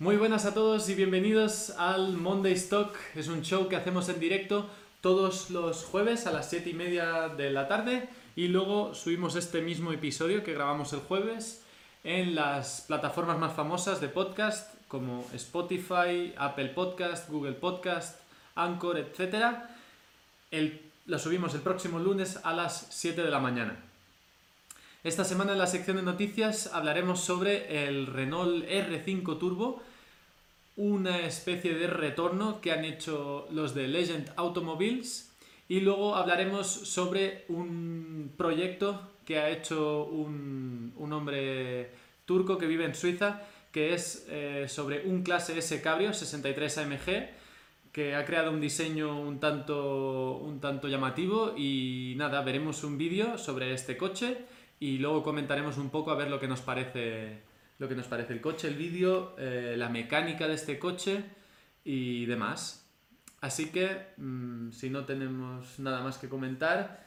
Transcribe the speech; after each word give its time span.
Muy 0.00 0.16
buenas 0.16 0.44
a 0.44 0.52
todos 0.52 0.88
y 0.88 0.96
bienvenidos 0.96 1.70
al 1.78 2.16
Monday 2.16 2.54
Stock. 2.54 2.96
Es 3.14 3.28
un 3.28 3.42
show 3.42 3.68
que 3.68 3.76
hacemos 3.76 4.08
en 4.08 4.18
directo 4.18 4.68
todos 5.00 5.50
los 5.50 5.84
jueves 5.84 6.26
a 6.26 6.32
las 6.32 6.50
7 6.50 6.68
y 6.70 6.74
media 6.74 7.28
de 7.28 7.52
la 7.52 7.68
tarde 7.68 8.08
y 8.34 8.48
luego 8.48 8.92
subimos 8.92 9.36
este 9.36 9.62
mismo 9.62 9.92
episodio 9.92 10.42
que 10.42 10.52
grabamos 10.52 10.92
el 10.94 10.98
jueves 10.98 11.62
en 12.02 12.34
las 12.34 12.80
plataformas 12.88 13.38
más 13.38 13.54
famosas 13.54 14.00
de 14.00 14.08
podcast 14.08 14.74
como 14.88 15.24
Spotify, 15.32 16.34
Apple 16.38 16.70
Podcast, 16.70 17.30
Google 17.30 17.52
Podcast, 17.52 18.20
Anchor, 18.56 18.98
etc. 18.98 19.58
El, 20.50 20.90
lo 21.06 21.20
subimos 21.20 21.54
el 21.54 21.60
próximo 21.60 22.00
lunes 22.00 22.40
a 22.42 22.52
las 22.52 22.88
7 22.90 23.22
de 23.22 23.30
la 23.30 23.38
mañana. 23.38 23.93
Esta 25.04 25.22
semana 25.22 25.52
en 25.52 25.58
la 25.58 25.66
sección 25.66 25.98
de 25.98 26.02
noticias 26.02 26.70
hablaremos 26.72 27.20
sobre 27.20 27.86
el 27.86 28.06
Renault 28.06 28.64
R5 28.66 29.38
Turbo, 29.38 29.82
una 30.76 31.26
especie 31.26 31.74
de 31.74 31.88
retorno 31.88 32.62
que 32.62 32.72
han 32.72 32.86
hecho 32.86 33.46
los 33.52 33.74
de 33.74 33.86
Legend 33.86 34.32
Automobiles 34.36 35.30
y 35.68 35.80
luego 35.80 36.16
hablaremos 36.16 36.66
sobre 36.66 37.44
un 37.50 38.32
proyecto 38.38 39.10
que 39.26 39.38
ha 39.38 39.50
hecho 39.50 40.06
un, 40.06 40.94
un 40.96 41.12
hombre 41.12 41.90
turco 42.24 42.56
que 42.56 42.66
vive 42.66 42.86
en 42.86 42.94
Suiza, 42.94 43.42
que 43.72 43.92
es 43.92 44.24
eh, 44.30 44.64
sobre 44.70 45.04
un 45.04 45.22
clase 45.22 45.58
S 45.58 45.82
Cabrio 45.82 46.14
63 46.14 46.78
AMG, 46.78 47.28
que 47.92 48.14
ha 48.14 48.24
creado 48.24 48.52
un 48.52 48.60
diseño 48.62 49.20
un 49.20 49.38
tanto, 49.38 50.38
un 50.38 50.60
tanto 50.60 50.88
llamativo. 50.88 51.52
Y 51.58 52.14
nada, 52.16 52.40
veremos 52.40 52.84
un 52.84 52.96
vídeo 52.96 53.36
sobre 53.36 53.74
este 53.74 53.98
coche 53.98 54.38
y 54.84 54.98
luego 54.98 55.22
comentaremos 55.22 55.78
un 55.78 55.88
poco 55.88 56.10
a 56.10 56.14
ver 56.14 56.28
lo 56.28 56.38
que 56.38 56.46
nos 56.46 56.60
parece, 56.60 57.38
lo 57.78 57.88
que 57.88 57.94
nos 57.94 58.06
parece 58.06 58.34
el 58.34 58.42
coche, 58.42 58.68
el 58.68 58.74
vídeo, 58.74 59.34
eh, 59.38 59.76
la 59.78 59.88
mecánica 59.88 60.46
de 60.46 60.52
este 60.52 60.78
coche 60.78 61.24
y 61.84 62.26
demás. 62.26 62.86
Así 63.40 63.70
que, 63.70 64.08
mm, 64.18 64.72
si 64.72 64.90
no 64.90 65.06
tenemos 65.06 65.78
nada 65.78 66.02
más 66.02 66.18
que 66.18 66.28
comentar, 66.28 67.02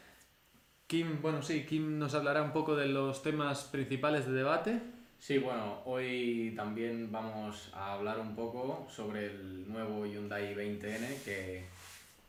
Kim, 0.88 1.22
bueno, 1.22 1.44
sí, 1.44 1.68
Kim 1.68 2.00
nos 2.00 2.16
hablará 2.16 2.42
un 2.42 2.52
poco 2.52 2.76
de 2.76 2.88
los 2.88 3.22
temas 3.22 3.66
principales 3.66 4.26
de 4.26 4.32
debate. 4.32 4.82
Sí, 5.20 5.38
bueno, 5.38 5.84
hoy 5.86 6.54
también 6.56 7.12
vamos 7.12 7.70
a 7.76 7.94
hablar 7.94 8.20
un 8.20 8.36
poco 8.36 8.88
sobre 8.90 9.28
el 9.28 9.72
nuevo 9.72 10.04
Hyundai 10.04 10.56
20N 10.56 11.24
que 11.24 11.68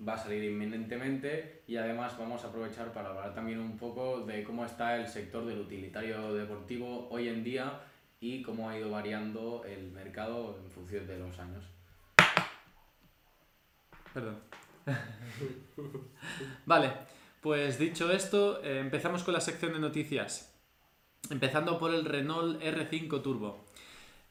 va 0.06 0.14
a 0.14 0.18
salir 0.18 0.44
inminentemente 0.44 1.62
y 1.66 1.76
además 1.76 2.16
vamos 2.18 2.44
a 2.44 2.48
aprovechar 2.48 2.92
para 2.92 3.08
hablar 3.08 3.34
también 3.34 3.58
un 3.58 3.76
poco 3.76 4.20
de 4.20 4.44
cómo 4.44 4.64
está 4.64 4.96
el 4.96 5.08
sector 5.08 5.44
del 5.44 5.58
utilitario 5.58 6.32
deportivo 6.34 7.08
hoy 7.10 7.28
en 7.28 7.42
día 7.42 7.80
y 8.20 8.42
cómo 8.42 8.68
ha 8.68 8.78
ido 8.78 8.90
variando 8.90 9.64
el 9.64 9.90
mercado 9.90 10.58
en 10.62 10.70
función 10.70 11.06
de 11.06 11.18
los 11.18 11.38
años. 11.38 11.64
Perdón. 14.12 14.38
vale, 16.66 16.92
pues 17.40 17.78
dicho 17.78 18.10
esto, 18.10 18.62
eh, 18.64 18.80
empezamos 18.80 19.22
con 19.22 19.34
la 19.34 19.40
sección 19.40 19.72
de 19.72 19.78
noticias. 19.80 20.54
Empezando 21.30 21.78
por 21.78 21.92
el 21.92 22.04
Renault 22.04 22.62
R5 22.62 23.22
Turbo. 23.22 23.66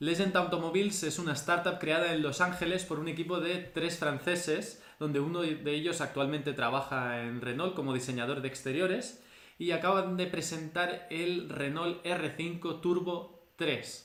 Legend 0.00 0.36
Automobiles 0.36 1.02
es 1.02 1.18
una 1.18 1.32
startup 1.32 1.78
creada 1.78 2.12
en 2.12 2.22
Los 2.22 2.40
Ángeles 2.40 2.84
por 2.84 2.98
un 2.98 3.08
equipo 3.08 3.40
de 3.40 3.58
tres 3.58 3.98
franceses, 3.98 4.82
donde 4.98 5.20
uno 5.20 5.40
de 5.40 5.72
ellos 5.72 6.00
actualmente 6.00 6.52
trabaja 6.52 7.22
en 7.22 7.40
Renault 7.40 7.74
como 7.74 7.94
diseñador 7.94 8.42
de 8.42 8.48
exteriores, 8.48 9.22
y 9.58 9.72
acaban 9.72 10.16
de 10.16 10.26
presentar 10.26 11.06
el 11.10 11.48
Renault 11.48 12.04
R5 12.04 12.80
Turbo 12.80 13.42
3. 13.56 14.04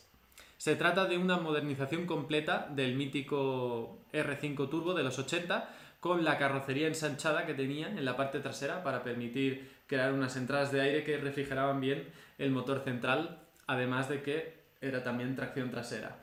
Se 0.58 0.76
trata 0.76 1.06
de 1.06 1.18
una 1.18 1.38
modernización 1.38 2.06
completa 2.06 2.68
del 2.74 2.96
mítico 2.96 4.00
R5 4.14 4.70
Turbo 4.70 4.94
de 4.94 5.04
los 5.04 5.20
80, 5.20 5.70
con 6.00 6.24
la 6.24 6.38
carrocería 6.38 6.88
ensanchada 6.88 7.46
que 7.46 7.54
tenía 7.54 7.88
en 7.88 8.04
la 8.04 8.18
parte 8.18 8.40
trasera 8.40 8.84
para 8.84 9.04
permitir 9.04 9.72
crear 9.88 10.12
unas 10.12 10.36
entradas 10.36 10.72
de 10.72 10.82
aire 10.82 11.04
que 11.04 11.18
refrigeraban 11.18 11.80
bien 11.80 12.08
el 12.38 12.52
motor 12.52 12.82
central, 12.84 13.40
además 13.68 14.10
de 14.10 14.22
que 14.22 14.54
era 14.82 15.04
también 15.04 15.36
tracción 15.36 15.70
trasera. 15.70 16.18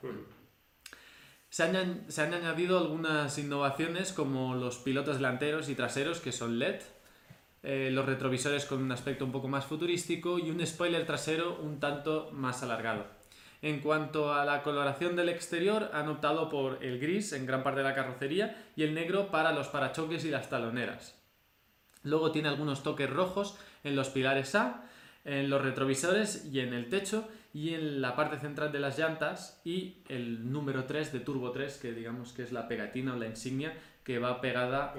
Se 1.50 1.65
han, 1.65 2.05
se 2.09 2.22
han, 2.22 2.33
añadido 2.33 2.78
algunas 2.78 3.37
innovaciones 3.37 4.12
como 4.12 4.55
los 4.55 4.78
pilotos 4.78 5.16
delanteros 5.16 5.69
y 5.69 5.75
traseros 5.75 6.21
que 6.21 6.31
son 6.31 6.61
LED, 6.61 6.81
eh, 7.65 7.91
los 7.93 8.06
retrovisores 8.06 8.65
con 8.65 8.81
un 8.81 8.93
aspecto 8.93 9.25
un 9.25 9.33
poco 9.33 9.49
más 9.49 9.66
futurístico 9.66 10.38
y 10.38 10.50
un 10.50 10.65
spoiler 10.65 11.05
trasero 11.05 11.59
un 11.61 11.81
tanto 11.81 12.31
más 12.33 12.62
alargado. 12.62 13.05
En 13.62 13.81
cuanto 13.81 14.33
a 14.33 14.44
la 14.44 14.62
coloración 14.62 15.16
del 15.16 15.28
exterior, 15.28 15.91
han 15.93 16.09
optado 16.09 16.49
por 16.49 16.83
el 16.83 16.99
gris 16.99 17.33
en 17.33 17.44
gran 17.44 17.62
parte 17.62 17.81
de 17.81 17.88
la 17.88 17.94
carrocería 17.94 18.65
y 18.77 18.84
el 18.84 18.94
negro 18.94 19.31
para 19.31 19.53
los 19.53 19.69
parachoques 19.69 20.25
y 20.25 20.31
las 20.31 20.49
taloneras. 20.49 21.21
Luego 22.03 22.31
tiene 22.31 22.49
algunos 22.49 22.82
toques 22.82 23.11
rojos 23.11 23.59
en 23.84 23.97
los 23.97 24.09
pilares 24.09 24.55
A, 24.55 24.88
en 25.25 25.50
los 25.50 25.61
retrovisores 25.61 26.47
y 26.47 26.61
en 26.61 26.72
el 26.72 26.88
techo 26.88 27.28
y 27.53 27.75
en 27.75 28.00
la 28.00 28.15
parte 28.15 28.38
central 28.38 28.71
de 28.71 28.78
las 28.78 28.99
llantas 28.99 29.61
y 29.65 30.03
el 30.09 30.53
número 30.53 30.84
3 30.84 31.12
de 31.12 31.21
Turbo 31.21 31.50
3 31.50 31.78
que 31.78 31.93
digamos 31.93 32.33
que 32.33 32.43
es 32.43 32.53
la 32.53 32.69
pegatina 32.69 33.15
o 33.15 33.16
la 33.16 33.27
insignia 33.27 33.75
que 34.05 34.19
va 34.19 34.41
pegada 34.41 34.94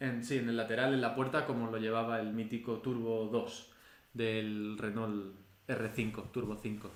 en, 0.00 0.24
sí, 0.24 0.38
en 0.38 0.48
el 0.48 0.56
lateral, 0.56 0.94
en 0.94 1.00
la 1.00 1.14
puerta 1.14 1.44
como 1.44 1.70
lo 1.70 1.78
llevaba 1.78 2.20
el 2.20 2.32
mítico 2.32 2.78
Turbo 2.78 3.26
2 3.26 3.72
del 4.14 4.78
Renault 4.78 5.34
R5, 5.68 6.30
Turbo 6.32 6.56
5. 6.56 6.90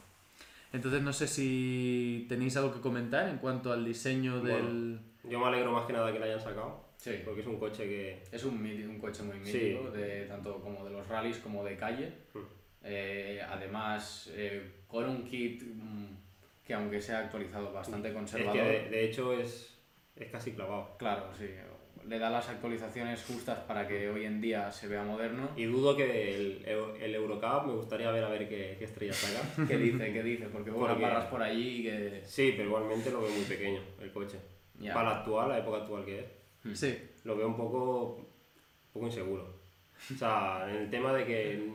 Entonces 0.73 1.03
no 1.03 1.13
sé 1.13 1.27
si 1.27 2.27
tenéis 2.29 2.57
algo 2.57 2.73
que 2.73 2.81
comentar 2.81 3.29
en 3.29 3.39
cuanto 3.39 3.73
al 3.73 3.85
diseño 3.85 4.41
del... 4.41 5.01
yo 5.25 5.41
me 5.41 5.47
alegro 5.47 5.73
más 5.73 5.87
que 5.87 5.93
nada 5.93 6.13
que 6.13 6.19
lo 6.19 6.25
hayan 6.25 6.41
sacado. 6.41 6.89
Sí. 6.97 7.13
Porque 7.25 7.41
es 7.41 7.47
un 7.47 7.59
coche 7.59 7.85
que... 7.85 8.23
Es 8.31 8.45
un, 8.45 8.55
un 8.55 8.99
coche 8.99 9.23
muy 9.23 9.39
mítico, 9.39 9.91
de, 9.91 10.27
tanto 10.27 10.61
como 10.61 10.85
de 10.85 10.91
los 10.91 11.09
rallies 11.09 11.39
como 11.39 11.65
de 11.65 11.77
calle. 11.77 12.13
Hmm. 12.35 12.60
Eh, 12.83 13.41
además, 13.47 14.31
eh, 14.35 14.83
con 14.87 15.09
un 15.09 15.25
kit 15.25 15.63
mm, 15.63 16.07
que 16.65 16.75
aunque 16.75 17.01
sea 17.01 17.21
actualizado 17.21 17.73
bastante 17.73 18.13
conservador... 18.13 18.57
Es 18.57 18.85
que 18.85 18.91
de, 18.91 19.05
hecho 19.05 19.33
es, 19.33 19.79
es 20.17 20.31
casi 20.31 20.53
clavado. 20.53 20.97
Claro, 20.99 21.31
sí 21.37 21.47
le 22.09 22.19
da 22.19 22.31
las 22.31 22.49
actualizaciones 22.49 23.25
justas 23.25 23.59
para 23.61 23.87
que 23.87 24.09
hoy 24.09 24.25
en 24.25 24.41
día 24.41 24.71
se 24.73 24.89
vea 24.89 25.03
moderno. 25.03 25.51
Y 25.57 25.65
dudo 25.65 25.97
que 25.97 26.35
el, 26.35 26.65
el 27.01 27.15
Eurocup 27.15 27.67
me 27.67 27.75
gustaría 27.75 28.11
ver 28.11 28.25
a 28.25 28.29
ver 28.29 28.49
qué, 28.49 28.77
qué 28.79 28.85
estrella 28.85 29.13
saca. 29.13 29.67
¿Qué 29.69 29.77
dice? 29.77 30.13
¿Qué 30.13 30.23
dice? 30.23 30.47
Porque 30.47 30.71
hubo 30.71 30.87
Porque... 30.87 31.03
barras 31.03 31.27
por 31.27 31.43
allí 31.43 31.83
que... 31.83 32.23
Sí, 32.25 32.55
pero 32.57 32.69
igualmente 32.69 33.11
lo 33.11 33.23
veo 33.23 33.31
muy 33.31 33.45
pequeño 33.45 33.81
el 34.01 34.13
coche. 34.13 34.39
Para 34.93 35.11
la 35.11 35.17
actual, 35.19 35.49
la 35.51 35.59
época 35.59 35.79
actual 35.79 36.05
que 36.05 36.21
es. 36.21 36.27
Hmm. 36.65 36.75
Sí. 36.75 36.99
Lo 37.25 37.37
veo 37.37 37.49
un 37.49 37.57
poco, 37.57 38.17
un 38.17 38.93
poco 38.93 39.07
inseguro. 39.07 39.61
O 40.13 40.19
sea, 40.19 40.67
en 40.69 40.77
el 40.77 40.91
tema 40.91 41.13
de 41.13 41.27
que... 41.27 41.73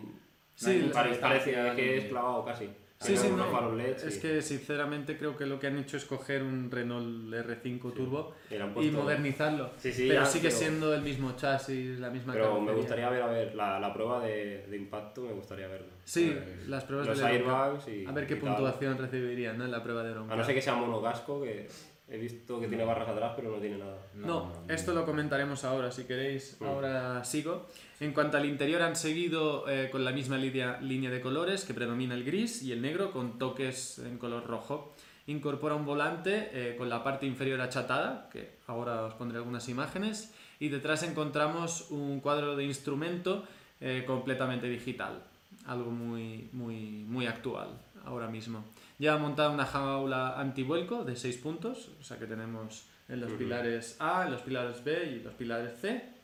Sí, 0.55 0.89
parece, 0.93 1.19
parece 1.19 1.51
que 1.75 1.97
es 1.97 2.05
clavado 2.05 2.45
casi. 2.45 2.69
Sí, 2.97 3.17
sí, 3.17 3.27
no. 3.29 3.77
es 3.79 4.17
que 4.19 4.41
sinceramente 4.41 5.17
creo 5.17 5.35
que 5.35 5.45
lo 5.45 5.59
que 5.59 5.67
han 5.67 5.77
hecho 5.77 5.97
es 5.97 6.05
coger 6.05 6.41
un 6.41 6.71
Renault 6.71 7.33
R5 7.33 7.93
Turbo 7.93 8.33
y 8.81 8.89
modernizarlo. 8.89 9.71
Pero 9.81 10.25
sigue 10.25 10.49
siendo 10.49 10.93
el 10.93 11.01
mismo 11.01 11.35
chasis, 11.35 11.99
la 11.99 12.09
misma 12.09 12.33
Pero 12.33 12.59
me 12.61 12.73
gustaría 12.73 13.09
ver, 13.09 13.21
a 13.21 13.27
ver, 13.27 13.53
la, 13.53 13.79
la 13.79 13.93
prueba 13.93 14.25
de, 14.25 14.65
de, 14.67 14.77
impacto, 14.77 15.21
me 15.21 15.33
gustaría 15.33 15.67
verla. 15.67 15.93
Sí, 16.05 16.33
pues, 16.33 16.67
las 16.67 16.85
pruebas 16.85 17.07
los 17.07 17.19
de 17.19 17.25
airbags 17.25 17.87
y, 17.89 18.05
A 18.05 18.11
ver 18.11 18.25
qué 18.25 18.37
puntuación 18.37 18.97
recibirían 18.97 19.57
¿no? 19.57 19.65
en 19.65 19.71
la 19.71 19.83
prueba 19.83 20.01
de 20.01 20.09
Euroncap. 20.09 20.33
A 20.33 20.37
no 20.37 20.43
ser 20.43 20.55
que 20.55 20.61
sea 20.61 20.75
monogasco, 20.75 21.43
que 21.43 21.67
He 22.07 22.17
visto 22.17 22.59
que 22.59 22.67
tiene 22.67 22.85
barras 22.85 23.09
atrás, 23.09 23.33
pero 23.35 23.49
no 23.49 23.57
tiene 23.57 23.79
nada. 23.79 23.97
No, 24.13 24.51
esto 24.67 24.93
lo 24.93 25.05
comentaremos 25.05 25.63
ahora, 25.63 25.91
si 25.91 26.03
queréis. 26.03 26.57
Mm. 26.59 26.65
Ahora 26.65 27.23
sigo. 27.23 27.65
En 27.99 28.11
cuanto 28.11 28.37
al 28.37 28.45
interior, 28.45 28.81
han 28.81 28.95
seguido 28.95 29.69
eh, 29.69 29.89
con 29.89 30.03
la 30.03 30.11
misma 30.11 30.37
línea, 30.37 30.79
línea 30.81 31.09
de 31.09 31.21
colores, 31.21 31.63
que 31.63 31.73
predomina 31.73 32.13
el 32.13 32.25
gris 32.25 32.61
y 32.61 32.73
el 32.73 32.81
negro, 32.81 33.11
con 33.11 33.37
toques 33.37 33.99
en 33.99 34.17
color 34.17 34.45
rojo. 34.45 34.93
Incorpora 35.27 35.75
un 35.75 35.85
volante 35.85 36.49
eh, 36.51 36.75
con 36.77 36.89
la 36.89 37.03
parte 37.03 37.25
inferior 37.25 37.61
achatada, 37.61 38.29
que 38.31 38.57
ahora 38.67 39.03
os 39.03 39.13
pondré 39.13 39.37
algunas 39.37 39.69
imágenes. 39.69 40.33
Y 40.59 40.69
detrás 40.69 41.03
encontramos 41.03 41.89
un 41.89 42.19
cuadro 42.19 42.55
de 42.55 42.65
instrumento 42.65 43.45
eh, 43.79 44.03
completamente 44.05 44.67
digital. 44.67 45.23
Algo 45.65 45.89
muy, 45.91 46.49
muy, 46.51 47.05
muy 47.07 47.27
actual 47.27 47.69
ahora 48.05 48.27
mismo. 48.27 48.63
Ya 48.99 49.17
montada 49.17 49.49
una 49.49 49.65
jaula 49.65 50.39
antivuelco 50.39 51.03
de 51.03 51.15
6 51.15 51.37
puntos, 51.37 51.91
o 51.99 52.03
sea 52.03 52.17
que 52.17 52.25
tenemos 52.25 52.85
en 53.09 53.21
los 53.21 53.31
pilares 53.33 53.97
A, 53.99 54.25
en 54.25 54.31
los 54.31 54.41
pilares 54.41 54.83
B 54.83 55.17
y 55.17 55.23
los 55.23 55.33
pilares 55.33 55.79
C. 55.79 56.14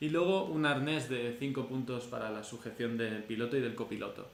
Y 0.00 0.08
luego 0.08 0.44
un 0.44 0.64
arnés 0.64 1.08
de 1.08 1.36
5 1.38 1.66
puntos 1.66 2.04
para 2.04 2.30
la 2.30 2.42
sujeción 2.42 2.96
del 2.96 3.22
piloto 3.22 3.56
y 3.56 3.60
del 3.60 3.74
copiloto. 3.74 4.28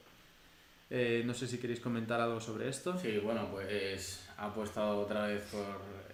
Eh, 0.89 1.23
no 1.27 1.35
sé 1.35 1.49
si 1.49 1.59
queréis 1.59 1.81
comentar 1.81 2.21
algo 2.21 2.41
sobre 2.41 2.69
esto. 2.69 2.97
Sí, 2.99 3.19
bueno, 3.19 3.49
pues 3.51 4.29
ha 4.37 4.47
apostado 4.47 5.01
otra 5.01 5.27
vez 5.27 5.43
por 5.51 5.65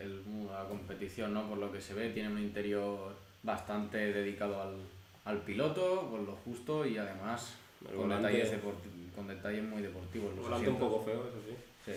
el, 0.01 0.23
la 0.51 0.65
competición, 0.65 1.35
¿no? 1.35 1.47
Por 1.47 1.59
lo 1.59 1.71
que 1.71 1.81
se 1.81 1.93
ve, 1.93 2.09
tiene 2.11 2.31
un 2.31 2.39
interior 2.39 3.15
bastante 3.43 3.99
dedicado 3.99 4.63
al, 4.63 4.77
al 5.27 5.43
piloto, 5.43 6.09
con 6.11 6.25
lo 6.25 6.33
justo 6.37 6.87
y 6.87 6.97
además 6.97 7.55
con 7.95 8.09
detalles, 8.09 8.53
con 9.15 9.29
detalles 9.29 9.65
muy 9.65 9.83
deportivos. 9.83 10.35
Volante 10.37 10.71
un 10.71 10.79
poco 10.79 11.05
feo, 11.05 11.29
eso 11.29 11.39
sí. 11.47 11.55
Sí. 11.85 11.93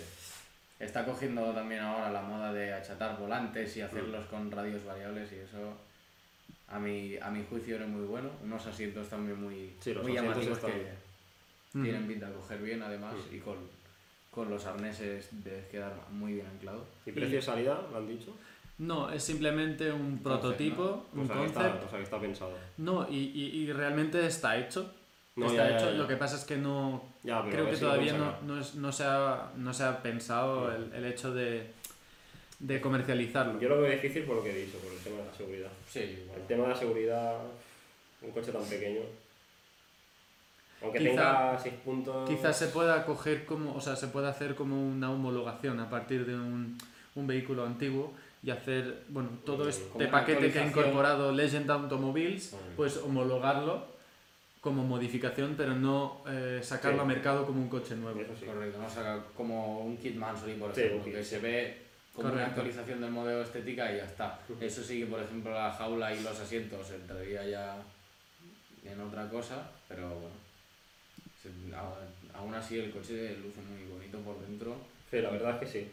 está 0.79 1.05
cogiendo 1.05 1.51
también 1.53 1.81
ahora 1.81 2.11
la 2.11 2.21
moda 2.21 2.51
de 2.51 2.73
achatar 2.73 3.17
volantes 3.19 3.77
y 3.77 3.81
hacerlos 3.81 4.25
con 4.25 4.51
radios 4.51 4.83
variables 4.83 5.31
y 5.31 5.35
eso 5.35 5.77
a 6.69 6.79
mi, 6.79 7.17
a 7.17 7.29
mi 7.29 7.43
juicio 7.49 7.75
era 7.75 7.85
muy 7.87 8.05
bueno. 8.05 8.29
Unos 8.43 8.65
asientos 8.65 9.07
también 9.09 9.41
muy, 9.41 9.73
Sí, 9.79 9.93
los 9.93 10.03
muy 10.03 10.13
llamativos 10.13 10.57
están 10.57 10.71
que 10.71 10.77
bien. 10.79 11.83
tienen 11.83 12.07
pinta 12.07 12.27
de 12.29 12.33
coger 12.35 12.61
bien 12.61 12.81
además 12.81 13.13
Mm. 13.31 13.35
y 13.35 13.39
con, 13.39 13.55
con 14.31 14.49
los 14.49 14.65
arneses 14.65 15.29
de 15.43 15.67
quedar 15.71 15.93
muy 16.11 16.33
bien 16.33 16.47
anclado. 16.47 16.85
¿Y 17.05 17.11
precio 17.11 17.35
de 17.37 17.41
salida? 17.41 17.81
¿Lo 17.91 17.97
han 17.97 18.07
dicho? 18.07 18.35
No, 18.77 19.09
es 19.09 19.23
simplemente 19.23 19.91
un 19.91 20.19
prototipo, 20.21 21.07
O 21.15 21.19
un 21.19 21.27
sea, 21.27 21.37
que 21.37 21.45
está, 21.45 21.61
concept. 21.61 21.85
o 21.85 21.89
sea, 21.89 21.97
que 21.99 22.03
está 22.03 22.19
pensado. 22.19 22.51
No, 22.77 23.07
y, 23.09 23.15
y- 23.33 23.63
y 23.63 23.71
realmente 23.71 24.25
está 24.25 24.57
hecho. 24.57 24.91
No, 25.37 25.45
está 25.47 25.63
ya, 25.63 25.69
ya, 25.69 25.77
hecho. 25.77 25.91
ya. 25.91 25.97
Lo 25.97 26.07
que 26.07 26.17
pasa 26.17 26.35
es 26.35 26.43
que 26.43 26.57
no. 26.57 27.01
Ya, 27.23 27.41
Creo 27.49 27.65
que 27.69 27.75
si 27.75 27.81
todavía 27.81 28.17
no, 28.17 28.35
no, 28.41 28.59
es- 28.59 28.75
no 28.75 28.91
se, 28.91 29.03
ha, 29.05 29.51
no 29.55 29.73
se 29.73 29.83
ha 29.83 30.01
pensado 30.03 30.73
el, 30.75 30.91
el 30.93 31.05
hecho 31.05 31.33
de, 31.33 31.71
de 32.67 32.81
comercializarlo. 32.81 33.59
Yo 33.59 33.69
lo 33.69 33.81
veo 33.81 33.91
difícil 33.91 34.23
por 34.23 34.37
lo 34.37 34.43
que 34.43 34.51
he 34.51 34.65
dicho, 34.65 34.77
por 34.79 34.91
el 34.91 34.97
tema 34.99 35.17
de 35.19 35.25
la 35.25 35.33
seguridad. 35.33 35.69
Sí, 35.87 36.23
bueno. 36.27 36.41
El 36.41 36.47
tema 36.47 36.63
de 36.63 36.69
la 36.69 36.75
seguridad, 36.75 37.37
un 38.21 38.31
coche 38.31 38.51
tan 38.51 38.63
pequeño. 38.65 39.01
Aunque 40.81 40.99
Quizá- 40.99 41.09
tenga 41.09 41.59
6 41.59 41.73
puntos. 41.85 42.29
Quizás 42.29 42.57
se 42.57 42.67
pueda 42.67 43.05
coger 43.05 43.45
como, 43.45 43.75
o 43.75 43.81
sea, 43.81 43.95
se 43.95 44.07
pueda 44.07 44.29
hacer 44.29 44.55
como 44.55 44.81
una 44.87 45.11
homologación 45.11 45.79
a 45.79 45.89
partir 45.89 46.25
de 46.25 46.33
un, 46.35 46.77
un 47.15 47.27
vehículo 47.27 47.65
antiguo 47.65 48.13
y 48.43 48.49
hacer, 48.51 49.03
bueno, 49.09 49.29
todo 49.45 49.65
Mm, 49.65 49.69
este 49.69 50.07
paquete 50.07 50.51
que 50.51 50.59
ha 50.59 50.65
incorporado 50.67 51.31
Legend 51.31 51.69
Automobiles, 51.69 52.49
Correcto. 52.49 52.73
pues 52.75 52.97
homologarlo 52.97 53.85
como 54.61 54.83
modificación, 54.83 55.53
pero 55.55 55.75
no 55.75 56.23
eh, 56.27 56.59
sacarlo 56.63 56.97
Sí. 56.99 57.03
a 57.03 57.05
mercado 57.07 57.45
como 57.45 57.61
un 57.61 57.69
coche 57.69 57.95
nuevo. 57.95 58.19
Eso 58.19 58.33
sí. 58.39 58.45
Correcto, 58.45 58.79
no 58.79 58.89
saca 58.89 59.23
como 59.35 59.81
un 59.81 59.97
kit 59.97 60.15
Mansory, 60.15 60.53
por 60.55 60.73
Sí, 60.73 60.81
ejemplo, 60.81 61.11
que 61.11 61.23
se 61.23 61.39
ve 61.39 61.84
como 62.15 62.31
una 62.33 62.45
actualización 62.45 63.01
del 63.01 63.11
modelo 63.11 63.41
estética 63.43 63.91
y 63.93 63.97
ya 63.97 64.05
está. 64.05 64.39
Eso 64.61 64.81
sí 64.83 64.99
que, 64.99 65.05
por 65.07 65.21
ejemplo, 65.21 65.51
la 65.53 65.71
jaula 65.71 66.13
y 66.13 66.21
los 66.21 66.39
asientos 66.39 66.89
entraría 66.91 67.45
ya 67.45 67.75
en 68.85 68.99
otra 69.01 69.29
cosa, 69.29 69.69
pero 69.87 70.07
bueno. 70.09 70.35
aún 72.33 72.53
así 72.55 72.79
el 72.79 72.91
coche 72.91 73.35
luce 73.37 73.61
muy 73.61 73.83
bonito 73.91 74.17
por 74.19 74.39
dentro. 74.39 74.75
Sí, 75.11 75.21
la 75.21 75.29
verdad 75.29 75.51
es 75.55 75.59
que 75.71 75.79
sí. 75.79 75.87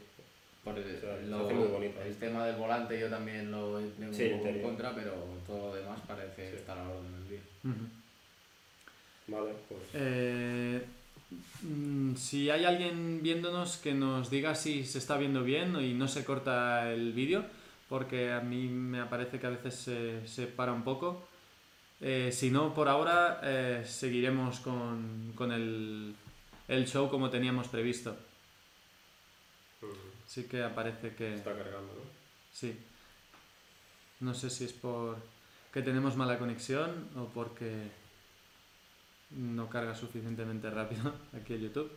Por 0.65 0.79
el, 0.79 1.01
sea, 1.01 1.17
lo- 1.27 1.45
hace 1.45 1.55
muy 1.55 1.67
bonito. 1.69 2.01
el 2.03 2.17
tema 2.17 2.47
del 2.47 2.55
volante 2.57 2.99
yo 2.99 3.09
también 3.11 3.51
lo 3.51 3.81
tengo 3.81 4.13
Sí, 4.13 4.27
un 4.27 4.39
poco 4.39 4.49
en 4.49 4.63
contra, 4.63 4.95
pero 4.95 5.13
todo 5.47 5.71
lo 5.71 5.75
demás 5.77 5.99
parece 6.07 6.51
Sí. 6.51 6.57
estar 6.57 6.79
a 6.79 6.85
la 6.85 6.89
orden 6.91 7.13
del 7.13 7.29
día. 7.31 7.41
Vale, 9.27 9.51
pues. 9.69 9.81
Eh, 9.95 10.85
si 12.17 12.51
hay 12.51 12.65
alguien 12.65 13.23
viéndonos 13.23 13.77
que 13.77 13.95
nos 13.95 14.31
diga 14.31 14.55
si 14.55 14.85
se 14.85 14.99
está 14.99 15.17
viendo 15.17 15.43
bien 15.43 15.77
y 15.81 15.95
no 15.95 16.09
se 16.09 16.25
corta 16.25 16.93
el 16.93 17.13
vídeo, 17.13 17.45
porque 17.89 18.33
a 18.33 18.41
mí 18.41 18.69
me 18.69 19.05
parece 19.07 19.39
que 19.39 19.47
a 19.47 19.51
veces 19.51 19.75
se, 19.75 20.27
se 20.27 20.47
para 20.47 20.73
un 20.73 20.83
poco. 20.83 21.27
Eh, 22.01 22.31
si 22.33 22.51
no, 22.51 22.75
por 22.75 22.89
ahora 22.89 23.41
eh, 23.43 23.85
seguiremos 23.87 24.61
con, 24.61 25.33
con 25.37 25.53
el, 25.53 26.15
el 26.69 26.87
show 26.87 27.09
como 27.09 27.31
teníamos 27.31 27.69
previsto. 27.69 28.17
mm, 29.83 29.87
Sí 30.27 30.45
que 30.45 30.63
aparece 30.63 31.15
que... 31.15 31.35
Está 31.35 31.55
cargando, 31.55 31.93
¿no? 31.95 32.03
Sí. 32.53 32.77
No 34.21 34.35
sé 34.35 34.51
si 34.51 34.65
es 34.65 34.73
por 34.73 35.17
que 35.73 35.83
tenemos 35.83 36.17
mala 36.17 36.39
conexión 36.39 37.09
o 37.17 37.27
porque 37.27 37.91
no 39.37 39.69
carga 39.69 39.95
suficientemente 39.95 40.71
rápido 40.71 41.13
aquí 41.41 41.55
el 41.55 41.63
YouTube. 41.63 41.91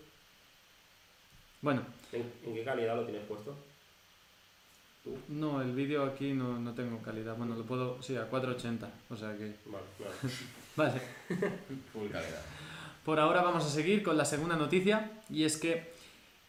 Bueno, 1.62 1.82
¿En, 2.12 2.32
en 2.44 2.54
qué 2.54 2.64
calidad 2.64 2.96
lo 2.96 3.06
tienes 3.06 3.24
puesto? 3.26 3.56
¿Tú? 5.04 5.18
no, 5.30 5.62
el 5.62 5.74
vídeo 5.74 6.04
aquí 6.04 6.34
no, 6.34 6.60
no 6.60 6.74
tengo 6.74 7.02
calidad. 7.02 7.36
Bueno, 7.38 7.56
lo 7.56 7.64
puedo, 7.64 8.02
sí, 8.02 8.16
a 8.16 8.28
480. 8.28 8.90
O 9.10 9.16
sea 9.16 9.38
que... 9.38 9.56
Vale, 9.66 9.86
vale. 10.76 10.92
Vale. 10.94 11.02
Full 11.94 12.10
calidad. 12.10 12.42
Por 13.04 13.20
ahora 13.20 13.44
vamos 13.44 13.64
a 13.64 13.70
seguir 13.70 14.02
con 14.02 14.18
la 14.18 14.26
segunda 14.26 14.56
noticia 14.56 15.12
y 15.30 15.44
es 15.44 15.58
que 15.58 15.94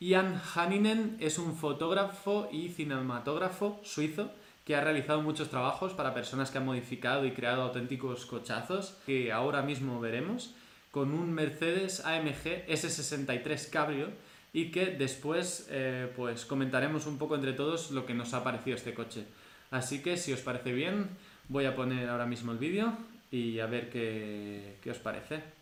Ian 0.01 0.41
Hanninen 0.55 1.19
es 1.21 1.39
un 1.39 1.55
fotógrafo 1.55 2.49
y 2.51 2.71
cinematógrafo 2.71 3.79
suizo 3.85 4.31
que 4.65 4.75
ha 4.75 4.81
realizado 4.81 5.21
muchos 5.21 5.51
trabajos 5.51 5.93
para 5.93 6.15
personas 6.15 6.51
que 6.51 6.59
han 6.59 6.65
modificado 6.65 7.27
y 7.27 7.33
creado 7.33 7.63
auténticos 7.63 8.25
cochazos 8.25 8.97
que 9.05 9.33
ahora 9.33 9.61
mismo 9.61 10.01
veremos 10.01 10.55
con 10.97 11.13
un 11.13 11.31
Mercedes 11.31 12.01
AMG 12.07 12.65
S63 12.69 13.69
Cabrio 13.69 14.09
y 14.55 14.71
que 14.71 14.87
después 14.87 15.69
eh, 15.71 16.11
pues 16.17 16.47
comentaremos 16.47 17.05
un 17.05 17.19
poco 17.19 17.35
entre 17.35 17.53
todos 17.53 17.91
lo 17.91 18.07
que 18.07 18.15
nos 18.15 18.33
ha 18.33 18.43
parecido 18.43 18.77
este 18.77 18.95
coche. 18.95 19.27
Así 19.71 20.01
que 20.01 20.17
si 20.17 20.33
os 20.33 20.41
parece 20.41 20.73
bien 20.73 21.11
voy 21.51 21.67
a 21.67 21.77
poner 21.77 22.09
ahora 22.09 22.25
mismo 22.25 22.53
el 22.53 22.57
vídeo 22.57 22.97
y 23.31 23.59
a 23.59 23.67
ver 23.67 23.91
qué, 23.91 24.79
qué 24.83 24.91
os 24.91 24.97
parece. 24.97 25.56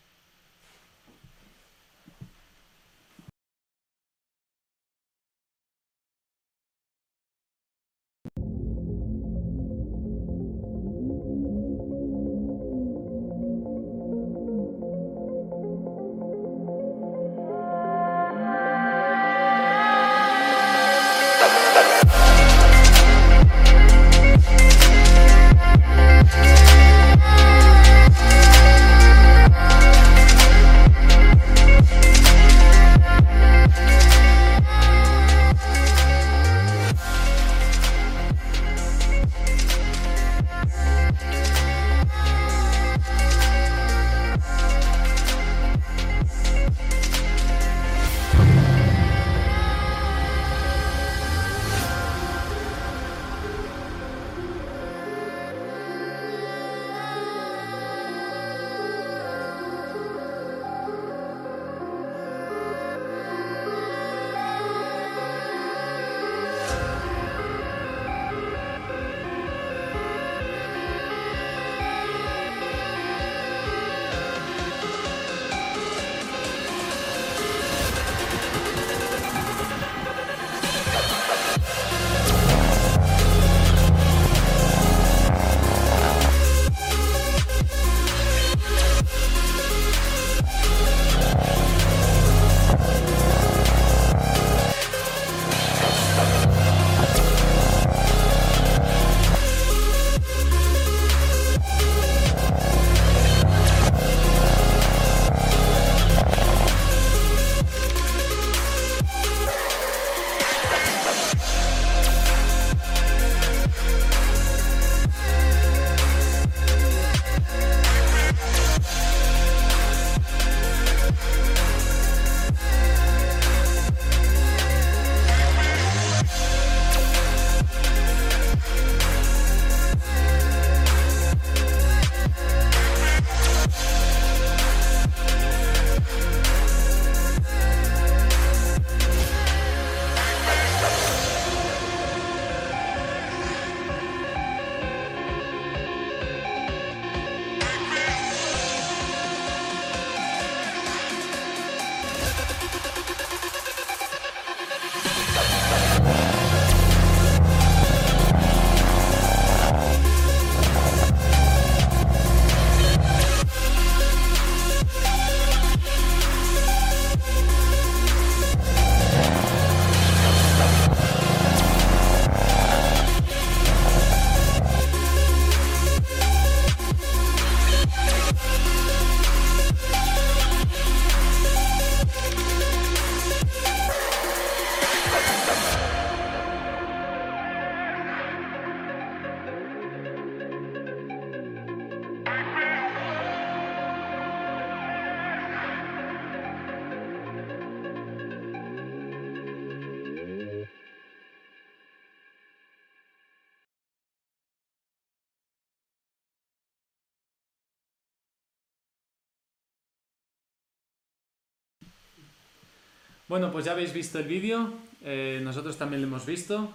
Bueno, 213.34 213.50
pues 213.50 213.64
ya 213.64 213.72
habéis 213.72 213.92
visto 213.92 214.20
el 214.20 214.28
vídeo, 214.28 214.72
eh, 215.02 215.40
nosotros 215.42 215.76
también 215.76 216.00
lo 216.00 216.06
hemos 216.06 216.24
visto. 216.24 216.70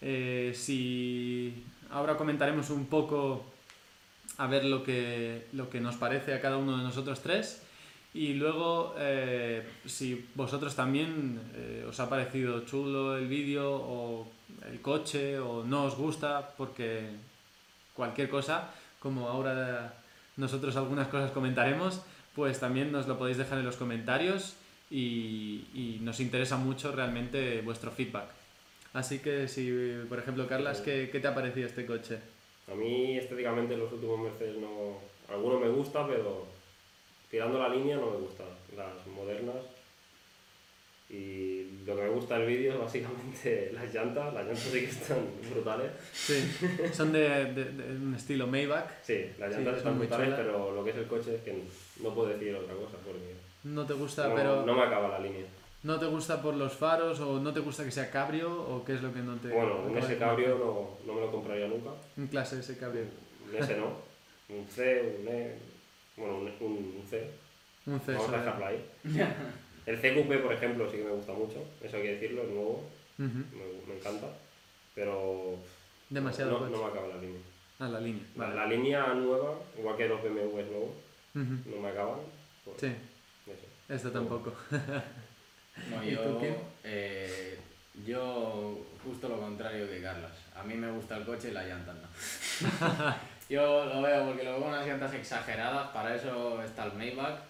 Eh, 0.00 0.50
si 0.52 1.62
ahora 1.88 2.16
comentaremos 2.16 2.68
un 2.70 2.86
poco 2.86 3.44
a 4.38 4.48
ver 4.48 4.64
lo 4.64 4.82
que, 4.82 5.46
lo 5.52 5.70
que 5.70 5.80
nos 5.80 5.94
parece 5.94 6.34
a 6.34 6.40
cada 6.40 6.56
uno 6.56 6.76
de 6.76 6.82
nosotros 6.82 7.20
tres. 7.20 7.62
Y 8.12 8.34
luego, 8.34 8.96
eh, 8.98 9.64
si 9.86 10.26
vosotros 10.34 10.74
también 10.74 11.38
os 11.88 12.00
ha 12.00 12.10
parecido 12.10 12.64
chulo 12.64 13.16
el 13.16 13.28
vídeo 13.28 13.72
o 13.72 14.26
el 14.68 14.80
coche 14.80 15.38
o 15.38 15.62
no 15.62 15.84
os 15.84 15.94
gusta, 15.94 16.54
porque 16.56 17.06
cualquier 17.94 18.28
cosa, 18.28 18.74
como 18.98 19.28
ahora 19.28 19.94
nosotros 20.36 20.74
algunas 20.74 21.06
cosas 21.06 21.30
comentaremos, 21.30 22.00
pues 22.34 22.58
también 22.58 22.90
nos 22.90 23.06
lo 23.06 23.16
podéis 23.16 23.38
dejar 23.38 23.58
en 23.58 23.64
los 23.64 23.76
comentarios 23.76 24.56
y, 24.90 25.64
y 25.74 25.98
nos 26.02 26.20
interesa 26.20 26.56
mucho 26.56 26.92
realmente 26.92 27.60
vuestro 27.62 27.90
feedback. 27.90 28.28
Así 28.92 29.18
que 29.18 29.48
si, 29.48 29.70
por 30.08 30.18
ejemplo, 30.18 30.46
Carlas, 30.46 30.80
¿qué, 30.80 31.08
qué 31.10 31.18
te 31.20 31.26
ha 31.28 31.34
parecido 31.34 31.66
este 31.66 31.84
coche? 31.84 32.18
A 32.70 32.74
mí 32.74 33.18
estéticamente 33.18 33.76
los 33.76 33.92
últimos 33.92 34.20
Mercedes 34.20 34.56
no... 34.56 34.98
Alguno 35.28 35.58
me 35.58 35.68
gusta, 35.68 36.06
pero 36.06 36.46
tirando 37.30 37.58
la 37.58 37.68
línea 37.70 37.96
no 37.96 38.10
me 38.10 38.16
gustan. 38.18 38.46
Las 38.76 39.06
modernas. 39.08 39.56
Y 41.10 41.80
lo 41.86 41.94
que 41.96 42.02
me 42.02 42.08
gusta 42.08 42.38
del 42.38 42.48
vídeo 42.48 42.72
es 42.74 42.78
básicamente 42.80 43.70
las 43.74 43.92
llantas. 43.92 44.32
Las 44.32 44.44
llantas 44.46 44.62
sí 44.64 44.80
que 44.80 44.86
están 44.86 45.18
brutales. 45.52 45.90
Sí, 46.12 46.34
son 46.92 47.12
de, 47.12 47.20
de- 47.52 47.64
de 47.72 47.96
un 47.96 48.14
estilo 48.14 48.46
Maybach. 48.46 48.88
Sí, 49.02 49.26
las 49.38 49.50
Sí, 49.54 49.56
llantas 49.60 49.64
son 49.64 49.76
están 49.76 49.98
muy 49.98 50.06
brutales, 50.06 50.34
pero 50.36 50.72
lo 50.72 50.84
que 50.84 50.90
es 50.90 50.96
el 50.96 51.06
coche 51.06 51.34
es 51.36 51.42
que 51.42 51.62
no 52.02 52.14
puedo 52.14 52.28
decir 52.28 52.54
otra 52.54 52.74
cosa 52.74 52.96
porque 53.04 53.34
No 53.64 53.84
te 53.86 53.94
gusta, 53.94 54.28
no, 54.28 54.34
pero 54.34 54.66
no 54.66 54.74
me 54.74 54.82
acaba 54.82 55.08
la 55.08 55.18
línea. 55.18 55.44
no 55.82 55.98
te 55.98 56.06
gusta 56.06 56.40
por 56.42 56.54
los 56.54 56.72
faros 56.74 57.18
o 57.20 57.40
no 57.40 57.52
te 57.52 57.60
gusta 57.60 57.84
que 57.84 57.90
sea 57.90 58.10
cabrio 58.10 58.52
o 58.62 58.84
qué 58.84 58.94
es 58.94 59.02
lo 59.02 59.12
que 59.12 59.20
no 59.20 59.36
te 59.36 59.48
Bueno, 59.48 59.80
un 59.86 59.96
S 59.98 60.16
cabrio 60.18 60.58
no, 60.58 61.06
no 61.06 61.14
me 61.18 61.20
lo 61.26 61.30
compraría 61.32 61.66
nunca. 61.66 61.90
Un 62.16 62.26
clase 62.28 62.60
S 62.60 62.76
cabrio. 62.78 63.02
Un 63.50 63.56
S 63.56 63.76
no. 63.76 63.86
Un 64.54 64.66
C, 64.68 65.16
un 65.20 65.28
E. 65.28 65.54
Bueno, 66.16 66.36
un, 66.38 66.46
un, 66.60 67.02
C. 67.08 67.30
Un 67.86 68.00
C 68.00 68.12
Vamos 68.12 68.28
a 68.28 68.38
dejarlo 68.38 68.66
ahí. 68.66 68.84
El 69.86 69.96
CQP, 69.98 70.42
por 70.42 70.52
ejemplo, 70.52 70.90
sí 70.90 70.98
que 70.98 71.04
me 71.04 71.10
gusta 71.10 71.32
mucho. 71.32 71.62
Eso 71.82 71.96
hay 71.96 72.02
que 72.02 72.14
decirlo, 72.14 72.42
es 72.42 72.48
nuevo. 72.50 72.84
Me, 73.18 73.26
me 73.26 73.96
encanta. 73.98 74.26
Pero 74.94 75.56
Demasiado 76.10 76.60
no, 76.60 76.68
no 76.68 76.78
me 76.84 76.90
acaba 76.90 77.08
la 77.08 77.16
línea. 77.16 77.40
Ah, 77.80 77.88
la 77.88 78.00
línea. 78.00 78.22
La, 78.36 78.44
Vale. 78.44 78.56
la 78.56 78.66
línea 78.66 79.06
nueva, 79.14 79.54
igual 79.78 79.96
que 79.96 80.08
los 80.08 80.22
BMWs 80.22 80.70
nuevos, 80.70 80.90
Ujú, 81.34 81.70
no 81.76 81.82
me 81.82 81.88
acaban. 81.88 82.20
Pues, 82.64 82.76
Sí. 82.80 82.92
Esto 83.88 84.10
tampoco. 84.10 84.54
No, 85.90 86.04
¿Y 86.04 86.14
tú, 86.14 86.40
yo, 86.40 86.56
eh, 86.84 87.58
yo 88.06 88.78
justo 89.02 89.28
lo 89.28 89.40
contrario 89.40 89.90
que 89.90 90.00
Carlos. 90.00 90.30
A 90.56 90.62
mí 90.62 90.74
me 90.74 90.90
gusta 90.90 91.16
el 91.16 91.24
coche 91.24 91.48
y 91.48 91.52
las 91.52 91.66
llantas 91.66 91.96
no. 91.96 93.14
yo 93.48 93.84
lo 93.86 94.02
veo 94.02 94.26
porque 94.26 94.44
lo 94.44 94.52
veo 94.52 94.60
con 94.60 94.68
unas 94.68 94.86
llantas 94.86 95.12
exageradas, 95.14 95.88
para 95.88 96.14
eso 96.14 96.62
está 96.62 96.84
el 96.84 96.92
Maybach. 96.92 97.40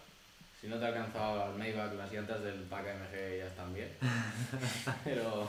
Si 0.58 0.68
no 0.68 0.78
te 0.78 0.86
ha 0.86 0.88
alcanzado 0.88 1.52
el 1.52 1.58
Maybach, 1.58 1.92
las 1.92 2.10
llantas 2.10 2.42
del 2.42 2.60
pack 2.62 2.86
AMG 2.88 3.38
ya 3.38 3.46
están 3.46 3.74
bien. 3.74 3.90
Pero 5.04 5.48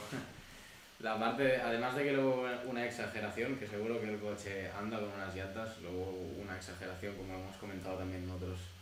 la 0.99 1.17
parte, 1.17 1.61
además 1.61 1.95
de 1.95 2.03
que 2.03 2.11
luego 2.11 2.45
una 2.65 2.85
exageración, 2.85 3.55
que 3.57 3.67
seguro 3.67 4.01
que 4.01 4.13
el 4.13 4.19
coche 4.19 4.69
anda 4.77 4.99
con 4.99 5.13
unas 5.13 5.33
llantas, 5.33 5.79
luego 5.81 6.11
una 6.41 6.57
exageración 6.57 7.15
como 7.15 7.35
hemos 7.35 7.55
comentado 7.55 7.97
también 7.97 8.23
en 8.23 8.31
otros 8.31 8.74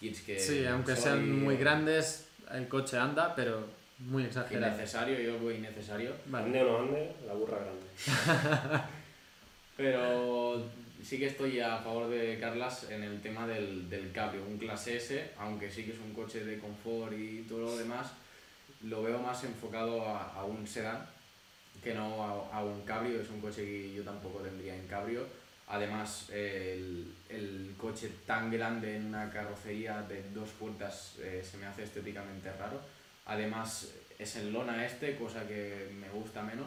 kits 0.00 0.20
que 0.22 0.38
Sí, 0.38 0.64
aunque 0.66 0.94
soy- 0.94 1.02
sean 1.04 1.40
muy 1.42 1.56
grandes, 1.56 2.28
el 2.52 2.68
coche 2.68 2.96
anda, 2.98 3.34
pero 3.34 3.66
muy 3.98 4.24
exagerado. 4.24 4.74
Innecesario, 4.74 5.18
yo 5.20 5.38
voy 5.38 5.54
innecesario. 5.56 6.12
Vale. 6.26 6.46
Ande 6.46 6.62
o 6.62 6.66
no 6.66 6.78
ande, 6.88 7.12
la 7.26 7.34
burra 7.34 7.58
grande. 7.58 8.82
Pero 9.76 10.64
sí 11.02 11.18
que 11.18 11.26
estoy 11.26 11.60
a 11.60 11.78
favor 11.78 12.08
de 12.08 12.38
Carlas 12.40 12.90
en 12.90 13.04
el 13.04 13.20
tema 13.20 13.46
del, 13.46 13.88
del 13.88 14.10
cabrio. 14.12 14.42
Un 14.44 14.58
clase 14.58 14.96
S, 14.96 15.30
aunque 15.38 15.70
sí 15.70 15.84
que 15.84 15.92
es 15.92 15.98
un 15.98 16.12
coche 16.14 16.44
de 16.44 16.58
confort 16.58 17.12
y 17.16 17.42
todo 17.48 17.60
lo 17.60 17.76
demás, 17.76 18.08
lo 18.82 19.02
veo 19.02 19.18
más 19.20 19.44
enfocado 19.44 20.04
a, 20.06 20.32
a 20.34 20.44
un 20.44 20.66
sedán 20.66 21.06
que 21.82 21.94
no 21.94 22.24
a, 22.52 22.56
a 22.58 22.64
un 22.64 22.82
cabrio. 22.82 23.20
Es 23.20 23.28
un 23.30 23.40
coche 23.40 23.64
que 23.64 23.94
yo 23.94 24.02
tampoco 24.02 24.40
tendría 24.40 24.74
en 24.74 24.86
cabrio. 24.88 25.26
Además, 25.70 26.30
el, 26.30 27.12
el 27.28 27.74
coche 27.76 28.10
tan 28.26 28.50
grande 28.50 28.96
en 28.96 29.04
una 29.06 29.30
carrocería 29.30 30.00
de 30.02 30.30
dos 30.30 30.48
puertas 30.58 31.16
eh, 31.20 31.46
se 31.48 31.58
me 31.58 31.66
hace 31.66 31.84
estéticamente 31.84 32.50
raro. 32.54 32.80
Además, 33.26 33.88
es 34.18 34.36
en 34.36 34.50
lona 34.52 34.86
este, 34.86 35.14
cosa 35.16 35.46
que 35.46 35.90
me 36.00 36.08
gusta 36.08 36.42
menos. 36.42 36.66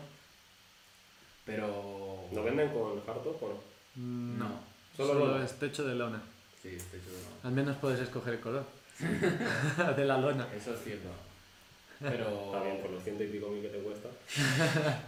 Pero. 1.46 2.26
¿Lo 2.32 2.44
venden 2.44 2.70
con 2.70 3.04
hardtop 3.04 3.42
o 3.44 3.50
no? 3.50 3.56
Mm, 3.96 4.38
No. 4.38 4.60
Solo, 4.96 5.14
Solo 5.14 5.28
lona. 5.30 5.46
es 5.46 5.54
techo 5.58 5.84
de 5.86 5.96
lona. 5.96 6.22
Sí, 6.62 6.76
estoy 6.76 7.00
seguro. 7.00 7.24
Al 7.44 7.52
menos 7.54 7.78
puedes 7.78 8.00
escoger 8.02 8.36
el 8.36 8.40
color 8.40 8.66
de 9.98 10.06
la 10.06 10.18
lona. 10.20 10.48
Eso 10.56 10.76
es 10.76 10.84
cierto. 10.84 11.10
Pero. 12.00 12.46
Está 12.46 12.64
bien, 12.64 12.78
por 12.82 12.92
los 12.92 13.04
ciento 13.04 13.24
y 13.24 13.28
pico 13.28 13.50
mil 13.50 13.64
que 13.64 13.70
te 13.70 13.80
cuesta. 13.80 14.10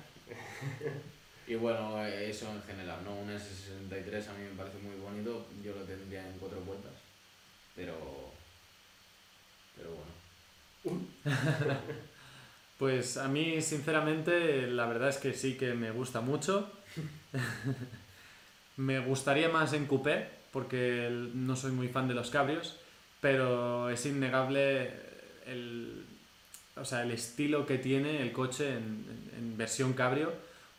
Y 1.46 1.56
bueno, 1.56 2.04
eso 2.06 2.50
en 2.52 2.62
general, 2.64 3.00
¿no? 3.04 3.14
Un 3.16 3.30
S63 3.30 4.28
a 4.30 4.34
mí 4.34 4.44
me 4.44 4.58
parece 4.58 4.78
muy 4.80 4.96
bonito. 4.96 5.46
Yo 5.64 5.74
lo 5.76 5.82
tendría 5.84 6.28
en 6.28 6.38
cuatro 6.40 6.60
puertas. 6.62 6.94
Pero. 7.76 8.34
Pero 9.76 9.90
bueno. 10.84 11.02
Pues 12.78 13.18
a 13.18 13.28
mí, 13.30 13.62
sinceramente, 13.62 14.68
la 14.68 14.86
verdad 14.88 15.10
es 15.10 15.18
que 15.18 15.34
sí 15.34 15.56
que 15.56 15.74
me 15.74 15.92
gusta 15.92 16.22
mucho. 16.22 16.72
me 18.78 19.00
gustaría 19.00 19.50
más 19.50 19.74
en 19.74 19.86
coupé, 19.86 20.28
porque 20.52 21.10
no 21.34 21.56
soy 21.56 21.72
muy 21.72 21.88
fan 21.88 22.08
de 22.08 22.14
los 22.14 22.30
cabrios, 22.30 22.80
pero 23.22 23.90
es 23.90 24.06
innegable 24.06 24.92
el, 25.46 26.06
o 26.76 26.86
sea, 26.86 27.04
el 27.04 27.12
estilo 27.12 27.66
que 27.66 27.78
tiene 27.78 28.22
el 28.22 28.32
coche 28.32 28.70
en, 28.72 28.78
en- 28.78 29.32
en 29.38 29.58
versión 29.58 29.94
cabrio, 29.94 30.34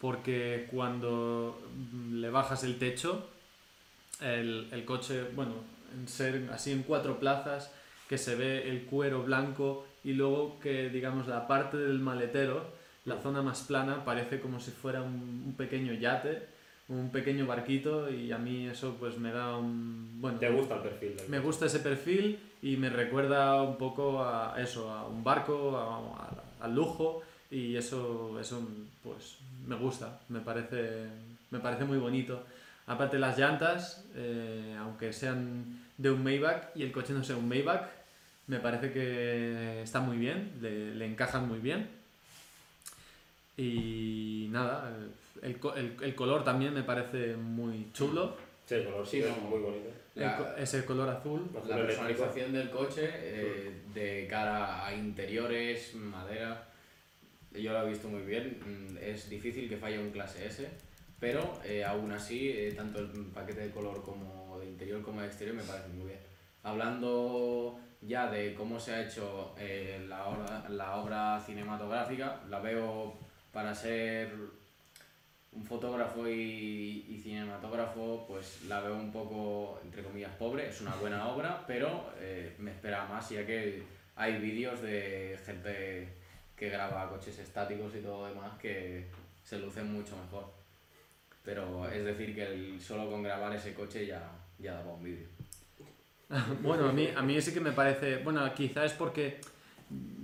porque 0.04 0.68
cuando 0.70 1.58
mm, 1.94 2.16
le 2.16 2.28
bajas 2.28 2.62
el 2.62 2.78
techo, 2.78 3.26
el, 4.20 4.68
el 4.70 4.84
coche, 4.84 5.22
bueno, 5.34 5.54
en 5.94 6.06
ser 6.08 6.50
así 6.52 6.72
en 6.72 6.82
cuatro 6.82 7.18
plazas, 7.18 7.72
que 8.06 8.18
se 8.18 8.34
ve 8.34 8.68
el 8.68 8.82
cuero 8.84 9.22
blanco 9.22 9.86
y 10.04 10.12
luego 10.12 10.60
que 10.60 10.90
digamos 10.90 11.26
la 11.26 11.48
parte 11.48 11.78
del 11.78 12.00
maletero, 12.00 12.66
la 13.06 13.16
zona 13.22 13.40
más 13.40 13.62
plana, 13.62 14.04
parece 14.04 14.40
como 14.40 14.60
si 14.60 14.72
fuera 14.72 15.00
un, 15.00 15.42
un 15.46 15.54
pequeño 15.56 15.94
yate, 15.94 16.48
un 16.88 17.10
pequeño 17.10 17.46
barquito 17.46 18.10
y 18.10 18.30
a 18.30 18.36
mí 18.36 18.66
eso 18.66 18.96
pues 19.00 19.16
me 19.16 19.32
da 19.32 19.56
un... 19.56 20.20
Bueno, 20.20 20.38
¿Te 20.38 20.50
gusta 20.50 20.74
el 20.74 20.82
perfil 20.82 21.16
me 21.28 21.38
gusta 21.38 21.64
ese 21.64 21.78
perfil 21.78 22.38
y 22.60 22.76
me 22.76 22.90
recuerda 22.90 23.62
un 23.62 23.78
poco 23.78 24.22
a 24.22 24.54
eso, 24.58 24.90
a 24.90 25.06
un 25.06 25.24
barco, 25.24 26.14
al 26.60 26.74
lujo 26.74 27.22
y 27.56 27.76
eso, 27.76 28.38
eso 28.40 28.66
pues 29.02 29.36
me 29.66 29.76
gusta, 29.76 30.20
me 30.28 30.40
parece, 30.40 31.06
me 31.50 31.60
parece 31.60 31.84
muy 31.84 31.98
bonito. 31.98 32.44
Aparte 32.86 33.18
las 33.18 33.38
llantas, 33.38 34.04
eh, 34.14 34.76
aunque 34.78 35.12
sean 35.12 35.80
de 35.96 36.10
un 36.10 36.22
Maybach 36.24 36.76
y 36.76 36.82
el 36.82 36.92
coche 36.92 37.12
no 37.12 37.22
sea 37.24 37.36
un 37.36 37.48
Maybach, 37.48 37.86
me 38.46 38.58
parece 38.58 38.92
que 38.92 39.82
está 39.82 40.00
muy 40.00 40.16
bien, 40.18 40.52
le, 40.60 40.94
le 40.94 41.06
encajan 41.06 41.48
muy 41.48 41.60
bien. 41.60 41.88
Y 43.56 44.48
nada, 44.50 44.90
el, 45.42 45.56
el- 45.76 45.96
el 46.02 46.14
color 46.14 46.42
también 46.44 46.74
me 46.74 46.82
parece 46.82 47.36
muy 47.36 47.90
chulo, 47.92 48.36
Sí, 48.66 48.74
el 48.76 48.84
color 48.86 49.06
sí, 49.06 49.18
Sí, 49.18 49.28
es 49.28 49.36
no. 49.36 49.42
muy 49.44 49.60
bonito. 49.60 49.90
el 50.16 50.22
La- 50.22 50.54
ese 50.58 50.84
color 50.86 51.08
azul. 51.08 51.48
La 51.68 51.76
personalización 51.76 52.52
del 52.52 52.70
coche 52.70 53.10
eh, 53.12 53.82
de 53.94 54.26
cara 54.28 54.86
a 54.86 54.94
interiores, 54.94 55.94
madera, 55.94 56.66
yo 57.54 57.72
lo 57.72 57.86
he 57.86 57.90
visto 57.90 58.08
muy 58.08 58.22
bien. 58.22 58.58
Mm, 58.64 58.96
Es 58.98 59.28
difícil 59.28 59.68
que 59.68 59.76
falle 59.76 59.98
un 59.98 60.10
clase 60.10 60.46
S, 60.46 60.68
pero 61.20 61.60
eh, 61.64 61.84
aún 61.84 62.12
así, 62.12 62.50
eh, 62.50 62.72
tanto 62.76 62.98
el 63.00 63.08
paquete 63.32 63.60
de 63.60 63.70
color 63.70 64.02
como 64.02 64.58
de 64.58 64.66
interior 64.66 65.02
como 65.02 65.20
de 65.20 65.26
exterior 65.26 65.56
me 65.56 65.62
parece 65.62 65.88
muy 65.88 66.06
bien. 66.06 66.20
Hablando 66.62 67.78
ya 68.00 68.30
de 68.30 68.54
cómo 68.54 68.78
se 68.78 68.94
ha 68.94 69.06
hecho 69.06 69.54
eh, 69.58 70.04
la, 70.08 70.26
obra, 70.26 70.68
la 70.68 70.96
obra 70.96 71.40
cinematográfica, 71.40 72.40
la 72.48 72.60
veo 72.60 73.14
para 73.52 73.74
ser 73.74 74.30
un 75.52 75.64
fotógrafo 75.64 76.28
y, 76.28 77.06
y 77.08 77.20
cinematógrafo, 77.22 78.24
pues 78.26 78.62
la 78.68 78.80
veo 78.80 78.96
un 78.96 79.12
poco, 79.12 79.80
entre 79.84 80.02
comillas, 80.02 80.32
pobre. 80.36 80.68
Es 80.68 80.80
una 80.80 80.94
buena 80.96 81.28
obra, 81.28 81.64
pero 81.66 82.10
eh, 82.18 82.54
me 82.58 82.72
espera 82.72 83.06
más, 83.06 83.30
ya 83.30 83.46
que 83.46 83.82
hay 84.16 84.38
vídeos 84.38 84.82
de 84.82 85.38
gente 85.46 86.08
que 86.56 86.68
graba 86.70 87.08
coches 87.10 87.38
estáticos 87.38 87.94
y 87.96 88.00
todo 88.00 88.26
demás 88.26 88.58
que 88.60 89.06
se 89.42 89.58
lucen 89.58 89.92
mucho 89.92 90.16
mejor. 90.16 90.52
Pero 91.44 91.88
es 91.90 92.04
decir, 92.04 92.34
que 92.34 92.46
el- 92.46 92.80
solo 92.80 93.10
con 93.10 93.22
grabar 93.22 93.54
ese 93.54 93.74
coche 93.74 94.06
ya, 94.06 94.30
ya 94.58 94.74
daba 94.74 94.94
un 94.94 95.02
vídeo. 95.04 95.28
Bueno, 96.62 96.88
a 96.88 96.92
mí, 96.92 97.08
a 97.14 97.22
mí 97.22 97.40
sí 97.40 97.52
que 97.52 97.60
me 97.60 97.72
parece. 97.72 98.16
Bueno, 98.18 98.52
quizá 98.54 98.84
es 98.84 98.92
porque 98.92 99.40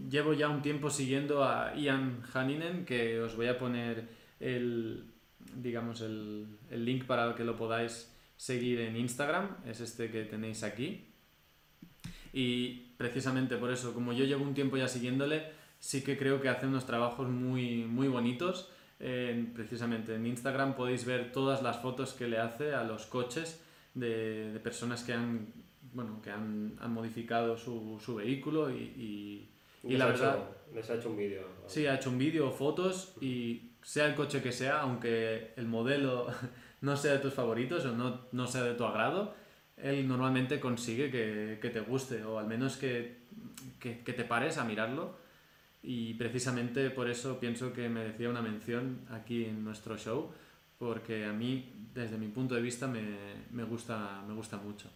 llevo 0.09 0.33
ya 0.33 0.49
un 0.49 0.63
tiempo 0.63 0.89
siguiendo 0.91 1.45
a 1.45 1.75
Ian 1.77 2.23
Haninen, 2.33 2.85
que 2.85 3.21
os 3.21 3.37
voy 3.37 3.47
a 3.49 3.59
poner 3.59 4.09
el, 4.41 5.05
digamos, 5.57 6.01
el, 6.01 6.47
el 6.71 6.85
link 6.85 7.05
para 7.05 7.35
que 7.35 7.45
lo 7.45 7.57
podáis 7.57 8.11
seguir 8.37 8.81
en 8.81 8.97
Instagram, 8.97 9.57
es 9.67 9.81
este 9.81 10.11
que 10.11 10.25
tenéis 10.25 10.63
aquí. 10.63 11.07
Y 12.33 12.93
precisamente 12.97 13.57
por 13.57 13.71
eso, 13.71 13.93
como 13.93 14.13
yo 14.13 14.25
llevo 14.25 14.45
un 14.45 14.55
tiempo 14.55 14.77
ya 14.77 14.89
siguiéndole, 14.89 15.53
sí 15.81 16.03
que 16.03 16.17
creo 16.17 16.41
que 16.41 16.49
hace 16.49 16.67
unos 16.67 16.87
trabajos 16.87 17.29
muy, 17.29 17.85
muy 17.85 18.07
bonitos. 18.09 18.71
En- 19.01 19.53
precisamente 19.55 20.15
en 20.15 20.27
Instagram 20.27 20.75
podéis 20.77 21.05
ver 21.07 21.33
todas 21.33 21.63
las 21.63 21.79
fotos 21.81 22.13
que 22.13 22.29
le 22.29 22.39
hace 22.39 22.75
a 22.75 22.85
los 22.85 23.07
coches 23.07 23.61
de, 23.95 24.53
de 24.53 24.61
personas 24.61 25.03
que 25.03 25.15
han, 25.15 25.49
bueno, 25.95 26.21
que 26.23 26.31
han, 26.31 26.77
han 26.81 26.93
modificado 26.93 27.57
su, 27.57 27.99
su 28.05 28.17
vehículo 28.17 28.71
y, 28.71 28.75
y- 28.77 29.51
y 29.83 29.97
la 29.97 30.05
verdad... 30.07 30.35
hecho- 30.37 30.57
les 30.75 30.91
ha 30.91 30.95
hecho 30.97 31.11
un 31.11 31.17
vídeo. 31.17 31.43
Sí, 31.67 31.87
ha 31.87 31.95
hecho 31.97 32.11
un 32.11 32.19
vídeo 32.19 32.49
o 32.49 32.53
fotos 32.53 33.15
y 33.23 33.71
sea 33.83 34.07
el 34.07 34.15
coche 34.15 34.43
que 34.43 34.53
sea, 34.53 34.83
aunque 34.83 35.53
el 35.57 35.67
modelo 35.67 36.27
no 36.83 36.97
sea 36.97 37.13
de 37.13 37.19
tus 37.21 37.33
favoritos 37.33 37.85
o 37.87 37.93
no, 37.97 38.21
no 38.33 38.47
sea 38.47 38.63
de 38.65 38.75
tu 38.75 38.85
agrado, 38.85 39.35
él 39.79 40.07
normalmente 40.07 40.61
consigue 40.61 41.11
que, 41.11 41.59
que 41.63 41.71
te 41.71 41.81
guste 41.81 42.23
o 42.23 42.39
al 42.39 42.47
menos 42.47 42.77
que, 42.77 43.17
que, 43.81 44.01
que 44.01 44.13
te 44.13 44.25
pares 44.25 44.59
a 44.59 44.65
mirarlo. 44.65 45.17
Y 45.83 46.15
precisamente 46.15 46.91
por 46.91 47.09
eso 47.09 47.39
pienso 47.41 47.73
que 47.73 47.89
merecía 47.89 48.29
una 48.29 48.43
mención 48.43 49.01
aquí 49.11 49.45
en 49.45 49.65
nuestro 49.65 49.97
show, 49.97 50.31
porque 50.79 51.25
a 51.25 51.33
mí, 51.33 51.73
desde 51.95 52.19
mi 52.19 52.29
punto 52.29 52.55
de 52.55 52.62
vista, 52.62 52.87
me, 52.87 53.03
me 53.53 53.64
gusta, 53.64 54.23
me 54.27 54.35
gusta 54.35 54.57
mucho. 54.59 54.88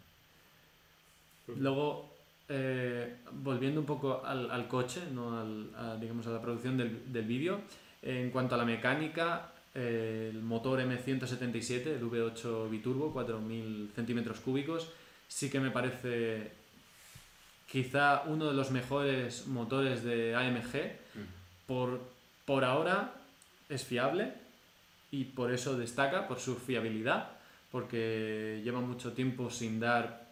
Luego, 1.58 2.14
eh, 2.48 3.16
volviendo 3.32 3.80
un 3.80 3.86
poco 3.86 4.24
al, 4.24 4.50
al 4.50 4.68
coche, 4.68 5.02
¿no? 5.12 5.38
al, 5.38 5.70
a, 5.76 5.96
digamos 5.96 6.26
a 6.26 6.30
la 6.30 6.40
producción 6.40 6.76
del, 6.76 7.12
del 7.12 7.24
vídeo, 7.24 7.60
en 8.02 8.30
cuanto 8.30 8.54
a 8.54 8.58
la 8.58 8.64
mecánica, 8.64 9.52
eh, 9.74 10.30
el 10.32 10.42
motor 10.42 10.80
M177, 10.80 11.86
el 11.86 12.02
V8 12.02 12.70
biturbo, 12.70 13.12
4000 13.12 13.90
centímetros 13.94 14.40
cúbicos, 14.40 14.90
sí 15.26 15.50
que 15.50 15.58
me 15.58 15.70
parece 15.70 16.52
quizá 17.74 18.22
uno 18.26 18.46
de 18.46 18.54
los 18.54 18.70
mejores 18.70 19.48
motores 19.48 20.04
de 20.04 20.36
AMG. 20.36 20.92
Por, 21.66 22.00
por 22.46 22.62
ahora 22.62 23.14
es 23.68 23.82
fiable 23.82 24.32
y 25.10 25.24
por 25.24 25.52
eso 25.52 25.76
destaca, 25.76 26.28
por 26.28 26.38
su 26.38 26.54
fiabilidad, 26.54 27.30
porque 27.72 28.60
lleva 28.62 28.80
mucho 28.80 29.12
tiempo 29.12 29.50
sin 29.50 29.80
dar 29.80 30.22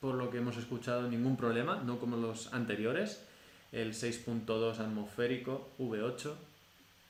por 0.00 0.14
lo 0.14 0.30
que 0.30 0.38
hemos 0.38 0.56
escuchado, 0.56 1.08
ningún 1.08 1.36
problema, 1.36 1.82
no 1.84 1.98
como 1.98 2.16
los 2.16 2.52
anteriores, 2.52 3.24
el 3.72 3.92
6.2 3.92 4.78
atmosférico 4.78 5.70
V8, 5.80 6.34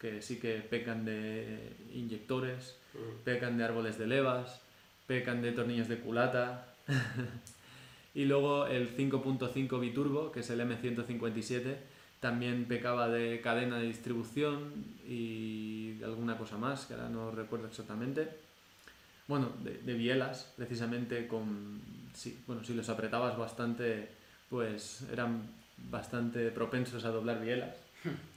que 0.01 0.22
sí 0.22 0.38
que 0.38 0.55
pecan 0.61 1.05
de 1.05 1.75
inyectores, 1.92 2.77
Mm. 2.94 3.25
pecan 3.25 3.57
de 3.59 3.64
árboles 3.64 3.98
de 3.98 4.07
levas, 4.07 4.61
pecan 5.07 5.40
de 5.42 5.53
tornillos 5.53 5.88
de 5.88 5.98
culata. 5.98 6.66
y 8.14 8.25
luego 8.25 8.66
el 8.66 8.96
5.5 8.96 9.81
biturbo, 9.81 10.33
que 10.33 10.40
es 10.40 10.51
el 10.51 10.61
M157, 10.61 11.77
también 12.20 12.66
pecaba 12.66 13.09
de 13.09 13.40
cadena 13.40 13.79
de 13.79 13.87
distribución 13.87 14.72
y 15.07 15.94
de 15.94 16.05
alguna 16.05 16.38
cosa 16.38 16.57
más, 16.57 16.87
que 16.87 16.94
ahora 16.94 17.09
no 17.09 17.31
recuerdo 17.31 17.66
exactamente. 17.66 18.29
Bueno, 19.27 19.51
de, 19.62 19.79
de 19.79 19.94
bielas, 19.94 20.53
precisamente 20.57 21.27
con... 21.27 21.81
Sí, 22.14 22.38
bueno, 22.46 22.62
si 22.62 22.75
los 22.75 22.88
apretabas 22.88 23.37
bastante, 23.38 24.09
pues 24.51 25.05
eran 25.11 25.42
bastante 25.90 26.51
propensos 26.51 27.05
a 27.05 27.09
doblar 27.09 27.40
bielas. 27.40 27.77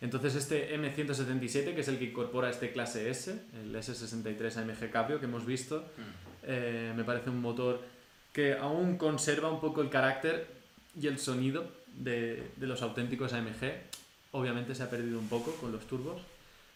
Entonces 0.00 0.34
este 0.34 0.74
M177, 0.78 1.74
que 1.74 1.80
es 1.80 1.88
el 1.88 1.98
que 1.98 2.06
incorpora 2.06 2.48
este 2.48 2.72
clase 2.72 3.10
S, 3.10 3.38
el 3.62 3.74
S63 3.74 4.56
AMG 4.56 4.90
Caprio 4.90 5.20
que 5.20 5.26
hemos 5.26 5.44
visto, 5.44 5.84
eh, 6.42 6.92
me 6.96 7.04
parece 7.04 7.28
un 7.28 7.40
motor 7.40 7.80
que 8.32 8.54
aún 8.54 8.96
conserva 8.96 9.50
un 9.50 9.60
poco 9.60 9.80
el 9.82 9.90
carácter 9.90 10.46
y 11.00 11.06
el 11.06 11.18
sonido 11.18 11.64
de, 11.94 12.50
de 12.56 12.66
los 12.66 12.82
auténticos 12.82 13.32
AMG. 13.32 13.72
Obviamente 14.32 14.74
se 14.74 14.82
ha 14.84 14.90
perdido 14.90 15.18
un 15.18 15.28
poco 15.28 15.52
con 15.56 15.72
los 15.72 15.84
turbos, 15.86 16.20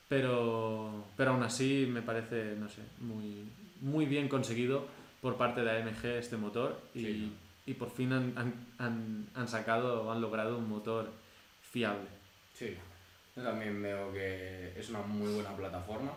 pero, 0.08 1.04
pero 1.16 1.30
aún 1.32 1.42
así 1.42 1.86
me 1.90 2.02
parece, 2.02 2.54
no 2.58 2.68
sé, 2.68 2.82
muy, 3.00 3.44
muy 3.80 4.06
bien 4.06 4.28
conseguido 4.28 4.86
por 5.20 5.36
parte 5.36 5.62
de 5.62 5.70
AMG 5.82 6.04
este 6.18 6.36
motor 6.36 6.80
y, 6.94 7.00
Sí. 7.04 7.32
y 7.66 7.74
por 7.74 7.90
fin 7.90 8.12
han, 8.12 8.32
han, 8.36 8.54
han, 8.78 9.26
han 9.34 9.48
sacado 9.48 10.02
o 10.02 10.12
han 10.12 10.20
logrado 10.20 10.58
un 10.58 10.68
motor 10.68 11.10
fiable. 11.70 12.08
Sí, 12.58 12.76
yo 13.36 13.42
también 13.42 13.80
veo 13.82 14.12
que 14.12 14.72
es 14.78 14.88
una 14.90 15.00
muy 15.02 15.32
buena 15.32 15.56
plataforma. 15.56 16.12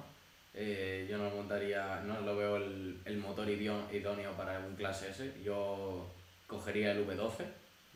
Eh, 0.60 1.06
yo 1.08 1.20
no 1.20 1.30
montaría, 1.30 2.02
no 2.02 2.20
lo 2.22 2.36
veo 2.36 2.56
el, 2.58 2.98
el 3.06 3.18
motor 3.18 3.48
idó- 3.48 3.88
idóneo 3.94 4.32
para 4.34 4.58
un 4.60 4.76
clase 4.76 5.12
S. 5.12 5.32
Yo 5.44 6.08
cogería 6.48 6.94
el 6.94 7.06
V12, 7.08 7.46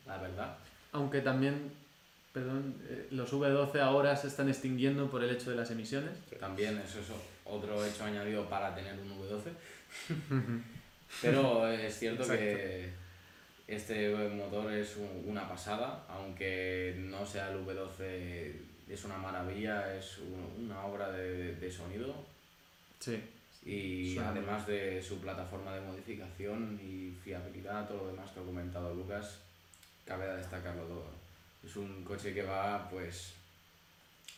la 0.05 0.17
verdad. 0.19 0.55
Aunque 0.91 1.21
también, 1.21 1.71
perdón, 2.31 2.75
eh, 2.87 3.07
los 3.09 3.33
V12 3.33 3.79
ahora 3.79 4.15
se 4.15 4.27
están 4.27 4.47
extinguiendo 4.47 5.09
por 5.09 5.23
el 5.23 5.31
hecho 5.31 5.49
de 5.49 5.55
las 5.55 5.71
emisiones. 5.71 6.11
También 6.39 6.77
eso 6.77 6.99
es 6.99 7.07
otro 7.45 7.83
hecho 7.83 8.03
añadido 8.05 8.47
para 8.47 8.75
tener 8.75 8.93
un 8.99 9.09
V12. 9.19 10.61
Pero 11.21 11.67
es 11.67 11.97
cierto 11.97 12.23
que 12.27 12.89
este 13.67 14.09
motor 14.29 14.71
es 14.71 14.97
un- 14.97 15.23
una 15.31 15.47
pasada, 15.49 16.05
aunque 16.07 16.95
no 16.97 17.25
sea 17.25 17.49
el 17.51 17.65
V12, 17.65 18.53
es 18.87 19.03
una 19.03 19.17
maravilla, 19.17 19.95
es 19.97 20.19
un- 20.19 20.65
una 20.65 20.85
obra 20.85 21.11
de, 21.11 21.55
de 21.55 21.71
sonido 21.71 22.13
Sí, 23.01 23.19
y 23.65 24.13
Suena 24.13 24.29
además 24.29 24.65
de 24.67 25.01
su 25.01 25.19
plataforma 25.19 25.73
de 25.75 25.81
modificación 25.81 26.79
y 26.81 27.11
fiabilidad, 27.23 27.87
todo 27.87 28.03
lo 28.05 28.07
demás 28.11 28.31
que 28.31 28.39
ha 28.39 28.43
comentado 28.43 28.93
Lucas, 28.95 29.39
cabe 30.05 30.25
destacarlo 30.37 30.83
todo. 30.83 31.09
Es 31.65 31.75
un 31.75 32.03
coche 32.03 32.33
que 32.33 32.43
va 32.43 32.89
pues 32.89 33.33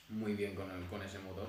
muy 0.10 0.34
bien 0.34 0.56
con, 0.56 0.69
el- 0.71 0.86
con 0.88 1.02
ese 1.02 1.19
motor. 1.19 1.47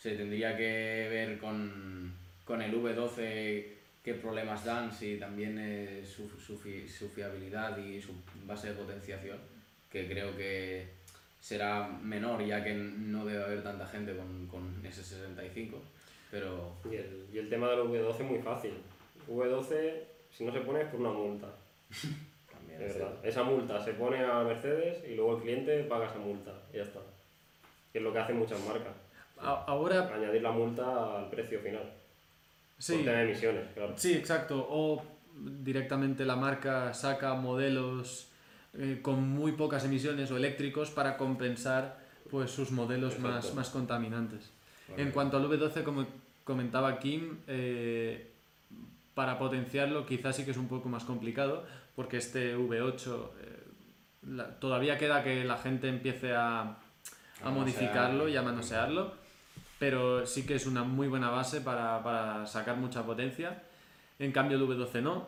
Se 0.00 0.16
tendría 0.16 0.56
que 0.56 1.08
ver 1.10 1.38
con, 1.38 2.12
con 2.44 2.62
el 2.62 2.72
V12 2.74 3.64
qué 4.04 4.14
problemas 4.14 4.64
dan, 4.64 4.92
si 4.92 5.16
también 5.18 6.04
su, 6.06 6.28
su, 6.28 6.56
fi- 6.58 6.88
su 6.88 7.08
fiabilidad 7.08 7.76
y 7.78 8.00
su 8.00 8.12
base 8.46 8.68
de 8.68 8.74
potenciación, 8.74 9.38
que 9.90 10.08
creo 10.08 10.36
que 10.36 10.88
será 11.40 11.86
menor 11.88 12.44
ya 12.44 12.62
que 12.62 12.74
no 12.74 13.24
debe 13.26 13.42
haber 13.44 13.62
tanta 13.62 13.86
gente 13.86 14.16
con, 14.16 14.46
con 14.46 14.84
ese 14.86 15.02
65, 15.02 15.82
pero 16.30 16.76
Y 16.90 16.94
el, 16.96 17.26
y 17.32 17.38
el 17.38 17.48
tema 17.48 17.68
del 17.70 17.80
V12 17.80 18.14
es 18.20 18.30
muy 18.30 18.38
fácil. 18.40 18.72
V12, 19.28 19.92
si 20.30 20.44
no 20.44 20.52
se 20.52 20.60
pone, 20.60 20.82
es 20.82 20.88
por 20.88 21.00
una 21.00 21.10
multa. 21.12 21.48
también 22.52 22.78
De 22.78 22.86
es 22.86 22.94
verdad. 22.94 23.14
Esa 23.22 23.42
multa 23.42 23.82
se 23.84 23.92
pone 23.94 24.24
a 24.24 24.42
Mercedes 24.42 25.04
y 25.08 25.14
luego 25.14 25.36
el 25.36 25.42
cliente 25.42 25.84
paga 25.84 26.06
esa 26.06 26.18
multa. 26.18 26.52
Y 26.72 26.76
ya 26.76 26.82
está. 26.84 27.00
Que 27.92 27.98
es 27.98 28.04
lo 28.04 28.12
que 28.12 28.18
hacen 28.20 28.38
muchas 28.38 28.60
marcas. 28.66 28.92
A- 29.38 29.64
ahora 29.66 30.10
Añadir 30.14 30.42
la 30.42 30.52
multa 30.52 31.18
al 31.18 31.30
precio 31.30 31.60
final. 31.60 31.90
sí, 32.78 32.94
Por 32.96 33.04
tener 33.04 33.26
emisiones, 33.26 33.66
claro. 33.74 33.94
sí, 33.96 34.12
exacto. 34.14 34.66
O 34.70 35.02
directamente 35.34 36.24
la 36.24 36.36
marca 36.36 36.92
saca 36.92 37.34
modelos 37.34 38.28
eh, 38.74 38.98
con 39.02 39.26
muy 39.28 39.52
pocas 39.52 39.84
emisiones 39.84 40.30
o 40.30 40.36
eléctricos 40.36 40.90
para 40.90 41.16
compensar 41.16 41.98
pues 42.30 42.50
sus 42.50 42.70
modelos 42.70 43.18
más, 43.18 43.36
Exacto. 43.36 43.56
más 43.56 43.70
contaminantes. 43.70 44.50
En 44.96 45.10
cuanto 45.12 45.36
al 45.36 45.48
V12, 45.48 45.82
como 45.84 46.06
comentaba 46.50 46.98
Kim, 46.98 47.38
eh, 47.46 48.32
para 49.14 49.38
potenciarlo 49.38 50.04
quizás 50.04 50.34
sí 50.36 50.44
que 50.44 50.50
es 50.50 50.56
un 50.56 50.66
poco 50.68 50.88
más 50.88 51.04
complicado, 51.04 51.64
porque 51.94 52.16
este 52.16 52.56
V8 52.56 53.30
eh, 53.40 53.64
la- 54.26 54.58
todavía 54.58 54.98
queda 54.98 55.22
que 55.22 55.44
la 55.44 55.56
gente 55.58 55.88
empiece 55.88 56.34
a, 56.34 56.62
a 56.62 56.76
A 57.44 57.50
modificarlo 57.50 58.28
y 58.28 58.36
a 58.36 58.42
manosearlo. 58.42 59.02
manosearlo, 59.04 59.20
pero 59.78 60.26
sí 60.26 60.44
que 60.44 60.56
es 60.56 60.66
una 60.66 60.82
muy 60.82 61.06
buena 61.08 61.30
base 61.30 61.60
para, 61.60 62.02
para 62.02 62.46
sacar 62.46 62.76
mucha 62.76 63.02
potencia. 63.04 63.62
En 64.18 64.32
cambio 64.32 64.58
el 64.58 64.64
V12 64.64 65.00
no, 65.02 65.26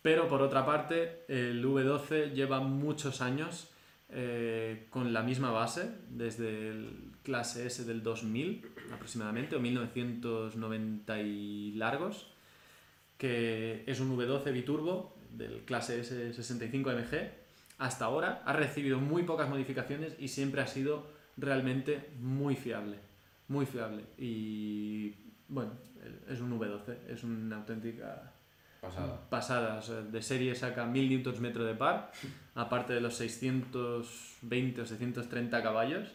pero 0.00 0.26
por 0.28 0.40
otra 0.42 0.64
parte 0.64 1.24
el 1.28 1.62
V12 1.64 2.32
lleva 2.32 2.60
muchos 2.60 3.20
años 3.20 3.68
eh, 4.14 4.86
con 4.90 5.12
la 5.12 5.22
misma 5.22 5.50
base, 5.50 5.90
desde 6.10 6.68
el 6.68 7.12
clase 7.22 7.66
S 7.66 7.84
del 7.84 8.02
2000 8.02 8.62
aproximadamente, 8.92 9.56
o 9.56 9.60
1990 9.60 11.20
y 11.22 11.72
largos, 11.72 12.30
que 13.16 13.84
es 13.86 14.00
un 14.00 14.16
V12 14.16 14.52
biturbo 14.52 15.16
del 15.30 15.64
clase 15.64 16.02
S65 16.02 16.94
MG. 16.94 17.30
Hasta 17.78 18.04
ahora 18.04 18.42
ha 18.44 18.52
recibido 18.52 19.00
muy 19.00 19.22
pocas 19.22 19.48
modificaciones 19.48 20.14
y 20.18 20.28
siempre 20.28 20.60
ha 20.60 20.66
sido 20.66 21.06
realmente 21.36 22.10
muy 22.20 22.54
fiable, 22.54 22.98
muy 23.48 23.66
fiable. 23.66 24.04
Y 24.18 25.14
bueno, 25.48 25.72
es 26.28 26.40
un 26.40 26.58
V12, 26.58 26.96
es 27.08 27.24
una 27.24 27.56
auténtica 27.56 28.31
Pasada. 28.82 29.30
pasada. 29.30 29.78
O 29.78 29.82
sea, 29.82 30.02
de 30.02 30.22
serie 30.22 30.56
saca 30.56 30.84
1000 30.84 31.22
Nm 31.22 31.52
de 31.52 31.74
par, 31.74 32.10
aparte 32.56 32.92
de 32.92 33.00
los 33.00 33.14
620 33.14 34.80
o 34.80 34.84
630 34.84 35.62
caballos. 35.62 36.08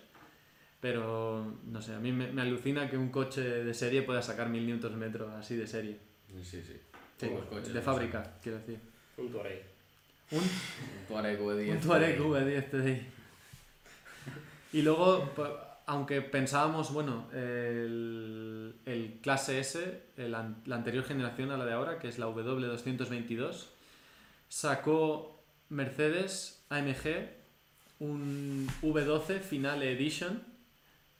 Pero, 0.81 1.57
no 1.63 1.81
sé, 1.81 1.95
a 1.95 1.99
mí 1.99 2.11
me, 2.11 2.27
me 2.27 2.41
alucina 2.41 2.89
que 2.89 2.97
un 2.97 3.09
coche 3.09 3.41
de 3.41 3.73
serie 3.73 4.01
pueda 4.03 4.21
sacar 4.21 4.49
1000 4.49 4.81
Nm 4.81 5.23
así 5.39 5.55
de 5.55 5.65
serie. 5.65 5.97
Sí, 6.43 6.61
sí. 6.61 6.77
Sí, 7.17 7.27
Pocos 7.27 7.45
coches 7.45 7.73
de 7.73 7.81
fábrica, 7.81 8.33
quiero 8.43 8.59
decir. 8.59 8.79
Un 9.15 9.31
Touareg. 9.31 9.63
Un. 10.31 10.39
Un 10.39 11.05
Touareg 11.07 11.39
V10. 11.39 11.71
un 11.71 11.79
Touareg 11.79 12.19
V10 12.19 12.69
TDI. 12.69 13.07
Y 14.73 14.81
luego, 14.81 15.31
aunque 15.87 16.21
pensábamos, 16.21 16.91
bueno, 16.91 17.27
el, 17.33 18.75
el 18.85 19.19
clase 19.21 19.59
S, 19.59 20.03
el 20.17 20.31
la 20.31 20.75
anterior 20.75 21.05
generación 21.05 21.49
a 21.51 21.57
la 21.57 21.65
de 21.65 21.73
ahora, 21.73 21.97
que 21.97 22.09
es 22.09 22.19
la 22.19 22.27
W222, 22.27 23.67
sacó 24.49 25.41
Mercedes 25.69 26.63
AMG 26.69 27.29
un 27.99 28.67
V12 28.81 29.39
Final 29.39 29.81
Edition, 29.81 30.43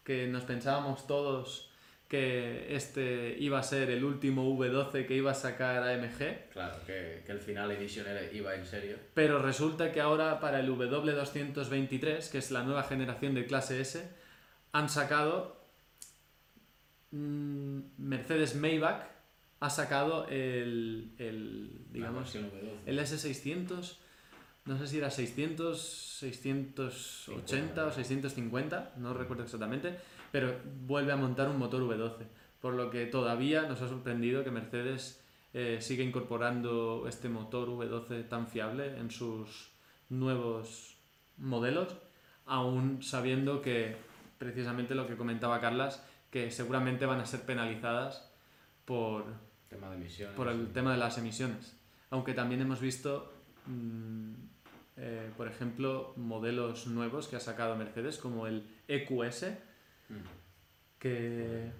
que 0.04 0.28
nos 0.28 0.44
pensábamos 0.44 1.08
todos 1.08 1.72
que 2.10 2.76
este 2.76 3.36
iba 3.40 3.60
a 3.60 3.64
ser 3.64 3.90
el 3.90 4.04
último 4.04 4.58
V12 4.58 5.06
que 5.08 5.16
iba 5.16 5.32
a 5.32 5.36
sacar 5.36 5.84
AMG. 5.84 6.50
Claro, 6.52 6.76
que, 6.86 7.24
que 7.26 7.32
el 7.32 7.40
final 7.40 7.72
edition 7.72 8.06
iba 8.34 8.56
en 8.56 8.66
serio. 8.66 8.98
Pero 9.14 9.42
resulta 9.42 9.92
que 9.92 10.00
ahora 10.00 10.40
para 10.40 10.60
el 10.60 10.70
W223, 10.70 12.30
que 12.30 12.38
es 12.38 12.52
la 12.52 12.64
nueva 12.64 12.84
generación 12.84 13.34
de 13.34 13.46
clase 13.46 13.82
S, 13.82 14.27
han 14.72 14.90
sacado 14.90 15.58
mm, 17.12 17.80
Mercedes 17.98 18.56
Maybach 18.56 19.18
ha 19.60 19.70
sacado 19.70 20.28
el, 20.28 21.12
el 21.18 21.86
digamos 21.92 22.34
versión 22.34 22.46
V12. 22.46 22.78
el 22.86 23.00
S600, 23.00 23.96
no 24.66 24.78
sé 24.78 24.88
si 24.88 24.98
era 24.98 25.10
600, 25.10 25.82
680 26.20 27.86
o 27.86 27.92
650, 27.92 28.94
no 28.98 29.14
recuerdo 29.14 29.44
exactamente, 29.44 29.98
pero 30.32 30.60
vuelve 30.86 31.12
a 31.12 31.16
montar 31.16 31.50
un 31.50 31.58
motor 31.58 31.82
V12, 31.82 32.26
por 32.62 32.74
lo 32.74 32.92
que 32.92 33.06
todavía 33.06 33.64
nos 33.64 33.82
ha 33.82 33.88
sorprendido 33.88 34.44
que 34.44 34.52
Mercedes 34.52 35.24
eh, 35.54 35.80
siga 35.82 36.04
incorporando 36.04 37.06
este 37.08 37.30
motor 37.30 37.70
V12 37.70 38.28
tan 38.28 38.48
fiable 38.48 38.98
en 39.00 39.10
sus 39.10 39.72
nuevos 40.10 40.98
modelos, 41.38 41.96
aún 42.46 43.02
sabiendo 43.02 43.62
que 43.62 43.96
precisamente 44.38 44.96
lo 44.96 45.08
que 45.08 45.16
comentaba 45.16 45.60
Carlas, 45.62 46.04
que 46.30 46.52
seguramente 46.52 47.06
van 47.06 47.20
a 47.20 47.26
ser 47.26 47.42
penalizadas 47.42 48.30
por, 48.86 49.26
Tema 49.70 49.90
de 49.90 49.96
emisiones. 49.98 50.36
por 50.36 50.48
el 50.50 50.72
tema 50.72 50.92
de 50.92 50.98
las 50.98 51.18
emisiones. 51.18 51.76
Aunque 52.10 52.34
también 52.34 52.62
hemos 52.62 52.80
visto, 52.80 53.34
mm, 53.66 54.34
eh, 54.98 55.32
por 55.36 55.48
ejemplo, 55.48 56.14
modelos 56.16 56.88
nuevos 56.88 57.28
que 57.28 57.36
ha 57.36 57.40
sacado 57.40 57.76
Mercedes, 57.76 58.18
como 58.18 58.48
el 58.48 58.66
EQS, 58.88 59.58
Mm. 60.10 60.16
que, 61.00 61.72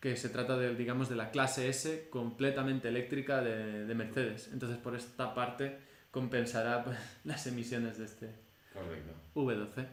que 0.00 0.16
se 0.16 0.28
trata 0.30 0.56
de, 0.56 0.74
digamos, 0.74 1.08
de 1.08 1.16
la 1.16 1.30
clase 1.30 1.68
S 1.68 2.08
completamente 2.10 2.88
eléctrica 2.88 3.42
de, 3.42 3.84
de 3.86 3.94
Mercedes. 3.94 4.48
Entonces, 4.52 4.78
por 4.78 4.94
esta 4.96 5.34
parte, 5.34 5.78
compensará 6.10 6.82
pues, 6.84 6.98
las 7.24 7.46
emisiones 7.46 7.98
de 7.98 8.04
este 8.06 8.34
Correcto. 8.72 9.12
V12. 9.34 9.86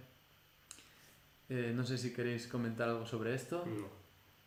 Eh, 1.53 1.73
no 1.75 1.83
sé 1.83 1.97
si 1.97 2.13
queréis 2.13 2.47
comentar 2.47 2.87
algo 2.87 3.05
sobre 3.05 3.35
esto. 3.35 3.65
No. 3.65 3.89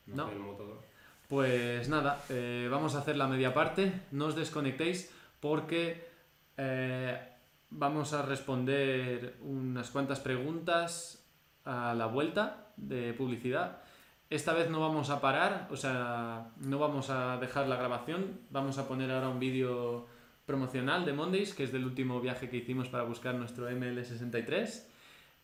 No. 0.07 0.31
El 0.31 0.39
motor. 0.39 0.81
Pues 1.29 1.87
nada, 1.91 2.25
eh, 2.31 2.67
vamos 2.71 2.95
a 2.95 3.01
hacer 3.01 3.17
la 3.17 3.29
media 3.29 3.53
parte. 3.53 3.93
No 4.11 4.27
os 4.27 4.37
desconectéis 4.37 5.13
porque 5.39 6.09
eh, 6.57 7.21
vamos 7.69 8.15
a 8.15 8.23
responder 8.23 9.37
unas 9.43 9.91
cuantas 9.91 10.21
preguntas 10.21 11.23
a 11.67 11.93
la 11.93 12.07
vuelta 12.07 12.73
de 12.79 13.13
publicidad. 13.13 13.83
Esta 14.31 14.55
vez 14.55 14.71
no 14.71 14.81
vamos 14.81 15.11
a 15.11 15.21
parar, 15.21 15.69
o 15.71 15.77
sea, 15.77 16.53
no 16.57 16.79
vamos 16.79 17.11
a 17.11 17.37
dejar 17.37 17.69
la 17.69 17.77
grabación. 17.77 18.41
Vamos 18.49 18.79
a 18.79 18.89
poner 18.89 19.11
ahora 19.11 19.29
un 19.29 19.41
vídeo 19.41 20.07
promocional 20.47 21.05
de 21.05 21.13
Mondays, 21.13 21.53
que 21.53 21.65
es 21.65 21.73
del 21.73 21.85
último 21.85 22.23
viaje 22.23 22.49
que 22.49 22.57
hicimos 22.57 22.89
para 22.89 23.05
buscar 23.05 23.35
nuestro 23.35 23.71
ML63. 23.71 24.94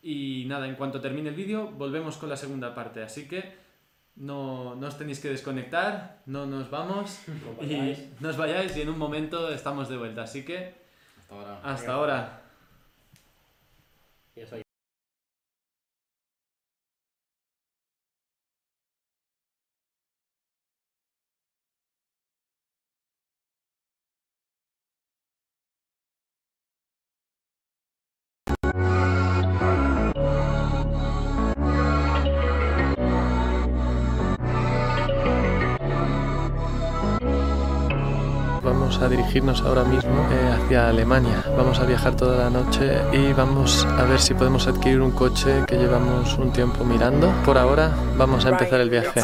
Y 0.03 0.45
nada, 0.47 0.67
en 0.67 0.77
cuanto 0.77 1.01
termine 1.01 1.29
el 1.29 1.35
vídeo, 1.35 1.71
volvemos 1.71 2.17
con 2.17 2.29
la 2.29 2.37
segunda 2.37 2.75
parte. 2.75 3.03
Así 3.03 3.29
que 3.29 3.55
no, 4.17 4.75
no 4.75 4.87
os 4.87 4.99
tenéis 4.99 5.21
que 5.21 5.29
desconectar, 5.29 6.23
no 6.27 6.47
nos 6.47 6.71
vamos 6.71 7.21
No 7.27 7.65
y 7.65 8.09
no 8.21 8.29
os 8.29 8.37
vayáis 8.37 8.77
y 8.77 8.83
en 8.83 8.89
un 8.89 8.99
momento 8.99 9.51
estamos 9.53 9.89
de 9.89 9.97
vuelta. 9.97 10.23
Así 10.23 10.45
que 10.45 10.75
Hasta 11.19 11.35
ahora. 11.35 11.61
hasta 11.63 11.93
ahora. 11.93 12.43
A 38.99 39.09
dirigirnos 39.09 39.63
ahora 39.63 39.85
mismo 39.85 40.27
eh, 40.31 40.53
hacia 40.53 40.89
Alemania. 40.89 41.43
Vamos 41.57 41.79
a 41.79 41.87
viajar 41.87 42.17
toda 42.17 42.37
la 42.37 42.51
noche 42.51 42.99
y 43.13 43.33
vamos 43.33 43.87
a 43.87 44.05
ver 44.05 44.21
si 44.21 44.35
podemos 44.35 44.67
adquirir 44.67 45.01
un 45.01 45.13
coche 45.13 45.65
que 45.67 45.77
llevamos 45.77 46.37
un 46.37 46.53
tiempo 46.53 46.85
mirando. 46.85 47.33
Por 47.47 47.57
ahora 47.57 47.93
vamos 48.19 48.45
a 48.45 48.51
empezar 48.51 48.81
el 48.81 48.91
viaje. 48.91 49.23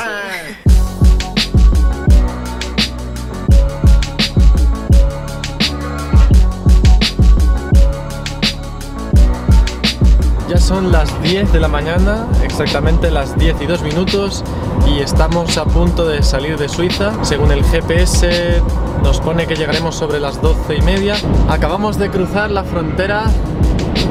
Ya 10.49 10.59
son 10.59 10.93
las 10.93 11.21
10 11.23 11.53
de 11.53 11.59
la 11.59 11.67
mañana, 11.67 12.29
exactamente 12.45 13.11
las 13.11 13.37
10 13.37 13.63
y 13.63 13.67
2 13.67 13.83
minutos, 13.83 14.45
y 14.87 15.01
estamos 15.01 15.59
a 15.59 15.65
punto 15.65 16.07
de 16.07 16.23
salir 16.23 16.57
de 16.57 16.69
Suiza. 16.69 17.13
Según 17.25 17.51
el 17.51 17.65
GPS 17.65 18.63
nos 19.03 19.21
pone 19.21 19.49
que 19.49 19.57
llegaremos 19.57 19.97
sobre 19.97 20.21
las 20.21 20.41
12 20.41 20.77
y 20.77 20.83
media. 20.83 21.17
Acabamos 21.49 21.99
de 21.99 22.11
cruzar 22.11 22.53
la 22.53 22.63
frontera 22.63 23.25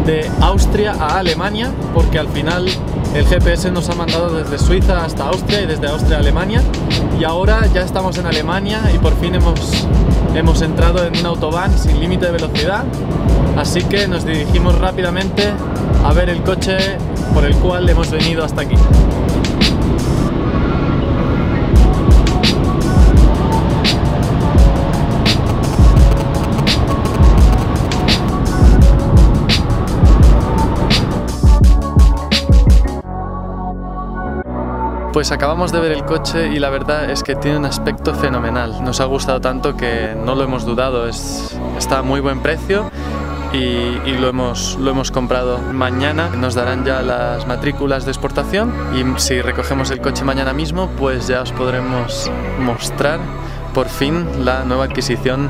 de 0.05 0.29
Austria 0.41 0.97
a 0.99 1.19
Alemania, 1.19 1.71
porque 1.93 2.19
al 2.19 2.27
final 2.27 2.67
el 3.13 3.25
GPS 3.25 3.71
nos 3.71 3.89
ha 3.89 3.95
mandado 3.95 4.35
desde 4.35 4.57
Suiza 4.57 5.05
hasta 5.05 5.29
Austria 5.29 5.61
y 5.61 5.67
desde 5.67 5.87
Austria 5.87 6.17
a 6.17 6.19
Alemania. 6.19 6.61
Y 7.17 7.23
ahora 7.23 7.65
ya 7.73 7.81
estamos 7.81 8.17
en 8.17 8.25
Alemania 8.25 8.81
y 8.93 8.97
por 8.97 9.15
fin 9.21 9.35
hemos, 9.35 9.87
hemos 10.33 10.61
entrado 10.61 11.05
en 11.05 11.17
un 11.17 11.25
autobahn 11.25 11.71
sin 11.77 11.97
límite 11.97 12.25
de 12.25 12.33
velocidad. 12.33 12.83
Así 13.55 13.81
que 13.83 14.05
nos 14.09 14.25
dirigimos 14.25 14.77
rápidamente 14.79 15.53
a 16.05 16.13
ver 16.13 16.29
el 16.29 16.43
coche 16.43 16.77
por 17.33 17.43
el 17.45 17.55
cual 17.55 17.89
hemos 17.89 18.11
venido 18.11 18.43
hasta 18.43 18.61
aquí. 18.61 18.75
Pues 35.11 35.31
acabamos 35.31 35.71
de 35.71 35.79
ver 35.79 35.91
el 35.91 36.05
coche 36.05 36.49
y 36.49 36.59
la 36.59 36.69
verdad 36.69 37.09
es 37.09 37.23
que 37.23 37.35
tiene 37.35 37.57
un 37.57 37.65
aspecto 37.65 38.13
fenomenal. 38.13 38.83
Nos 38.83 38.99
ha 38.99 39.05
gustado 39.05 39.41
tanto 39.41 39.75
que 39.75 40.13
no 40.15 40.35
lo 40.35 40.43
hemos 40.43 40.65
dudado. 40.65 41.07
Es, 41.07 41.57
está 41.79 41.99
a 41.99 42.01
muy 42.03 42.19
buen 42.19 42.41
precio 42.41 42.91
y, 43.55 44.17
lo, 44.19 44.27
hemos, 44.27 44.75
lo 44.75 44.91
hemos 44.91 45.11
comprado. 45.11 45.59
Mañana 45.59 46.29
nos 46.29 46.55
darán 46.55 46.85
ya 46.85 47.01
las 47.01 47.47
matrículas 47.47 48.05
de 48.05 48.11
exportación 48.11 48.73
y 48.95 49.19
si 49.19 49.41
recogemos 49.41 49.91
el 49.91 50.01
coche 50.01 50.23
mañana 50.23 50.53
mismo, 50.53 50.89
pues 50.97 51.27
ya 51.27 51.41
os 51.41 51.51
podremos 51.51 52.31
mostrar 52.59 53.19
por 53.73 53.87
fin 53.87 54.45
la 54.45 54.63
nueva 54.63 54.85
adquisición 54.85 55.49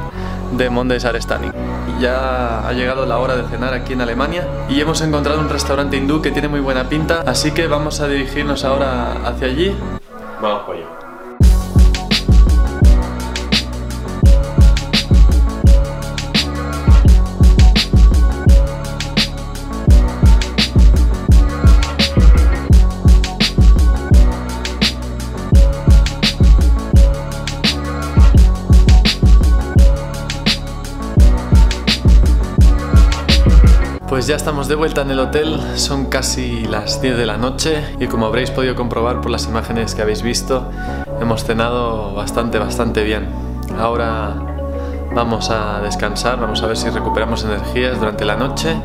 de 0.54 0.70
Mondes 0.70 1.06
Arestani. 1.06 1.52
Ya 2.00 2.68
ha 2.68 2.74
llegado 2.74 3.06
la 3.06 3.18
hora 3.18 3.36
de 3.36 3.48
cenar 3.48 3.74
aquí 3.74 3.94
en 3.94 4.02
Alemania 4.02 4.48
y 4.70 4.80
hemos 4.82 5.02
encontrado 5.02 5.40
un 5.40 5.50
restaurante 5.50 5.98
hindú 5.98 6.22
que 6.22 6.32
tiene 6.32 6.48
muy 6.48 6.60
buena 6.60 6.90
pinta, 6.90 7.24
así 7.26 7.52
que 7.52 7.68
vamos 7.68 8.02
a 8.02 8.08
dirigirnos 8.08 8.66
ahora 8.66 9.14
hacia 9.26 9.48
allí. 9.48 9.76
Vamos 10.42 10.64
por 10.64 10.95
Pues 34.16 34.28
ya 34.28 34.38
estamos 34.38 34.70
de 34.70 34.76
vuelta 34.76 35.02
en 35.02 35.12
el 35.12 35.20
hotel, 35.20 35.60
son 35.76 36.06
casi 36.06 36.64
las 36.64 37.02
10 37.02 37.18
de 37.18 37.26
la 37.26 37.36
noche 37.36 37.84
y 38.00 38.08
como 38.08 38.28
habréis 38.28 38.50
podido 38.50 38.74
comprobar 38.74 39.20
por 39.20 39.30
las 39.30 39.46
imágenes 39.46 39.94
que 39.94 40.04
habéis 40.04 40.22
visto, 40.22 40.72
hemos 41.20 41.44
cenado 41.44 42.14
bastante, 42.14 42.58
bastante 42.58 43.04
bien. 43.04 43.28
Ahora 43.78 44.34
vamos 45.14 45.50
a 45.50 45.82
descansar, 45.82 46.40
vamos 46.40 46.64
a 46.64 46.68
ver 46.68 46.78
si 46.78 46.90
recuperamos 46.90 47.44
energías 47.44 48.00
durante 48.00 48.24
la 48.24 48.38
noche 48.38 48.78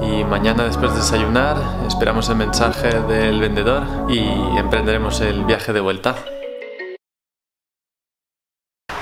y 0.00 0.22
mañana 0.22 0.62
después 0.62 0.92
de 0.92 0.98
desayunar 0.98 1.56
esperamos 1.88 2.28
el 2.28 2.36
mensaje 2.36 3.00
del 3.08 3.40
vendedor 3.40 3.82
y 4.08 4.20
emprenderemos 4.56 5.20
el 5.20 5.44
viaje 5.46 5.72
de 5.72 5.80
vuelta. 5.80 6.14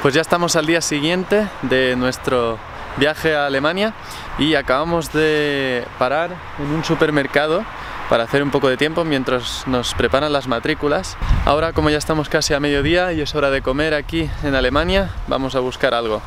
Pues 0.00 0.14
ya 0.14 0.22
estamos 0.22 0.56
al 0.56 0.64
día 0.64 0.80
siguiente 0.80 1.46
de 1.60 1.94
nuestro 1.94 2.58
viaje 2.96 3.34
a 3.34 3.46
Alemania 3.46 3.92
y 4.38 4.54
acabamos 4.54 5.12
de 5.12 5.84
parar 5.98 6.30
en 6.58 6.66
un 6.66 6.84
supermercado 6.84 7.64
para 8.08 8.24
hacer 8.24 8.42
un 8.42 8.50
poco 8.50 8.68
de 8.68 8.76
tiempo 8.76 9.04
mientras 9.04 9.66
nos 9.66 9.94
preparan 9.94 10.32
las 10.32 10.46
matrículas. 10.48 11.16
Ahora 11.46 11.72
como 11.72 11.90
ya 11.90 11.98
estamos 11.98 12.28
casi 12.28 12.54
a 12.54 12.60
mediodía 12.60 13.12
y 13.12 13.20
es 13.20 13.34
hora 13.34 13.50
de 13.50 13.62
comer 13.62 13.94
aquí 13.94 14.30
en 14.42 14.54
Alemania, 14.54 15.10
vamos 15.28 15.54
a 15.54 15.60
buscar 15.60 15.94
algo. 15.94 16.20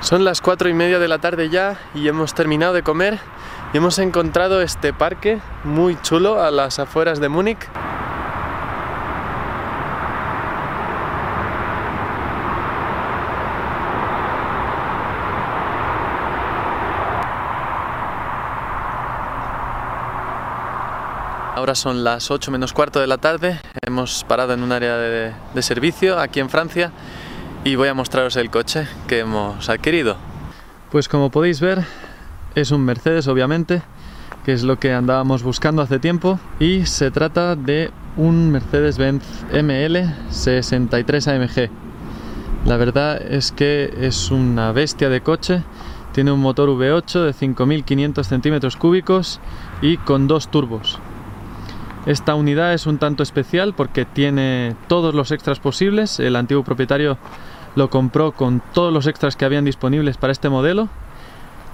Son 0.00 0.24
las 0.24 0.40
cuatro 0.40 0.68
y 0.68 0.74
media 0.74 0.98
de 0.98 1.08
la 1.08 1.18
tarde 1.18 1.48
ya 1.48 1.78
y 1.94 2.08
hemos 2.08 2.34
terminado 2.34 2.74
de 2.74 2.82
comer 2.82 3.18
y 3.72 3.78
hemos 3.78 3.98
encontrado 3.98 4.60
este 4.60 4.92
parque 4.92 5.40
muy 5.64 6.00
chulo 6.02 6.42
a 6.42 6.50
las 6.50 6.78
afueras 6.78 7.20
de 7.20 7.28
Múnich 7.28 7.66
Ahora 21.64 21.76
son 21.76 22.04
las 22.04 22.30
8 22.30 22.50
menos 22.50 22.74
cuarto 22.74 23.00
de 23.00 23.06
la 23.06 23.16
tarde, 23.16 23.58
hemos 23.80 24.22
parado 24.24 24.52
en 24.52 24.62
un 24.62 24.70
área 24.70 24.98
de, 24.98 25.32
de, 25.54 25.62
servicio 25.62 26.18
aquí 26.18 26.38
en 26.38 26.50
Francia 26.50 26.92
y 27.64 27.74
voy 27.76 27.88
a 27.88 27.94
mostraros 27.94 28.36
el 28.36 28.50
coche 28.50 28.86
que 29.08 29.20
hemos 29.20 29.70
adquirido. 29.70 30.18
Pues 30.92 31.08
como 31.08 31.30
podéis 31.30 31.62
ver 31.62 31.82
es 32.54 32.70
un 32.70 32.84
Mercedes 32.84 33.28
obviamente, 33.28 33.80
que 34.44 34.52
es 34.52 34.62
lo 34.62 34.78
que 34.78 34.92
andábamos 34.92 35.42
buscando 35.42 35.80
hace 35.80 35.98
tiempo 35.98 36.38
y 36.60 36.84
se 36.84 37.10
trata 37.10 37.56
de 37.56 37.90
un 38.18 38.50
Mercedes-Benz 38.50 39.24
ML 39.50 40.14
63 40.28 41.28
AMG. 41.28 41.70
La 42.66 42.76
verdad 42.76 43.22
es 43.22 43.52
que 43.52 43.90
es 44.02 44.30
una 44.30 44.70
bestia 44.72 45.08
de 45.08 45.22
coche, 45.22 45.62
tiene 46.12 46.30
un 46.30 46.40
motor 46.40 46.68
V8 46.68 47.24
de 47.24 47.32
5500 47.32 48.26
centímetros 48.26 48.76
cúbicos 48.76 49.40
y 49.80 49.96
con 49.96 50.28
dos 50.28 50.50
turbos. 50.50 51.00
Esta 52.06 52.34
unidad 52.34 52.74
es 52.74 52.86
un 52.86 52.98
tanto 52.98 53.22
especial 53.22 53.72
porque 53.74 54.04
tiene 54.04 54.76
todos 54.88 55.14
los 55.14 55.30
extras 55.30 55.58
posibles. 55.58 56.20
El 56.20 56.36
antiguo 56.36 56.62
propietario 56.62 57.16
lo 57.76 57.88
compró 57.88 58.32
con 58.32 58.62
todos 58.74 58.92
los 58.92 59.06
extras 59.06 59.36
que 59.36 59.46
habían 59.46 59.64
disponibles 59.64 60.18
para 60.18 60.32
este 60.32 60.50
modelo. 60.50 60.88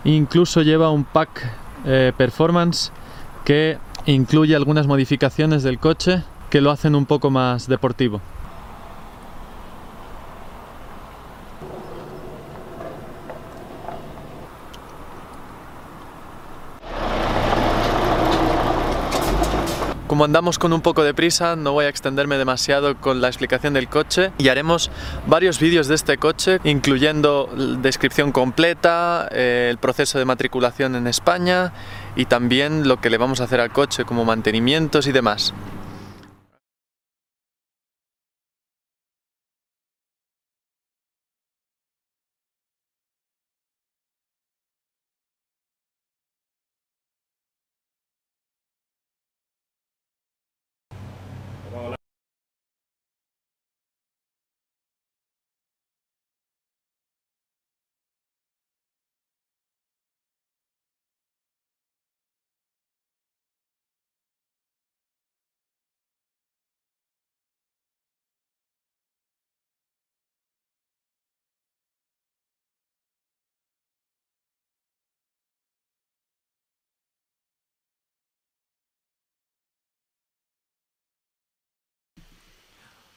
Incluso 0.05 0.63
lleva 0.63 0.91
un 0.91 1.05
pack 1.05 1.51
eh, 1.85 2.13
performance 2.17 2.93
que 3.45 3.79
incluye 4.07 4.55
algunas 4.55 4.87
modificaciones 4.87 5.65
del 5.65 5.79
coche 5.79 6.23
que 6.49 6.61
lo 6.61 6.71
hacen 6.71 6.95
un 6.95 7.07
poco 7.07 7.31
más 7.31 7.67
deportivo. 7.67 8.21
Como 20.21 20.27
andamos 20.27 20.59
con 20.59 20.75
un 20.75 20.83
poco 20.83 21.03
de 21.03 21.15
prisa, 21.15 21.57
no 21.57 21.73
voy 21.73 21.87
a 21.87 21.89
extenderme 21.89 22.37
demasiado 22.37 22.95
con 22.99 23.23
la 23.23 23.29
explicación 23.29 23.73
del 23.73 23.89
coche 23.89 24.33
y 24.37 24.49
haremos 24.49 24.91
varios 25.27 25.59
vídeos 25.59 25.89
de 25.89 25.95
este 25.95 26.19
coche, 26.19 26.59
incluyendo 26.63 27.49
descripción 27.81 28.31
completa, 28.31 29.31
eh, 29.31 29.69
el 29.71 29.79
proceso 29.79 30.19
de 30.19 30.27
matriculación 30.27 30.95
en 30.95 31.07
España 31.07 31.73
y 32.17 32.27
también 32.27 32.87
lo 32.87 33.01
que 33.01 33.09
le 33.09 33.17
vamos 33.17 33.41
a 33.41 33.45
hacer 33.45 33.61
al 33.61 33.73
coche 33.73 34.05
como 34.05 34.27
mantenimientos 34.27 35.07
y 35.07 35.13
demás. 35.13 35.55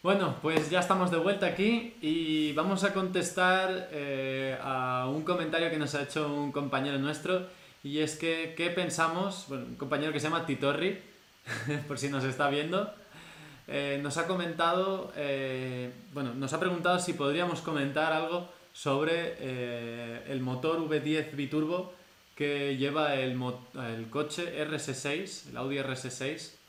Bueno, 0.04 0.36
pues 0.42 0.70
ya 0.70 0.82
estamos 0.82 1.12
de 1.12 1.18
vuelta 1.18 1.46
aquí 1.46 1.96
y 2.02 2.52
vamos 2.52 2.84
a 2.84 2.94
contestar 2.94 3.88
eh, 3.94 4.58
a 4.62 5.08
un 5.08 5.24
comentario 5.24 5.70
que 5.70 5.78
nos 5.78 5.96
ha 5.96 6.04
hecho 6.04 6.28
un 6.28 6.52
compañero 6.52 6.98
nuestro 6.98 7.48
y 7.86 8.00
es 8.00 8.18
que, 8.18 8.54
¿qué 8.58 8.70
pensamos? 8.70 9.46
Bueno, 9.48 9.64
un 9.64 9.76
compañero 9.78 10.12
que 10.12 10.20
se 10.20 10.26
llama 10.26 10.46
Titorri, 10.46 11.00
por 11.88 11.98
si 11.98 12.10
nos 12.10 12.26
está 12.26 12.50
viendo, 12.50 12.94
eh, 13.70 13.98
nos 14.04 14.18
ha 14.18 14.28
comentado, 14.28 15.14
eh, 15.16 15.94
bueno, 16.14 16.34
nos 16.34 16.52
ha 16.52 16.60
preguntado 16.60 17.00
si 17.00 17.14
podríamos 17.14 17.62
comentar 17.62 18.12
algo 18.12 18.50
sobre 18.74 19.38
el 20.30 20.42
motor 20.42 20.82
V10 20.82 21.34
biturbo 21.34 21.94
que 22.36 22.76
lleva 22.76 23.16
el, 23.16 23.42
el 23.76 24.10
coche 24.10 24.68
RS6, 24.68 25.52
el 25.52 25.56
Audi 25.56 25.78
RS6 25.78 26.63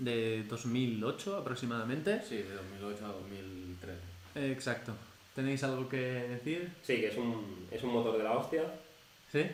de 0.00 0.44
2008 0.44 1.36
aproximadamente. 1.36 2.20
Sí, 2.26 2.36
de 2.38 2.54
2008 2.54 3.04
a 3.04 3.08
2013. 3.08 4.52
exacto. 4.52 4.94
¿Tenéis 5.34 5.62
algo 5.62 5.88
que 5.88 5.96
decir? 5.96 6.72
Sí, 6.82 6.96
que 6.96 7.08
es 7.08 7.16
un, 7.16 7.68
es 7.70 7.82
un 7.82 7.92
motor 7.92 8.18
de 8.18 8.24
la 8.24 8.32
hostia. 8.32 8.62
¿Sí? 9.30 9.46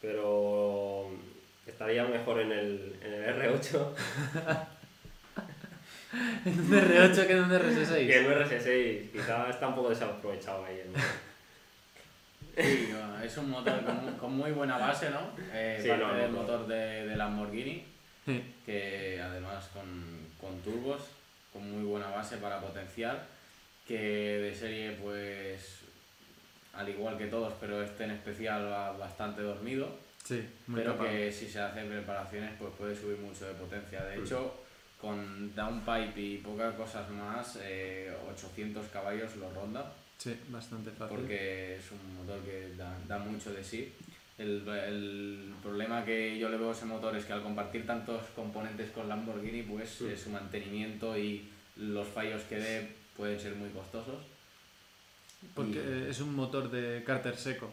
Pero 0.00 1.10
estaría 1.66 2.04
mejor 2.04 2.40
en 2.40 2.52
el, 2.52 2.96
en 3.02 3.12
el 3.12 3.24
R8. 3.36 3.88
¿En 6.46 6.60
un 6.60 6.70
R8 6.70 7.26
que 7.26 7.32
en 7.32 7.44
un 7.44 7.50
RS6? 7.50 8.06
Que 8.06 8.18
en 8.18 8.26
un 8.26 8.32
RS6, 8.32 9.10
quizá 9.12 9.50
está 9.50 9.68
un 9.68 9.74
poco 9.74 9.90
desaprovechado 9.90 10.64
ahí. 10.64 10.80
Sí, 12.56 12.88
es 13.22 13.36
un 13.36 13.50
motor 13.50 13.80
con, 14.18 14.34
muy 14.34 14.50
buena 14.52 14.78
base, 14.78 15.10
¿no? 15.10 15.20
Eh, 15.52 15.78
sí, 15.80 15.88
parte 15.88 16.04
no, 16.04 16.14
del 16.14 16.32
no, 16.32 16.40
motor 16.40 16.66
de, 16.66 17.06
de 17.06 17.16
Lamborghini 17.16 17.95
que 18.64 19.20
además 19.22 19.68
con, 19.72 19.86
con, 20.40 20.60
turbos, 20.60 21.02
con 21.52 21.70
muy 21.70 21.84
buena 21.84 22.08
base 22.08 22.36
para 22.38 22.60
potenciar, 22.60 23.26
que 23.86 23.98
de 23.98 24.54
serie 24.54 24.92
pues 24.92 25.80
al 26.72 26.88
igual 26.88 27.16
que 27.16 27.26
todos, 27.26 27.54
pero 27.60 27.82
este 27.82 28.04
en 28.04 28.10
especial 28.10 28.66
va 28.66 28.92
bastante 28.92 29.42
dormido, 29.42 29.88
sí, 30.24 30.44
pero 30.74 30.98
que 30.98 31.32
si 31.32 31.48
se 31.48 31.60
hacen 31.60 31.88
preparaciones 31.88 32.52
pues 32.58 32.72
puede 32.76 32.94
subir 32.94 33.18
mucho 33.18 33.46
de 33.46 33.54
potencia. 33.54 34.04
De 34.04 34.18
hecho, 34.18 34.54
con 35.00 35.54
downpipe 35.54 36.20
y 36.20 36.38
pocas 36.38 36.74
cosas 36.74 37.08
más, 37.10 37.56
800 37.56 37.62
eh, 37.64 38.88
caballos 38.92 39.36
lo 39.36 39.50
ronda. 39.52 39.92
Sí, 40.18 40.34
bastante 40.48 40.90
fácil. 40.90 41.16
Porque 41.16 41.76
es 41.76 41.90
un 41.92 42.16
motor 42.16 42.40
que 42.40 42.74
da, 42.76 42.96
da 43.06 43.18
mucho 43.18 43.52
de 43.52 43.62
sí. 43.62 43.94
El, 44.38 44.68
el, 44.68 45.54
problema 45.62 46.04
que 46.04 46.38
yo 46.38 46.50
le 46.50 46.58
veo 46.58 46.68
a 46.68 46.72
ese 46.72 46.84
motor 46.84 47.16
es 47.16 47.24
que 47.24 47.32
al 47.32 47.42
compartir 47.42 47.86
tantos 47.86 48.22
componentes 48.34 48.90
con 48.90 49.08
Lamborghini, 49.08 49.62
pues 49.62 50.02
eh, 50.02 50.16
su 50.16 50.28
mantenimiento 50.28 51.16
y 51.16 51.48
los 51.76 52.06
fallos 52.06 52.42
que 52.42 52.56
dé 52.56 52.88
pueden 53.16 53.40
ser 53.40 53.54
muy 53.54 53.70
costosos. 53.70 54.22
Porque 55.54 56.10
es 56.10 56.20
un 56.20 56.34
motor 56.34 56.70
de 56.70 57.02
cárter 57.04 57.36
seco, 57.36 57.72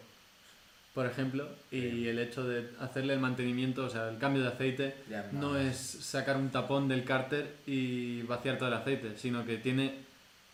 por 0.93 1.05
ejemplo, 1.05 1.49
y 1.71 2.07
el 2.07 2.19
hecho 2.19 2.45
de 2.45 2.69
hacerle 2.79 3.13
el 3.13 3.19
mantenimiento, 3.19 3.85
o 3.85 3.89
sea, 3.89 4.09
el 4.09 4.17
cambio 4.17 4.43
de 4.43 4.49
aceite, 4.49 4.95
no 5.31 5.57
es 5.57 5.77
sacar 5.77 6.37
un 6.37 6.49
tapón 6.49 6.87
del 6.87 7.03
cárter 7.03 7.55
y 7.65 8.21
vaciar 8.23 8.57
todo 8.57 8.67
el 8.67 8.75
aceite, 8.75 9.17
sino 9.17 9.45
que 9.45 9.57
tiene 9.57 9.95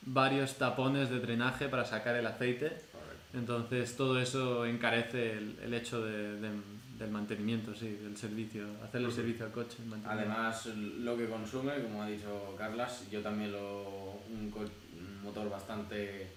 varios 0.01 0.55
tapones 0.55 1.09
de 1.09 1.19
drenaje 1.19 1.67
para 1.67 1.83
sacar 1.83 2.15
el 2.15 2.25
aceite 2.25 2.88
entonces 3.33 3.95
todo 3.95 4.19
eso 4.19 4.65
encarece 4.65 5.33
el, 5.33 5.59
el 5.61 5.73
hecho 5.73 6.03
de, 6.03 6.39
de, 6.39 6.49
del 6.97 7.11
mantenimiento, 7.11 7.73
sí, 7.73 7.87
del 7.89 8.17
servicio, 8.17 8.65
hacerle 8.83 9.07
el 9.07 9.13
servicio 9.13 9.45
al 9.45 9.51
coche. 9.51 9.77
Además, 10.05 10.65
lo 10.65 11.17
que 11.17 11.27
consume, 11.29 11.81
como 11.81 12.03
ha 12.03 12.07
dicho 12.07 12.55
Carlas, 12.57 13.09
yo 13.09 13.21
también 13.21 13.51
lo 13.51 14.19
un, 14.29 14.51
un 14.53 15.23
motor 15.23 15.49
bastante 15.49 16.27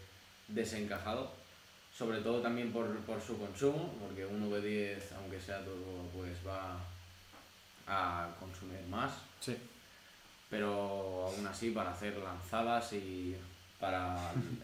desencajado, 0.48 1.32
sobre 1.96 2.20
todo 2.20 2.40
también 2.40 2.70
por, 2.72 2.94
por 3.00 3.20
su 3.20 3.38
consumo, 3.38 3.94
porque 4.00 4.24
un 4.24 4.50
V10, 4.50 4.98
aunque 5.18 5.40
sea 5.40 5.64
turbo, 5.64 6.08
pues 6.14 6.36
va 6.46 6.78
a 7.86 8.28
consumir 8.38 8.86
más, 8.88 9.12
Sí, 9.40 9.56
pero 10.48 11.26
aún 11.26 11.46
así 11.46 11.70
para 11.70 11.90
hacer 11.90 12.16
lanzadas 12.18 12.92
y 12.92 13.34
para 13.82 14.14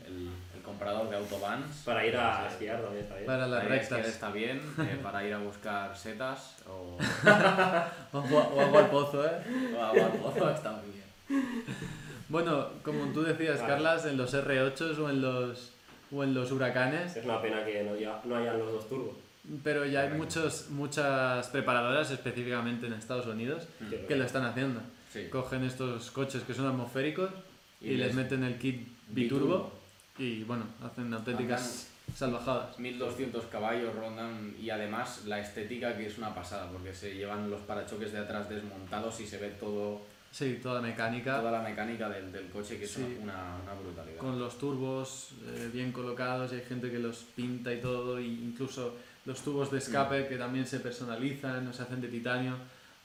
el, 0.07 0.29
el 0.57 0.63
comprador 0.63 1.11
de 1.11 1.17
autobans. 1.17 1.83
Para 1.85 2.07
ir 2.07 2.17
a 2.17 2.47
esquiar 2.47 2.81
también 2.81 3.03
está 3.03 3.15
bien. 3.17 3.27
para 3.27 3.47
las 3.49 3.63
para 3.65 3.75
rectas. 3.75 4.07
está 4.07 4.31
bien, 4.31 4.61
eh, 4.79 4.99
para 5.03 5.27
ir 5.27 5.35
a 5.35 5.39
buscar 5.39 5.97
setas 5.97 6.57
o, 6.69 6.97
O, 8.13 8.19
agua- 8.19 8.49
o 8.55 8.61
agua 8.61 8.81
al 8.85 8.91
pozo, 8.91 9.27
¿eh? 9.27 9.75
o 9.77 9.83
a 9.83 9.91
Guapozo 9.93 10.51
está 10.51 10.71
muy 10.73 10.91
bien. 10.93 11.45
Bueno, 12.29 12.69
como 12.85 13.07
tú 13.13 13.23
decías, 13.23 13.61
Vale. 13.61 13.73
Carlas, 13.75 14.07
en 14.07 14.17
los 14.17 14.33
R8s 14.35 14.99
o 14.99 15.11
en 15.11 15.21
los, 15.21 15.73
o 16.13 16.23
en 16.23 16.35
los 16.35 16.53
huracanes, 16.53 17.17
Es 17.17 17.25
una 17.25 17.41
pena 17.43 17.65
que 17.65 17.83
no, 17.83 17.97
ya, 17.97 18.21
no 18.25 18.37
hayan 18.37 18.59
los 18.59 18.71
dos 18.73 18.89
turbos. 18.89 19.17
pero 19.65 19.85
ya 19.87 20.03
hay 20.03 20.11
muchos, 20.11 20.69
muchas 20.71 21.49
preparadoras, 21.49 22.11
específicamente 22.11 22.87
en 22.87 22.93
Estados 22.93 23.27
Unidos, 23.27 23.67
Que 23.91 24.07
que 24.07 24.15
lo 24.17 24.25
están 24.25 24.45
haciendo. 24.45 24.81
Sí. 25.13 25.29
Cogen 25.31 25.65
estos 25.65 26.11
coches 26.13 26.43
que 26.43 26.53
son 26.55 26.67
atmosféricos 26.67 27.31
y, 27.81 27.89
Y 27.93 27.97
les 27.97 28.09
les- 28.09 28.17
meten 28.17 28.45
el 28.45 28.59
kit 28.59 28.87
biturbo 29.11 29.73
y 30.19 30.43
bueno, 30.45 30.65
hacen 30.83 31.13
auténticas 31.15 31.89
salvajadas. 32.15 32.79
1200 32.79 33.45
caballos 33.47 33.95
rondan 33.95 34.55
y 34.61 34.71
además 34.71 35.23
la 35.27 35.41
estética 35.41 35.97
que 35.97 36.07
es 36.07 36.19
una 36.19 36.35
pasada 36.35 36.69
porque 36.71 36.95
se 36.95 37.15
llevan 37.15 37.51
los 37.51 37.61
parachoques 37.63 38.13
de 38.13 38.19
atrás 38.19 38.49
desmontados 38.49 39.21
y 39.21 39.27
se 39.27 39.39
ve 39.39 39.51
todo 39.61 40.03
Sí, 40.31 40.59
toda 40.63 40.83
mecánica, 40.83 41.39
toda 41.39 41.51
la 41.53 41.63
mecánica 41.63 42.07
del, 42.11 42.31
del 42.31 42.49
coche 42.51 42.79
que 42.79 42.85
es 42.85 42.91
Sí. 42.91 43.17
una, 43.23 43.57
una 43.63 43.73
brutalidad. 43.81 44.19
con 44.19 44.39
los 44.39 44.59
turbos 44.59 45.31
eh, 45.47 45.71
bien 45.73 45.91
colocados 45.91 46.53
y 46.53 46.57
hay 46.57 46.63
gente 46.63 46.91
que 46.91 46.99
los 46.99 47.25
pinta 47.35 47.73
y 47.73 47.81
todo, 47.81 48.19
e 48.19 48.25
incluso 48.27 48.95
los 49.25 49.41
tubos 49.41 49.71
de 49.71 49.79
escape 49.79 50.25
Mm. 50.25 50.29
que 50.29 50.37
también 50.37 50.67
se 50.67 50.81
personalizan, 50.81 51.67
o 51.69 51.73
se 51.73 51.83
hacen 51.83 52.03
de 52.03 52.09
titanio. 52.09 52.57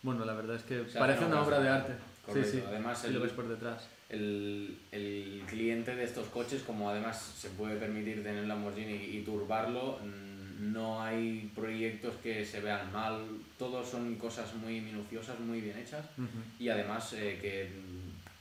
Bueno, 0.02 0.26
la 0.26 0.34
verdad 0.34 0.58
es 0.58 0.64
que 0.64 0.80
parece 1.00 1.24
una 1.24 1.42
obra 1.42 1.60
de 1.62 1.70
arte. 1.70 1.94
Correcto. 2.26 2.52
Sí, 2.52 2.58
sí. 2.58 2.64
Además, 2.68 3.00
Si 3.00 3.08
lo 3.08 3.18
el- 3.18 3.24
ves 3.24 3.32
por 3.32 3.48
detrás. 3.48 3.88
El, 4.14 4.78
el 4.92 5.42
cliente 5.48 5.96
de 5.96 6.04
estos 6.04 6.28
coches, 6.28 6.62
como 6.64 6.90
además 6.90 7.22
se 7.38 7.50
puede 7.50 7.78
permitir 7.78 8.24
tener 8.24 8.46
Lamborghini 8.46 8.94
y 9.18 9.22
turbarlo, 9.24 10.00
mm, 10.04 10.72
no 10.72 11.02
hay 11.02 11.52
proyectos 11.56 12.16
que 12.24 12.46
se 12.46 12.62
vean 12.62 12.92
mal, 12.94 13.26
todos 13.58 13.90
son 13.90 14.16
cosas 14.16 14.54
muy 14.56 14.80
minuciosas, 14.82 15.40
muy 15.40 15.62
bien 15.62 15.78
hechas 15.78 16.06
Ujú. 16.18 16.40
y 16.60 16.70
además 16.70 17.14
eh, 17.14 17.38
que 17.42 17.70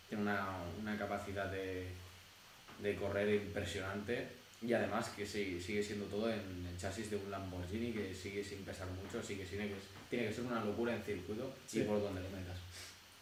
tiene 0.08 0.22
una, 0.22 0.46
una 0.80 0.96
capacidad 0.96 1.50
de, 1.50 1.86
de 2.82 2.94
correr 2.96 3.34
impresionante 3.42 4.28
y 4.60 4.72
además 4.74 5.08
que 5.16 5.26
sí- 5.26 5.60
sigue 5.60 5.82
siendo 5.82 6.04
todo 6.06 6.30
en 6.30 6.38
el 6.70 6.78
chasis 6.78 7.10
de 7.10 7.16
un 7.16 7.30
Lamborghini 7.30 7.92
que 7.92 8.14
sigue 8.14 8.44
sin 8.44 8.58
pesar 8.58 8.86
mucho, 8.90 9.18
así 9.18 9.34
que 9.36 9.44
tiene 9.44 9.66
que, 9.68 9.74
tiene 10.10 10.26
que 10.28 10.34
ser 10.34 10.44
una 10.44 10.64
locura 10.64 10.94
en 10.94 11.02
circuito 11.02 11.52
Sí. 11.66 11.80
y 11.80 11.84
por 11.84 12.00
donde 12.00 12.20
lo 12.20 12.28
metas. 12.30 12.58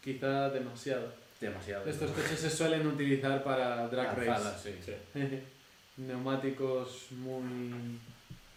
Quizá 0.03 0.49
demasiado. 0.49 1.11
Demasiado. 1.41 1.89
Estos 1.89 2.11
coches 2.11 2.39
se 2.39 2.49
suelen 2.49 2.85
utilizar 2.87 3.43
para 3.43 3.87
drag 3.87 4.15
race. 4.17 4.71
sí. 4.81 4.93
Sí. 5.13 5.19
Neumáticos 5.97 7.07
muy 7.11 7.99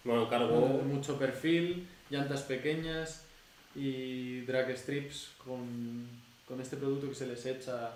Bueno, 0.04 0.28
cargo. 0.28 0.60
mucho 0.84 1.18
perfil, 1.18 1.86
llantas 2.10 2.42
pequeñas 2.42 3.26
y 3.74 4.40
drag 4.42 4.70
strips 4.76 5.32
con, 5.38 6.06
con 6.46 6.60
este 6.60 6.76
producto 6.76 7.08
que 7.08 7.14
se 7.14 7.26
les 7.26 7.44
echa 7.46 7.90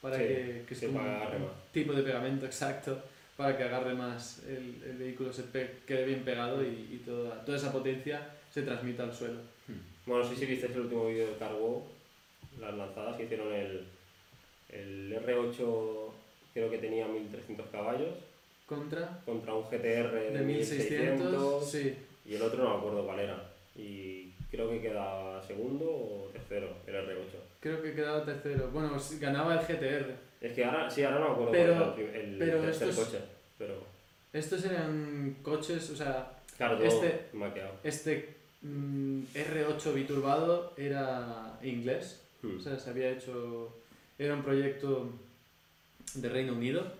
para 0.00 0.16
Sí, 0.16 0.22
que, 0.22 0.64
que 0.66 0.74
es 0.74 0.80
como 0.84 1.00
un 1.00 1.48
tipo 1.72 1.92
de 1.92 2.02
pegamento 2.02 2.46
exacto 2.46 3.02
para 3.36 3.56
que 3.56 3.64
agarre 3.64 3.94
más 3.94 4.42
el, 4.48 4.82
el 4.88 4.96
vehículo, 4.96 5.32
se 5.32 5.42
pe- 5.44 5.78
quede 5.86 6.04
bien 6.06 6.24
pegado 6.24 6.62
y, 6.62 6.68
y 6.68 7.02
toda, 7.04 7.44
toda 7.44 7.58
esa 7.58 7.72
potencia 7.72 8.30
se 8.52 8.62
transmita 8.62 9.02
al 9.02 9.14
suelo. 9.14 9.40
Bueno, 10.06 10.22
no 10.24 10.30
sé 10.30 10.36
si 10.36 10.46
visteis 10.46 10.72
el 10.72 10.80
último 10.82 11.06
vídeo 11.08 11.28
de 11.32 11.36
Cargo, 11.38 11.86
las 12.60 12.74
lanzadas 12.74 13.16
que 13.16 13.24
hicieron 13.24 13.52
el, 13.52 13.86
el 14.68 15.12
R8, 15.24 16.10
creo 16.52 16.70
que 16.70 16.78
tenía 16.78 17.06
1300 17.06 17.66
caballos, 17.68 18.14
Contra 18.66 19.20
contra 19.26 19.52
un 19.52 19.64
GTR 19.64 20.10
de, 20.12 20.30
de 20.30 20.40
1600, 20.40 21.30
1600 21.30 21.70
sí, 21.70 21.94
y 22.24 22.34
el 22.34 22.40
otro 22.42 22.64
no 22.64 22.70
me 22.70 22.76
acuerdo 22.78 23.04
cuál 23.04 23.20
era. 23.20 23.50
Y 23.76 24.30
creo 24.50 24.70
que 24.70 24.80
queda 24.80 25.42
segundo 25.42 25.84
o 25.84 26.30
tercero 26.32 26.68
el 26.86 26.94
R8. 26.94 27.24
creo 27.60 27.82
que 27.82 27.92
quedaba 27.94 28.24
tercero. 28.24 28.70
Bueno, 28.72 28.98
sí, 28.98 29.18
ganaba 29.18 29.60
el 29.60 29.66
GTR. 29.66 30.14
Es 30.40 30.52
que 30.52 30.64
ahora, 30.64 30.90
sí, 30.90 31.02
ahora 31.02 31.18
no 31.20 31.26
me 31.26 31.32
acuerdo 31.32 31.52
Pero- 31.52 31.74
cuál 31.94 32.00
era 32.06 32.18
el, 32.20 32.38
pero 32.38 32.60
tercer 32.62 32.88
estos- 32.88 33.04
coche. 33.06 33.18
Pero 33.58 33.74
Estos 34.32 34.64
eran 34.64 35.36
coches, 35.42 35.90
o 35.90 35.96
sea, 35.96 36.32
claro, 36.56 36.82
Este- 36.82 37.26
este 37.84 38.34
mm, 38.62 39.24
R8 39.34 39.92
biturbado 39.92 40.72
era 40.78 41.58
inglés. 41.62 42.22
Hmm. 42.42 42.56
O 42.58 42.60
sea, 42.60 42.78
se 42.78 42.90
había 42.90 43.10
hecho. 43.10 43.76
Era 44.18 44.34
un 44.34 44.42
proyecto 44.42 45.12
de 46.14 46.28
Reino 46.28 46.52
Unido. 46.52 46.92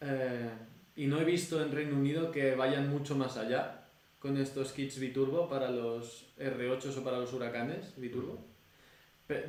eh, 0.00 0.50
y 0.96 1.06
no 1.06 1.20
he 1.20 1.24
visto 1.24 1.62
en 1.62 1.72
Reino 1.72 1.94
Unido 1.94 2.32
que 2.32 2.54
vayan 2.54 2.88
mucho 2.88 3.14
más 3.16 3.36
allá 3.36 3.84
con 4.18 4.38
estos 4.38 4.72
kits 4.72 4.98
biturbo 4.98 5.46
para 5.48 5.70
los 5.70 6.26
R8s 6.38 6.96
o 6.96 7.04
para 7.04 7.18
los 7.18 7.32
huracanes 7.34 7.92
biturbo. 7.96 8.38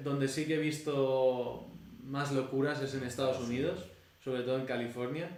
Donde 0.03 0.27
sí 0.27 0.45
que 0.45 0.55
he 0.55 0.59
visto 0.59 1.67
más 2.03 2.33
locuras 2.33 2.81
es 2.81 2.93
en 2.95 3.03
Estados 3.03 3.39
Unidos, 3.39 3.85
sobre 4.23 4.43
todo 4.43 4.59
en 4.59 4.65
California. 4.65 5.29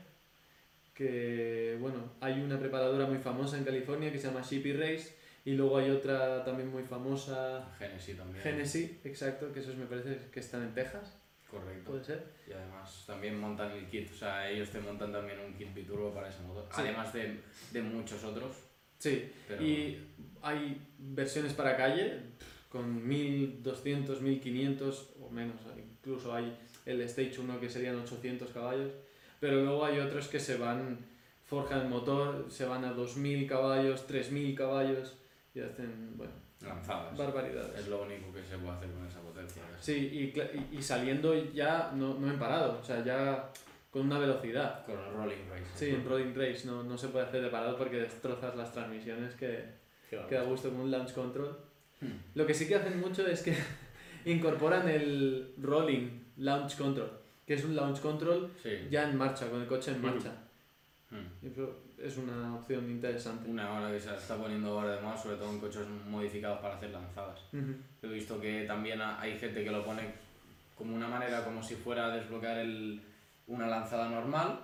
Que, 0.96 1.78
bueno, 1.80 2.12
hay 2.22 2.42
una 2.42 2.60
preparadora 2.60 3.06
muy 3.06 3.20
famosa 3.20 3.58
en 3.58 3.64
California 3.64 4.12
que 4.12 4.18
se 4.18 4.28
llama 4.28 4.42
Shippy 4.42 4.74
Race. 4.74 5.16
Y 5.46 5.52
luego 5.52 5.78
hay 5.78 5.90
otra 5.92 6.44
también 6.44 6.70
muy 6.70 6.84
famosa, 6.84 7.70
Genesis 7.78 8.18
también. 8.18 8.44
Genesis, 8.44 8.92
exacto, 9.06 9.54
que 9.54 9.62
esos 9.62 9.76
me 9.78 9.86
parece 9.86 10.18
que 10.32 10.40
están 10.40 10.64
en 10.64 10.74
Texas, 10.74 11.16
Correcto. 11.50 11.92
puede 11.92 12.04
ser. 12.04 12.26
Y 12.48 12.54
además 12.54 13.04
también 13.08 13.40
montan 13.40 13.72
el 13.72 13.88
kit, 13.88 14.12
o 14.12 14.16
sea, 14.16 14.50
ellos 14.50 14.70
te 14.70 14.80
montan 14.80 15.12
también 15.12 15.40
un 15.40 15.54
kit 15.54 15.74
biturbo 15.74 16.14
para 16.14 16.30
ese 16.30 16.42
motor. 16.44 16.66
Sí. 16.74 16.82
Además 16.82 17.14
de, 17.14 17.40
de 17.72 17.82
muchos 17.82 18.24
otros. 18.24 18.56
Sí, 18.98 19.32
Pero 19.48 19.64
y 19.64 19.98
hay 20.42 20.82
versiones 20.98 21.54
para 21.54 21.78
calle 21.78 22.20
con 22.70 23.08
1200, 23.08 24.22
1500 24.22 25.14
o 25.22 25.30
menos, 25.30 25.56
incluso 25.78 26.34
hay 26.34 26.56
el 26.86 27.02
Stage 27.02 27.40
1 27.40 27.60
que 27.60 27.70
serían 27.70 27.96
800 27.96 28.52
caballos, 28.52 28.92
pero 29.40 29.64
luego 29.64 29.86
hay 29.86 30.00
otros 30.00 30.28
que 30.28 30.40
se 30.40 30.58
van, 30.58 31.00
forjan 31.46 31.82
el 31.82 31.88
motor, 31.88 32.48
se 32.50 32.66
van 32.66 32.84
a 32.84 32.92
2000 32.92 33.48
caballos, 33.48 34.06
3000 34.06 34.56
caballos 34.56 35.18
y 35.56 35.62
hacen, 35.62 36.16
bueno, 36.16 36.34
lanzadas. 36.62 37.18
barbaridades. 37.18 37.80
Es 37.80 37.88
lo 37.88 38.02
único 38.04 38.32
que 38.34 38.44
se 38.44 38.58
puede 38.58 38.76
hacer 38.78 38.90
con 38.92 39.06
esa 39.08 39.20
potencia. 39.22 39.62
Sí, 39.80 40.34
y, 40.72 40.76
y- 40.78 40.82
saliendo 40.82 41.34
ya 41.54 41.92
no, 41.96 42.16
no 42.16 42.30
en 42.32 42.38
parado, 42.40 42.80
o 42.80 42.84
sea, 42.84 43.04
ya 43.04 43.50
con 43.92 44.04
una 44.04 44.20
velocidad. 44.20 44.86
Con 44.86 45.00
el 45.00 45.14
Rolling 45.14 45.50
Race. 45.50 45.66
Sí, 45.76 45.90
en 45.90 46.06
Rolling 46.08 46.34
Race 46.36 46.66
no, 46.66 46.84
no 46.84 46.98
se 46.98 47.08
puede 47.08 47.26
hacer 47.26 47.42
de 47.42 47.50
parado 47.50 47.78
porque 47.78 47.98
destrozas 47.98 48.56
las 48.56 48.72
transmisiones 48.74 49.34
que, 49.36 49.66
que 50.10 50.36
da 50.36 50.44
gusto 50.44 50.70
con 50.70 50.82
un 50.82 50.92
launch 50.92 51.14
control. 51.14 51.58
Hmm. 52.02 52.12
Lo 52.36 52.46
que 52.46 52.54
sí 52.54 52.68
que 52.68 52.76
hacen 52.76 53.00
mucho 53.00 53.26
es 53.28 53.42
que 53.42 53.56
incorporan 54.26 54.88
el 54.88 55.54
Rolling 55.62 56.10
Launch 56.38 56.78
Control, 56.78 57.10
que 57.46 57.56
es 57.56 57.64
un 57.66 57.76
launch 57.76 58.00
control 58.00 58.52
Sí. 58.64 58.88
ya 58.90 59.10
en 59.10 59.18
marcha, 59.18 59.50
con 59.50 59.62
el 59.62 59.68
coche 59.68 59.92
en 59.92 59.98
Ujú. 59.98 60.08
marcha. 60.08 60.32
Hmm. 61.10 61.26
Es 62.02 62.18
una 62.18 62.56
opción 62.56 62.90
interesante. 62.90 63.50
Una 63.50 63.72
hora 63.74 63.92
que 63.92 64.00
se 64.00 64.14
está 64.16 64.36
poniendo 64.38 64.80
ahora 64.80 64.96
de 64.96 65.02
más, 65.02 65.22
sobre 65.22 65.36
todo 65.38 65.50
en 65.52 65.60
coches 65.60 65.86
modificados 66.08 66.60
para 66.60 66.76
hacer 66.76 66.90
lanzadas. 66.92 67.40
Ujú. 67.54 67.76
He 68.04 68.08
visto 68.08 68.40
que 68.40 68.64
también 68.66 69.02
ha- 69.02 69.20
hay 69.20 69.38
gente 69.38 69.64
que 69.64 69.72
lo 69.72 69.84
pone 69.84 70.14
como 70.76 70.96
una 70.96 71.08
manera, 71.08 71.44
como 71.44 71.62
si 71.62 71.76
fuera 71.76 72.06
a 72.06 72.16
desbloquear 72.16 72.60
el, 72.60 73.02
una 73.48 73.68
lanzada 73.68 74.08
normal 74.10 74.60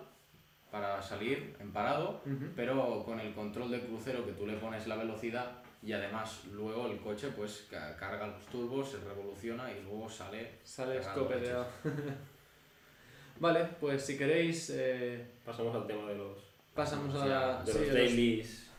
para 0.72 1.02
salir 1.02 1.56
en 1.60 1.72
parado, 1.72 2.22
Ujú. 2.26 2.48
pero 2.56 3.04
con 3.04 3.20
el 3.20 3.34
control 3.34 3.72
de 3.72 3.82
crucero 3.82 4.26
que 4.26 4.32
tú 4.34 4.46
le 4.48 4.56
pones 4.58 4.88
la 4.88 4.96
velocidad 4.96 5.62
y 5.84 5.92
además 5.94 6.42
luego 6.52 6.88
el 6.88 6.98
coche 7.00 7.30
pues 7.36 7.68
ca- 7.70 7.96
carga 7.96 8.28
los 8.28 8.46
turbos, 8.48 8.90
se 8.92 8.98
revoluciona 9.00 9.72
y 9.72 9.82
luego 9.84 10.10
sale. 10.10 10.54
Sale 10.64 10.98
escopeteado. 11.00 11.68
vale, 13.40 13.66
pues 13.80 14.04
si 14.06 14.18
queréis, 14.18 14.70
eh, 14.74 15.26
Pasamos 15.46 15.76
al 15.76 15.86
tema 15.86 16.10
de 16.10 16.16
los, 16.16 16.55
pasamos 16.76 17.16
a 17.16 17.64
de 17.64 17.72
sí, 17.72 17.78
los 17.80 17.82
a 17.82 17.86
los- 17.86 17.94
dailies, 17.94 18.72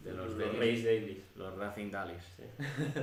De 0.00 0.12
los, 0.12 0.30
los, 0.30 0.38
los 0.38 0.58
dailies, 0.58 0.78
race 0.78 0.88
dailies. 0.88 1.24
los 1.36 1.56
Racing 1.56 1.90
Dailies. 1.90 2.24
Sí. 2.36 2.42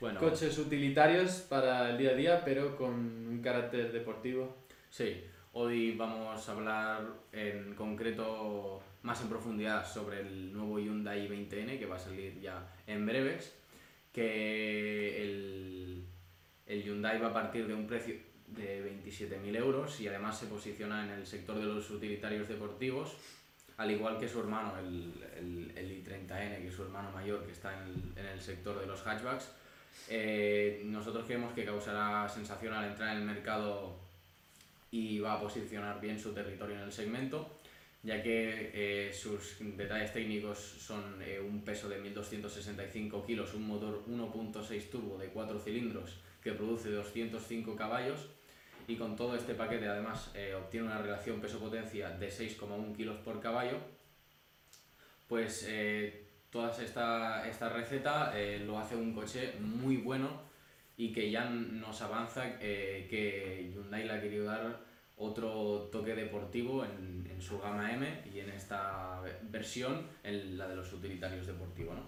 Bueno, 0.00 0.18
coches 0.20 0.58
utilitarios 0.58 1.46
para 1.48 1.88
el 1.90 1.96
día 1.96 2.10
a 2.10 2.14
día, 2.14 2.42
pero 2.44 2.76
con 2.76 2.92
un 2.92 3.40
carácter 3.42 3.92
deportivo. 3.92 4.56
sí. 4.90 5.24
Hoy 5.56 5.92
vamos 5.96 6.48
a 6.48 6.52
hablar 6.52 7.06
en 7.30 7.74
concreto 7.76 8.82
más 9.02 9.20
en 9.22 9.28
profundidad 9.28 9.86
sobre 9.86 10.20
el 10.20 10.52
nuevo 10.52 10.80
Hyundai 10.80 11.28
20N 11.28 11.78
que 11.78 11.86
va 11.86 11.94
a 11.94 11.98
salir 12.00 12.40
ya 12.40 12.66
en 12.88 13.06
breves, 13.06 13.54
que 14.12 15.22
el, 15.22 16.04
el 16.66 16.82
Hyundai 16.82 17.20
va 17.20 17.28
a 17.28 17.32
partir 17.32 17.68
de 17.68 17.74
un 17.74 17.86
precio 17.86 18.16
de 18.54 19.02
27.000 19.04 19.56
euros 19.56 20.00
y 20.00 20.08
además 20.08 20.38
se 20.38 20.46
posiciona 20.46 21.04
en 21.04 21.10
el 21.10 21.26
sector 21.26 21.58
de 21.58 21.64
los 21.64 21.90
utilitarios 21.90 22.48
deportivos, 22.48 23.14
al 23.76 23.90
igual 23.90 24.18
que 24.18 24.28
su 24.28 24.40
hermano, 24.40 24.78
el, 24.78 25.12
el, 25.36 25.72
el 25.76 26.04
i30N, 26.04 26.60
que 26.60 26.68
es 26.68 26.74
su 26.74 26.82
hermano 26.82 27.10
mayor, 27.10 27.44
que 27.44 27.52
está 27.52 27.72
en 27.76 27.88
el, 27.88 28.24
en 28.24 28.26
el 28.26 28.40
sector 28.40 28.78
de 28.80 28.86
los 28.86 29.02
hatchbacks. 29.02 29.50
Eh, 30.08 30.82
nosotros 30.84 31.24
creemos 31.24 31.52
que 31.54 31.64
causará 31.64 32.28
sensación 32.28 32.74
al 32.74 32.90
entrar 32.90 33.16
en 33.16 33.22
el 33.22 33.24
mercado 33.24 33.96
y 34.90 35.18
va 35.18 35.34
a 35.34 35.40
posicionar 35.40 36.00
bien 36.00 36.18
su 36.18 36.32
territorio 36.32 36.76
en 36.76 36.82
el 36.82 36.92
segmento, 36.92 37.58
ya 38.02 38.22
que 38.22 38.70
eh, 38.74 39.12
sus 39.12 39.56
detalles 39.58 40.12
técnicos 40.12 40.58
son 40.58 41.20
eh, 41.22 41.40
un 41.40 41.64
peso 41.64 41.88
de 41.88 41.98
1265 41.98 43.24
kilos, 43.26 43.54
un 43.54 43.66
motor 43.66 44.04
1.6 44.06 44.90
turbo 44.90 45.18
de 45.18 45.28
4 45.28 45.58
cilindros 45.58 46.18
que 46.42 46.52
produce 46.52 46.90
205 46.90 47.74
caballos 47.74 48.28
y 48.86 48.96
con 48.96 49.16
todo 49.16 49.34
este 49.36 49.54
paquete 49.54 49.88
además 49.88 50.30
eh, 50.34 50.54
obtiene 50.54 50.86
una 50.86 50.98
relación 50.98 51.40
peso-potencia 51.40 52.10
de 52.10 52.28
6,1 52.28 52.94
kilos 52.94 53.16
por 53.18 53.40
caballo, 53.40 53.78
pues 55.28 55.66
eh, 55.68 56.26
toda 56.50 56.70
esta, 56.70 57.48
esta 57.48 57.68
receta 57.68 58.38
eh, 58.38 58.62
lo 58.64 58.78
hace 58.78 58.96
un 58.96 59.14
coche 59.14 59.54
muy 59.60 59.96
bueno 59.96 60.42
y 60.96 61.12
que 61.12 61.30
ya 61.30 61.46
nos 61.46 62.00
avanza 62.02 62.58
que 62.58 63.70
Hyundai 63.72 64.04
le 64.04 64.12
ha 64.12 64.20
querido 64.20 64.44
dar 64.44 64.78
otro 65.16 65.88
toque 65.92 66.14
deportivo 66.14 66.84
en, 66.84 67.24
su 67.40 67.58
gama 67.60 67.92
M 67.92 68.22
y 68.32 68.38
en 68.38 68.48
esta 68.48 69.20
versión, 69.42 70.06
en 70.22 70.56
la 70.56 70.66
de 70.68 70.76
los 70.76 70.90
utilitarios 70.92 71.46
deportivos. 71.46 71.98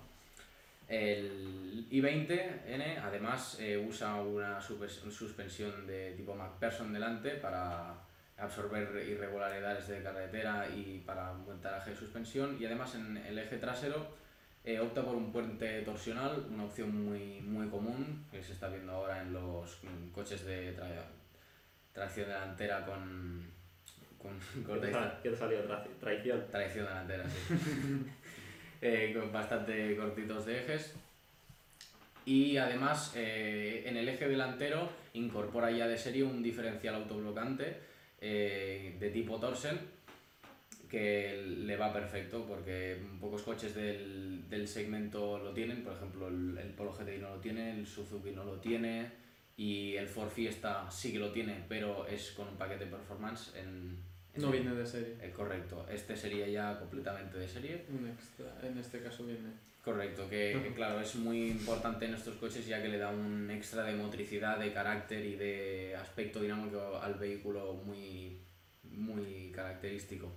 El 0.88 1.86
i20N 1.90 2.98
además 3.02 3.58
eh, 3.60 3.76
usa 3.76 4.20
una 4.22 4.60
suspensión 4.60 5.86
de 5.86 6.12
tipo 6.12 6.34
McPherson 6.34 6.92
delante 6.92 7.30
para 7.32 7.94
absorber 8.38 8.82
irregularidades 9.08 9.88
de 9.88 10.02
carretera 10.02 10.68
y 10.68 11.02
para 11.06 11.32
un 11.32 11.44
buen 11.44 11.60
taraje 11.60 11.90
de 11.90 11.96
suspensión 11.96 12.56
y 12.60 12.66
además 12.66 12.94
en 12.94 13.16
el 13.16 13.38
eje 13.38 13.56
trasero 13.56 14.14
eh, 14.64 14.78
opta 14.80 15.02
por 15.02 15.14
un 15.14 15.32
puente 15.32 15.82
torsional, 15.82 16.44
una 16.50 16.64
opción 16.64 17.04
muy, 17.04 17.40
muy 17.40 17.68
común 17.68 18.24
que 18.30 18.42
se 18.42 18.52
está 18.52 18.68
viendo 18.68 18.92
ahora 18.92 19.22
en 19.22 19.32
los 19.32 19.78
coches 20.12 20.44
de 20.44 20.76
tra- 20.76 21.04
tracción 21.92 22.28
delantera 22.28 22.84
con, 22.84 23.46
con, 24.18 24.38
con 24.64 24.80
¿Qué 24.80 24.86
te, 25.30 25.36
salió? 25.36 25.66
Tra- 25.68 25.86
Traición. 26.00 26.44
Tracción 26.50 26.84
delantera, 26.86 27.24
sí. 27.28 27.54
Eh, 28.80 29.16
bastante 29.32 29.96
cortitos 29.96 30.46
de 30.46 30.60
ejes. 30.60 30.94
Y 32.24 32.56
además 32.56 33.12
eh, 33.16 33.84
en 33.86 33.96
el 33.96 34.08
eje 34.08 34.28
delantero 34.28 34.90
incorpora 35.14 35.70
ya 35.70 35.86
de 35.86 35.96
serie 35.96 36.24
un 36.24 36.42
diferencial 36.42 36.96
autoblocante 36.96 37.76
eh, 38.20 38.96
de 38.98 39.10
tipo 39.10 39.38
Torsen 39.38 39.78
que 40.90 41.42
le 41.64 41.76
va 41.76 41.92
perfecto 41.92 42.44
porque 42.46 42.96
pocos 43.20 43.42
coches 43.42 43.74
del, 43.74 44.48
del 44.48 44.68
segmento 44.68 45.38
lo 45.38 45.52
tienen, 45.52 45.82
por 45.82 45.94
ejemplo 45.94 46.28
el, 46.28 46.58
el 46.58 46.70
Polo 46.70 46.92
GTI 46.92 47.18
no 47.18 47.30
lo 47.30 47.40
tiene, 47.40 47.72
el 47.72 47.86
Suzuki 47.86 48.30
no 48.30 48.44
lo 48.44 48.60
tiene 48.60 49.10
y 49.56 49.96
el 49.96 50.08
Ford 50.08 50.30
Fiesta 50.30 50.88
sí 50.90 51.12
que 51.12 51.18
lo 51.18 51.32
tiene, 51.32 51.64
pero 51.68 52.06
es 52.06 52.32
con 52.32 52.48
un 52.48 52.56
paquete 52.56 52.86
performance 52.86 53.54
en... 53.56 53.96
No 54.38 54.50
viene 54.50 54.74
de 54.74 54.86
serie. 54.86 55.16
eh, 55.20 55.30
correcto, 55.30 55.86
este 55.90 56.16
sería 56.16 56.46
ya 56.48 56.78
completamente 56.78 57.38
de 57.38 57.48
serie. 57.48 57.84
Un 57.90 58.08
extra, 58.08 58.46
en 58.62 58.78
este 58.78 59.00
caso 59.00 59.24
viene. 59.24 59.66
Correcto, 59.86 60.28
que, 60.28 60.72
claro, 60.74 61.00
es 61.00 61.14
muy 61.14 61.48
importante 61.48 62.06
en 62.06 62.14
estos 62.14 62.34
coches 62.38 62.66
ya 62.66 62.82
que 62.82 62.88
le 62.88 62.98
da 62.98 63.10
un 63.10 63.48
extra 63.52 63.84
de 63.84 63.94
motricidad, 63.94 64.58
de 64.58 64.72
carácter 64.72 65.24
y 65.24 65.36
de 65.36 65.94
aspecto 65.94 66.40
dinámico 66.40 66.98
al 67.00 67.14
vehículo 67.14 67.74
muy, 67.74 68.36
muy 68.82 69.52
característico. 69.54 70.32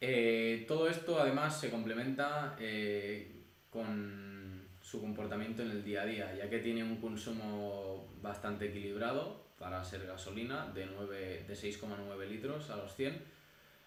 Eh, 0.00 0.64
todo 0.66 0.88
esto 0.88 1.20
además 1.20 1.60
se 1.60 1.70
complementa 1.70 2.56
eh, 2.58 3.30
con 3.70 4.66
su 4.82 5.00
comportamiento 5.00 5.62
en 5.62 5.70
el 5.70 5.84
día 5.84 6.02
a 6.02 6.06
día, 6.06 6.34
ya 6.34 6.50
que 6.50 6.58
tiene 6.58 6.82
un 6.82 7.00
consumo 7.00 8.12
bastante 8.20 8.66
equilibrado 8.66 9.43
para 9.64 9.82
ser 9.82 10.06
gasolina 10.06 10.66
de, 10.74 10.84
9 10.86 11.44
de 11.48 11.54
6,9 11.54 12.28
litros 12.28 12.68
a 12.68 12.76
los 12.76 12.94
100. 12.94 13.18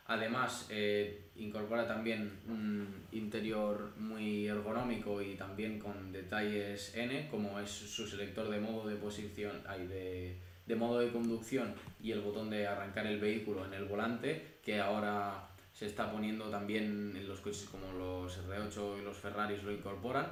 Además, 0.08 0.66
eh, 0.72 1.26
incorpora 1.36 1.86
también 1.88 2.40
un 2.48 3.06
interior 3.12 3.92
muy 3.98 4.48
ergonómico 4.48 5.22
y 5.22 5.36
también 5.36 5.78
con 5.80 6.12
detalles 6.12 6.96
N, 6.96 7.28
como 7.30 7.60
es 7.60 7.70
su 7.70 8.08
selector 8.08 8.50
de 8.50 8.60
modo 8.60 8.88
de 8.88 8.96
posición, 8.96 9.62
ay, 9.68 9.86
de, 9.86 10.38
de 10.66 10.76
modo 10.76 11.00
de 11.00 11.12
conducción 11.12 11.76
y 12.02 12.12
el 12.12 12.22
botón 12.22 12.50
de 12.50 12.66
arrancar 12.66 13.06
el 13.06 13.20
vehículo 13.20 13.66
en 13.66 13.74
el 13.74 13.86
volante, 13.86 14.58
que 14.64 14.80
ahora 14.80 15.50
se 15.74 15.86
está 15.86 16.12
poniendo 16.12 16.50
también 16.50 17.14
en 17.16 17.28
los 17.28 17.40
coches 17.42 17.68
como 17.70 17.92
los 17.92 18.40
R8 18.48 19.00
y 19.00 19.04
los 19.04 19.18
Ferraris 19.18 19.62
lo 19.64 19.72
incorporan, 19.72 20.28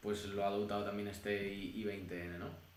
pues 0.00 0.24
lo 0.26 0.44
ha 0.44 0.46
adoptado 0.46 0.84
también 0.84 1.08
este 1.08 1.52
i- 1.52 1.84
i20N, 1.84 2.38
¿no? 2.38 2.71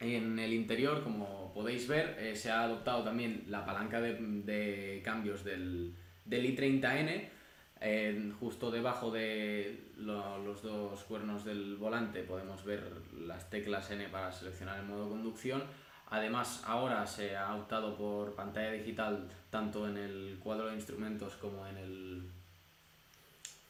En 0.00 0.38
el 0.38 0.52
interior, 0.54 1.02
como 1.04 1.52
podéis 1.52 1.86
ver, 1.86 2.16
eh, 2.18 2.34
se 2.34 2.50
ha 2.50 2.62
adoptado 2.62 3.04
también 3.04 3.44
la 3.48 3.66
palanca 3.66 4.00
de, 4.00 5.02
cambios 5.04 5.44
del, 5.44 5.94
del 6.24 6.56
i30N. 6.56 7.28
eh, 7.82 8.32
justo 8.38 8.70
debajo 8.70 9.10
de 9.10 9.84
lo- 9.96 10.38
los 10.44 10.62
dos 10.62 11.02
cuernos 11.04 11.44
del 11.46 11.76
volante 11.76 12.22
podemos 12.22 12.62
ver 12.64 12.82
las 13.26 13.48
teclas 13.48 13.90
N 13.90 14.06
para 14.08 14.30
seleccionar 14.32 14.78
el 14.78 14.84
modo 14.86 15.08
conducción. 15.08 15.62
Además, 16.10 16.62
ahora 16.66 17.06
se 17.06 17.36
ha 17.36 17.54
optado 17.54 17.96
por 17.96 18.34
pantalla 18.34 18.72
digital 18.72 19.28
tanto 19.50 19.88
en 19.88 19.96
el 19.96 20.38
cuadro 20.42 20.66
de 20.68 20.74
instrumentos 20.74 21.36
como 21.36 21.66
en, 21.66 21.76
el, 21.78 22.22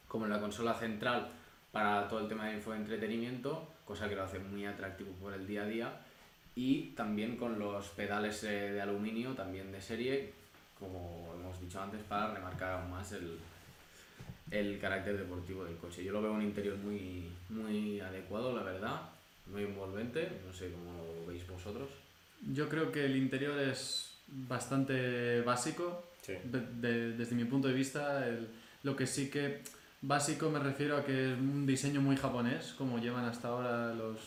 como 0.09 0.24
en 0.26 0.31
la 0.33 0.41
consola 0.41 0.74
central 0.74 1.28
para 1.70 2.09
todo 2.09 2.20
el 2.20 2.28
tema 2.28 2.47
de 2.49 2.55
infoentretenimiento, 2.55 3.68
cosa 3.85 4.09
que 4.09 4.16
lo 4.16 4.24
hace 4.24 4.39
muy 4.41 4.64
atractivo 4.66 5.12
por 5.20 5.35
el 5.35 5.47
día 5.47 5.62
a 5.62 5.66
día 5.66 6.01
y 6.62 6.92
también 6.94 7.36
con 7.36 7.58
los 7.58 7.86
pedales 8.00 8.44
eh, 8.44 8.72
de 8.72 8.80
aluminio 8.82 9.32
también 9.32 9.72
de 9.72 9.80
serie 9.80 10.32
como 10.78 11.32
hemos 11.38 11.58
dicho 11.61 11.80
antes 11.80 12.02
para 12.02 12.34
remarcar 12.34 12.72
aún 12.80 12.90
más 12.90 13.12
el, 13.12 13.38
el 14.50 14.78
carácter 14.78 15.16
deportivo 15.16 15.64
del 15.64 15.76
coche 15.76 16.04
yo 16.04 16.12
lo 16.12 16.20
veo 16.22 16.32
un 16.32 16.42
interior 16.42 16.76
muy 16.76 17.28
muy 17.48 18.00
adecuado 18.00 18.54
la 18.54 18.62
verdad 18.62 19.00
muy 19.46 19.62
envolvente 19.64 20.28
no 20.46 20.52
sé 20.52 20.70
cómo 20.70 20.92
lo 21.22 21.26
veis 21.26 21.46
vosotros 21.48 21.88
Yo 22.52 22.68
creo 22.68 22.90
que 22.92 23.04
el 23.06 23.16
interior 23.16 23.58
es 23.58 24.16
bastante 24.28 25.40
básico. 25.42 25.84
Sí. 26.22 26.34
de- 26.44 26.66
de- 26.82 27.12
desde 27.16 27.34
mi 27.34 27.44
punto 27.44 27.68
de 27.68 27.74
vista, 27.74 28.26
el- 28.28 28.48
lo 28.82 28.94
que 28.96 29.06
sí 29.06 29.28
que 29.30 29.62
básico 30.02 30.48
me 30.50 30.58
refiero 30.58 30.96
a 30.96 31.04
que 31.04 31.32
es 31.32 31.38
un 31.38 31.66
diseño 31.66 32.00
muy 32.00 32.16
japonés, 32.16 32.74
como 32.78 32.98
llevan 32.98 33.24
hasta 33.24 33.48
ahora 33.48 33.92
los, 33.94 34.18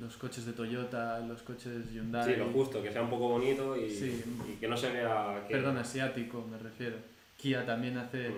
los 0.00 0.16
coches 0.16 0.46
de 0.46 0.52
Toyota, 0.52 1.20
los 1.20 1.42
coches 1.42 1.92
Hyundai. 1.92 2.24
Sí, 2.34 2.36
lo 2.38 2.46
justo, 2.50 2.82
que 2.82 2.90
sea 2.90 3.02
un 3.02 3.10
poco 3.10 3.28
bonito 3.28 3.76
y, 3.76 3.90
Sí. 3.90 4.22
y 4.50 4.56
que 4.56 4.68
no 4.68 4.76
se 4.76 4.90
vea 4.90 5.44
que... 5.46 5.54
Perdón, 5.54 5.78
asiático 5.78 6.46
me 6.50 6.58
refiero. 6.58 6.96
Kia 7.36 7.64
también 7.66 7.98
hace... 7.98 8.30
Mm. 8.30 8.34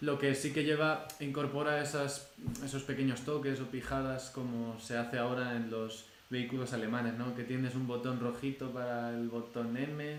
Lo 0.00 0.18
que 0.18 0.34
sí 0.34 0.52
que 0.52 0.62
lleva, 0.62 1.08
incorpora 1.18 1.82
esas, 1.82 2.30
esos 2.64 2.84
pequeños 2.84 3.22
toques 3.22 3.60
o 3.60 3.66
pijadas 3.66 4.30
como 4.30 4.78
se 4.78 4.96
hace 4.96 5.18
ahora 5.18 5.56
en 5.56 5.70
los 5.70 6.06
vehículos 6.30 6.72
alemanes, 6.72 7.14
¿no? 7.14 7.34
Que 7.34 7.42
tienes 7.42 7.74
un 7.74 7.88
botón 7.88 8.20
rojito 8.20 8.70
para 8.70 9.10
el 9.10 9.28
botón 9.28 9.76
M, 9.76 10.16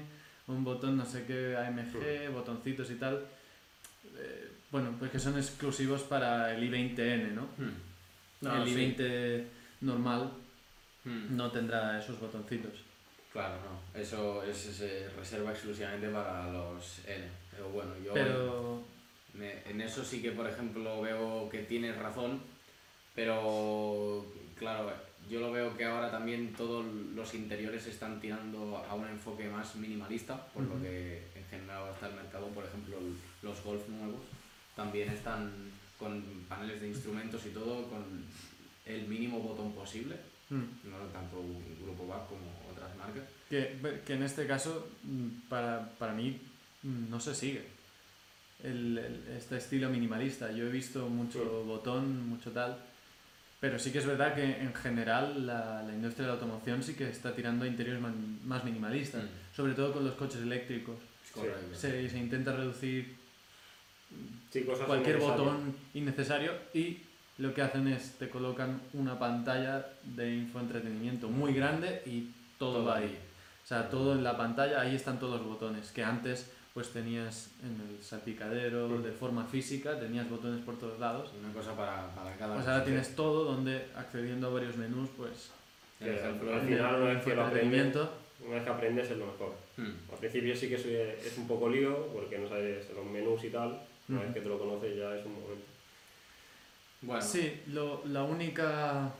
un 0.48 0.64
botón 0.66 0.98
no 0.98 1.06
sé 1.06 1.24
qué 1.26 1.56
AMG, 1.56 2.34
botoncitos 2.34 2.92
y 2.92 2.96
tal. 2.96 3.24
Eh, 4.18 4.52
bueno, 4.70 4.94
pues 5.00 5.12
que 5.12 5.20
son 5.20 5.38
exclusivos 5.38 6.02
para 6.02 6.54
el 6.54 6.70
i20N, 6.70 7.32
¿no? 7.32 7.48
No, 8.42 8.64
el 8.64 8.68
sí. 8.70 8.76
i20 8.76 9.44
normal 9.82 10.30
Hmm. 11.04 11.36
no 11.36 11.52
tendrá 11.52 12.00
esos 12.00 12.20
botoncitos. 12.20 12.74
Claro, 13.32 13.56
no. 13.58 14.00
Eso 14.00 14.44
es, 14.44 14.58
se 14.58 15.10
reserva 15.10 15.52
exclusivamente 15.52 16.10
para 16.10 16.52
los 16.52 17.00
N. 17.06 17.26
Pero 17.52 17.70
bueno, 17.70 17.92
yo 18.04 18.14
Pero 18.14 18.84
en 19.40 19.82
eso 19.82 20.04
sí 20.04 20.22
que, 20.22 20.32
por 20.32 20.50
ejemplo, 20.50 21.02
veo 21.02 21.50
que 21.50 21.60
tienes 21.60 21.96
razón, 21.98 22.42
pero 23.16 24.26
claro, 24.56 24.92
yo 25.30 25.40
lo 25.40 25.52
veo 25.52 25.78
que 25.78 25.86
ahora 25.86 26.10
también 26.10 26.54
todos 26.54 26.86
los 27.16 27.34
interiores 27.36 27.86
están 27.86 28.20
tirando 28.20 28.78
a 28.78 28.96
un 28.96 29.08
enfoque 29.08 29.48
más 29.48 29.76
minimalista, 29.76 30.48
por 30.48 30.64
lo 30.64 30.82
que 30.82 31.24
en 31.36 31.46
general 31.50 31.94
está 31.94 32.08
el 32.08 32.16
mercado, 32.16 32.48
por 32.48 32.66
ejemplo, 32.66 32.98
los 33.42 33.64
Golf 33.64 33.88
nuevos 33.88 34.22
también 34.80 35.10
están 35.10 35.52
con 35.98 36.24
paneles 36.48 36.80
de 36.80 36.88
instrumentos 36.88 37.46
y 37.46 37.50
todo, 37.50 37.90
con 37.90 38.24
el 38.86 39.08
mínimo 39.08 39.40
botón 39.40 39.74
posible. 39.74 40.16
Mm. 40.50 40.90
no 40.90 40.98
tanto 41.14 41.40
un 41.40 41.64
grupo 41.82 42.08
BAC 42.08 42.28
como 42.28 42.42
otras 42.72 42.96
marcas. 42.98 43.24
Que, 43.50 43.80
que 44.06 44.14
en 44.14 44.24
este 44.24 44.48
caso, 44.48 44.90
mm, 45.04 45.48
para, 45.50 45.90
para 46.00 46.14
mí, 46.14 46.40
mm, 46.84 47.10
no 47.10 47.20
se 47.20 47.36
sigue 47.36 47.64
el, 48.64 48.98
el- 48.98 49.28
este 49.38 49.58
estilo 49.58 49.90
minimalista. 49.90 50.52
Yo 50.52 50.66
he 50.68 50.72
visto 50.72 51.08
mucho 51.08 51.40
Sí. 51.40 51.68
botón, 51.68 52.28
mucho 52.28 52.52
tal, 52.52 52.78
pero 53.60 53.78
sí 53.78 53.92
que 53.92 54.00
es 54.00 54.06
verdad 54.06 54.34
que 54.36 54.44
en 54.62 54.74
general 54.74 55.46
la, 55.46 55.84
la 55.84 55.94
industria 55.94 56.26
de 56.28 56.34
la 56.34 56.40
automoción 56.40 56.82
sí 56.82 56.94
que 56.96 57.10
está 57.10 57.36
tirando 57.36 57.66
a 57.66 57.68
interiores 57.68 58.02
man- 58.02 58.40
más 58.46 58.64
minimalistas, 58.64 59.24
Mm. 59.24 59.56
sobre 59.56 59.74
todo 59.74 59.94
con 59.94 60.04
los 60.06 60.16
coches 60.16 60.42
eléctricos. 60.42 60.96
Se, 61.76 62.10
se 62.10 62.18
intenta 62.18 62.56
reducir 62.56 63.16
Sí, 64.52 64.64
cualquier 64.64 65.18
botón 65.20 65.76
innecesario 65.94 66.52
y 66.74 66.98
lo 67.40 67.54
que 67.54 67.62
hacen 67.62 67.88
es 67.88 68.14
te 68.20 68.30
colocan 68.30 68.80
una 68.94 69.18
pantalla 69.18 69.88
de 70.04 70.36
infoentretenimiento 70.36 71.28
muy 71.30 71.54
grande 71.54 72.02
y 72.06 72.30
todo, 72.58 72.86
va 72.86 72.98
ahí. 72.98 73.18
O 73.64 73.68
sea, 73.68 73.90
todo 73.90 74.14
en 74.14 74.24
la 74.24 74.38
pantalla, 74.38 74.82
ahí 74.82 74.96
están 74.96 75.20
todos 75.20 75.40
los 75.40 75.48
botones, 75.50 75.92
que 75.92 76.04
antes 76.04 76.52
pues 76.74 76.90
tenías 76.90 77.50
en 77.64 77.80
el 77.98 78.04
salpicadero 78.04 78.98
Sí. 78.98 79.04
de 79.04 79.12
forma 79.12 79.46
física, 79.46 80.00
tenías 80.00 80.30
botones 80.30 80.64
por 80.64 80.78
todos 80.78 81.00
lados. 81.00 81.32
Una 81.44 81.52
cosa 81.54 81.76
para, 81.76 82.08
para 82.14 82.36
cada 82.38 82.56
Pues 82.56 82.68
ahora 82.68 82.84
tienes 82.86 83.16
todo 83.16 83.44
donde 83.46 83.86
accediendo 83.96 84.48
a 84.48 84.52
varios 84.52 84.78
menús, 84.78 85.10
pues 85.18 85.50
El 86.00 86.10
Al 86.10 86.16
es- 86.16 86.66
final, 86.68 86.96
una 87.02 87.14
vez 87.14 87.24
que 87.24 87.36
lo 87.36 87.44
aprendes, 87.46 87.96
una 88.46 88.56
vez 88.56 88.64
que 88.64 88.70
aprendes 88.70 89.12
es 89.12 89.18
lo 89.18 89.26
mejor. 89.26 89.54
Mm. 89.78 90.12
Al 90.14 90.18
principio 90.20 90.56
sí 90.56 90.70
que 90.70 90.76
es, 90.76 90.86
es 90.86 91.38
un 91.38 91.48
poco 91.48 91.68
lío 91.70 92.08
porque 92.14 92.38
no 92.38 92.48
sabes 92.48 92.86
los 92.96 93.06
menús 93.06 93.44
y 93.44 93.50
tal. 93.50 93.80
Una 94.08 94.22
vez 94.22 94.34
que 94.34 94.42
te 94.42 94.48
lo 94.50 94.58
conoces 94.60 94.96
ya 94.98 95.16
es 95.18 95.26
un 95.26 95.34
momento. 95.34 95.66
Bueno, 97.02 97.22
Sí, 97.22 97.62
lo- 97.68 98.02
la 98.06 98.24
única 98.24 99.12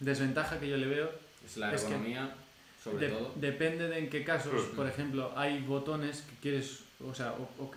desventaja 0.00 0.58
que 0.58 0.68
yo 0.68 0.76
le 0.76 0.86
veo 0.86 1.10
es 1.44 1.56
la 1.56 1.74
es 1.74 1.82
sobre 1.82 3.08
De- 3.08 3.12
todo. 3.12 3.32
Depende 3.34 3.88
de 3.88 3.98
en 3.98 4.08
qué 4.10 4.24
casos. 4.24 4.62
Por 4.76 4.86
ejemplo, 4.86 5.32
hay 5.36 5.60
botones 5.60 6.22
que 6.22 6.36
quieres, 6.40 6.80
o 7.04 7.12
sea, 7.14 7.32
o- 7.32 7.70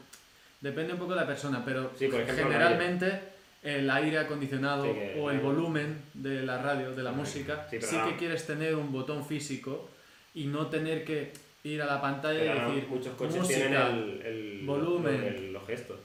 depende 0.62 0.94
un 0.94 1.00
poco 1.00 1.12
de 1.14 1.22
la 1.22 1.28
persona, 1.28 1.64
pero 1.66 1.92
Sí, 1.98 2.08
por 2.08 2.22
ejemplo, 2.22 2.46
generalmente 2.46 3.20
el 3.64 3.90
aire 3.90 4.20
acondicionado 4.20 4.86
Sí, 4.86 4.92
que- 4.94 5.16
o 5.20 5.32
el 5.32 5.40
volumen 5.40 6.02
de 6.14 6.44
la 6.44 6.62
radio, 6.62 6.92
de 6.96 7.04
la 7.04 7.12
música, 7.12 7.68
Sí, 7.70 7.78
que 7.80 8.16
quieres 8.18 8.46
tener 8.46 8.76
un 8.76 8.92
botón 8.92 9.26
físico 9.26 9.90
y 10.34 10.46
no 10.46 10.68
tener 10.68 11.04
que 11.04 11.34
ir 11.64 11.82
a 11.82 11.86
la 11.86 12.00
pantalla 12.00 12.40
Pero 12.40 12.72
y 12.72 12.76
decir 12.76 12.90
muchos 12.90 13.16
coches 13.16 13.36
música. 13.38 13.58
tienen 13.60 13.82
el, 13.82 14.22
el- 14.22 14.66
volumen. 14.66 15.24
el- 15.24 15.54
los 15.54 15.66
gestos, 15.68 15.98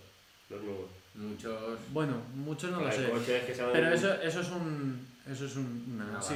los 0.51 0.63
nuevos. 0.63 0.91
Muchos. 1.15 1.79
Bueno, 1.93 2.21
muchos 2.35 2.71
no 2.71 2.81
lo 2.81 2.91
sé. 2.91 3.09
Pero 3.73 3.95
eso, 3.95 4.15
eso 4.21 4.41
es 4.41 4.49
un. 4.51 5.07
Eso 5.31 5.47
es 5.47 5.57
un, 5.57 5.95
una, 5.95 6.17
Un 6.19 6.23
sí, 6.23 6.35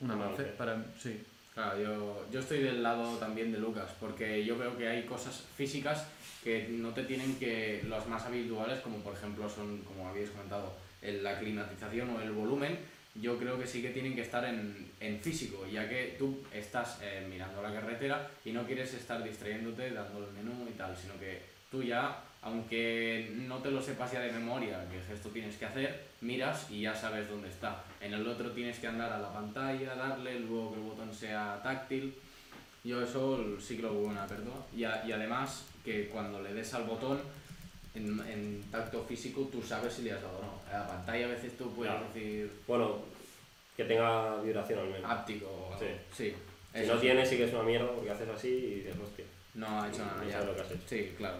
un, 0.00 0.10
avance 0.10 0.42
para. 0.44 0.82
Sí. 1.00 1.22
Claro, 1.52 1.80
yo, 1.80 2.26
yo 2.32 2.40
estoy 2.40 2.58
del 2.62 2.82
lado 2.82 3.16
también 3.18 3.52
de 3.52 3.58
Lucas, 3.58 3.88
porque 4.00 4.44
yo 4.44 4.58
veo 4.58 4.76
que 4.76 4.88
hay 4.88 5.04
cosas 5.04 5.44
físicas 5.56 6.04
que 6.42 6.66
no 6.68 6.90
te 6.90 7.04
tienen 7.04 7.36
que, 7.38 7.84
las 7.88 8.08
más 8.08 8.24
habituales, 8.24 8.80
como 8.80 8.98
por 8.98 9.14
ejemplo 9.14 9.48
son, 9.48 9.78
como 9.82 10.08
habéis 10.08 10.30
comentado, 10.30 10.74
el- 11.00 11.22
la 11.22 11.38
climatización 11.38 12.10
o 12.10 12.20
el 12.20 12.32
volumen, 12.32 12.76
yo 13.14 13.38
creo 13.38 13.56
que 13.56 13.68
sí 13.68 13.80
que 13.80 13.90
tienen 13.90 14.16
que 14.16 14.22
estar 14.22 14.44
en, 14.44 14.90
en 14.98 15.20
físico, 15.20 15.64
ya 15.72 15.88
que 15.88 16.16
tú 16.18 16.42
estás 16.52 16.98
eh, 17.00 17.24
mirando 17.30 17.62
la 17.62 17.72
carretera 17.72 18.28
y 18.44 18.50
no 18.50 18.66
quieres 18.66 18.92
estar 18.94 19.22
distrayéndote 19.22 19.92
dando 19.92 20.26
el 20.26 20.32
menú 20.32 20.66
y 20.68 20.76
tal, 20.76 20.96
sino 20.96 21.16
que 21.20 21.40
tú 21.70 21.84
ya, 21.84 22.20
aunque 22.44 23.30
no 23.34 23.58
te 23.58 23.70
lo 23.70 23.80
sepas 23.82 24.12
ya 24.12 24.20
de 24.20 24.30
memoria, 24.32 24.84
qué 24.90 25.00
gesto 25.00 25.30
tienes 25.30 25.56
que 25.56 25.64
hacer, 25.66 26.04
miras 26.20 26.70
y 26.70 26.82
ya 26.82 26.94
sabes 26.94 27.28
dónde 27.28 27.48
está. 27.48 27.82
En 28.00 28.12
el 28.14 28.26
otro 28.26 28.50
tienes 28.52 28.78
que 28.78 28.86
andar 28.86 29.12
a 29.12 29.18
la 29.18 29.32
pantalla, 29.32 29.94
darle, 29.94 30.38
luego 30.40 30.72
que 30.72 30.80
el 30.80 30.86
botón 30.86 31.12
sea 31.14 31.60
táctil. 31.62 32.14
Yo 32.84 33.02
eso 33.02 33.58
sí 33.60 33.76
que 33.76 33.82
lo 33.82 33.92
veo 33.92 34.08
una 34.10 34.26
pérdida. 34.26 34.52
Y, 34.76 34.84
a- 34.84 35.02
y 35.06 35.12
además 35.12 35.64
que 35.84 36.08
cuando 36.08 36.42
le 36.42 36.52
des 36.52 36.72
al 36.74 36.84
botón 36.84 37.18
en, 37.94 38.20
en 38.28 38.62
tacto 38.70 39.02
físico 39.04 39.48
tú 39.50 39.62
sabes 39.62 39.92
si 39.94 40.02
le 40.02 40.12
has 40.12 40.20
dado 40.22 40.38
o 40.38 40.42
no. 40.42 40.60
A 40.70 40.80
la 40.80 40.86
pantalla 40.88 41.24
a 41.26 41.28
veces 41.30 41.56
tú 41.56 41.72
puedes 41.74 41.92
Claro. 41.94 42.06
decir 42.12 42.52
Bueno, 42.66 42.98
que 43.76 43.84
tenga 43.84 44.40
vibración 44.42 44.80
al 44.80 44.88
menos. 44.90 45.10
áptico 45.10 45.46
o. 45.46 45.76
Sí. 45.78 45.86
Sí. 46.14 46.34
si 46.74 46.78
eso 46.80 46.94
no 46.94 47.00
tiene, 47.00 47.24
sí 47.24 47.36
que 47.38 47.44
es 47.44 47.54
una 47.54 47.62
mierda 47.62 47.90
porque 47.92 48.10
haces 48.10 48.28
así 48.28 48.48
y 48.48 48.74
dices, 48.80 48.96
hostia. 49.02 49.24
No 49.54 49.80
ha 49.80 49.88
hecho 49.88 50.04
nada 50.04 50.16
No 50.22 50.24
ya. 50.28 50.32
sabes 50.32 50.46
lo 50.48 50.54
que 50.56 50.60
has 50.60 50.70
hecho. 50.72 50.82
Sí, 50.88 51.14
claro. 51.16 51.36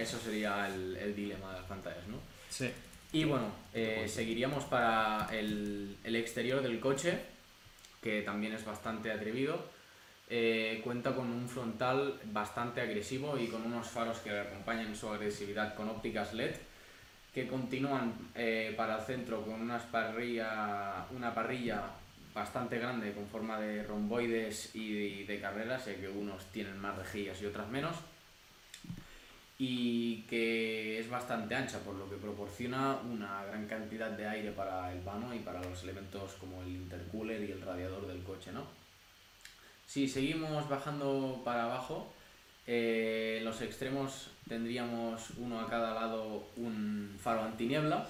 Eso 0.00 0.18
sería 0.18 0.66
el, 0.66 0.96
el 0.96 1.14
dilema 1.14 1.52
de 1.52 1.60
las 1.60 1.68
pantallas, 1.68 2.06
¿no? 2.08 2.18
Sí. 2.48 2.70
Y 3.12 3.24
bueno, 3.24 3.46
eh, 3.74 4.06
seguiríamos 4.08 4.64
para 4.64 5.28
el, 5.32 5.96
el 6.04 6.16
exterior 6.16 6.62
del 6.62 6.78
coche, 6.78 7.18
que 8.00 8.22
también 8.22 8.52
es 8.52 8.64
bastante 8.64 9.10
atrevido. 9.10 9.64
Eh, 10.28 10.80
cuenta 10.84 11.12
con 11.12 11.26
un 11.26 11.48
frontal 11.48 12.20
bastante 12.26 12.80
agresivo 12.80 13.36
y 13.36 13.48
con 13.48 13.66
unos 13.66 13.88
faros 13.88 14.18
que 14.18 14.38
acompañan 14.38 14.94
su 14.94 15.08
agresividad 15.08 15.74
con 15.74 15.88
ópticas 15.88 16.34
LED, 16.34 16.54
que 17.34 17.48
continúan 17.48 18.14
eh, 18.36 18.72
para 18.76 18.98
el 18.98 19.02
centro 19.02 19.42
con 19.42 19.60
unas 19.60 19.82
parrilla, 19.84 21.04
una 21.10 21.34
parrilla 21.34 21.82
bastante 22.32 22.78
grande 22.78 23.12
con 23.12 23.26
forma 23.26 23.58
de 23.58 23.82
romboides 23.82 24.72
y 24.76 25.24
de, 25.24 25.40
carreras, 25.40 25.86
ya 25.86 25.96
que 25.96 26.08
unos 26.08 26.44
tienen 26.52 26.78
más 26.78 26.96
rejillas 26.96 27.42
y 27.42 27.46
otras 27.46 27.68
menos 27.68 27.96
y 29.62 30.22
que 30.22 30.98
es 30.98 31.10
bastante 31.10 31.54
ancha, 31.54 31.80
por 31.80 31.94
lo 31.94 32.08
que 32.08 32.16
proporciona 32.16 32.96
una 32.96 33.44
gran 33.44 33.66
cantidad 33.66 34.10
de 34.10 34.26
aire 34.26 34.52
para 34.52 34.90
el 34.90 35.02
vano 35.02 35.34
y 35.34 35.40
para 35.40 35.62
los 35.62 35.82
elementos 35.82 36.32
como 36.40 36.62
el 36.62 36.68
intercooler 36.68 37.42
y 37.42 37.52
el 37.52 37.60
radiador 37.60 38.06
del 38.06 38.22
coche, 38.22 38.52
¿no? 38.52 38.64
Si 39.86 40.08
seguimos 40.08 40.66
bajando 40.66 41.42
para 41.44 41.64
abajo, 41.64 42.10
eh, 42.66 43.36
en 43.40 43.44
los 43.44 43.60
extremos 43.60 44.30
tendríamos 44.48 45.28
uno 45.36 45.60
a 45.60 45.68
cada 45.68 45.92
lado 45.92 46.48
un 46.56 47.14
faro 47.22 47.42
antiniebla 47.42 48.06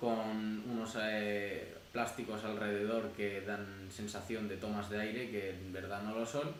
con 0.00 0.64
unos 0.68 0.96
eh, 1.00 1.72
plásticos 1.92 2.42
alrededor 2.42 3.12
que 3.12 3.42
dan 3.42 3.88
sensación 3.92 4.48
de 4.48 4.56
tomas 4.56 4.90
de 4.90 5.02
aire 5.02 5.30
que 5.30 5.50
en 5.50 5.72
verdad 5.72 6.02
no 6.02 6.18
lo 6.18 6.26
son, 6.26 6.52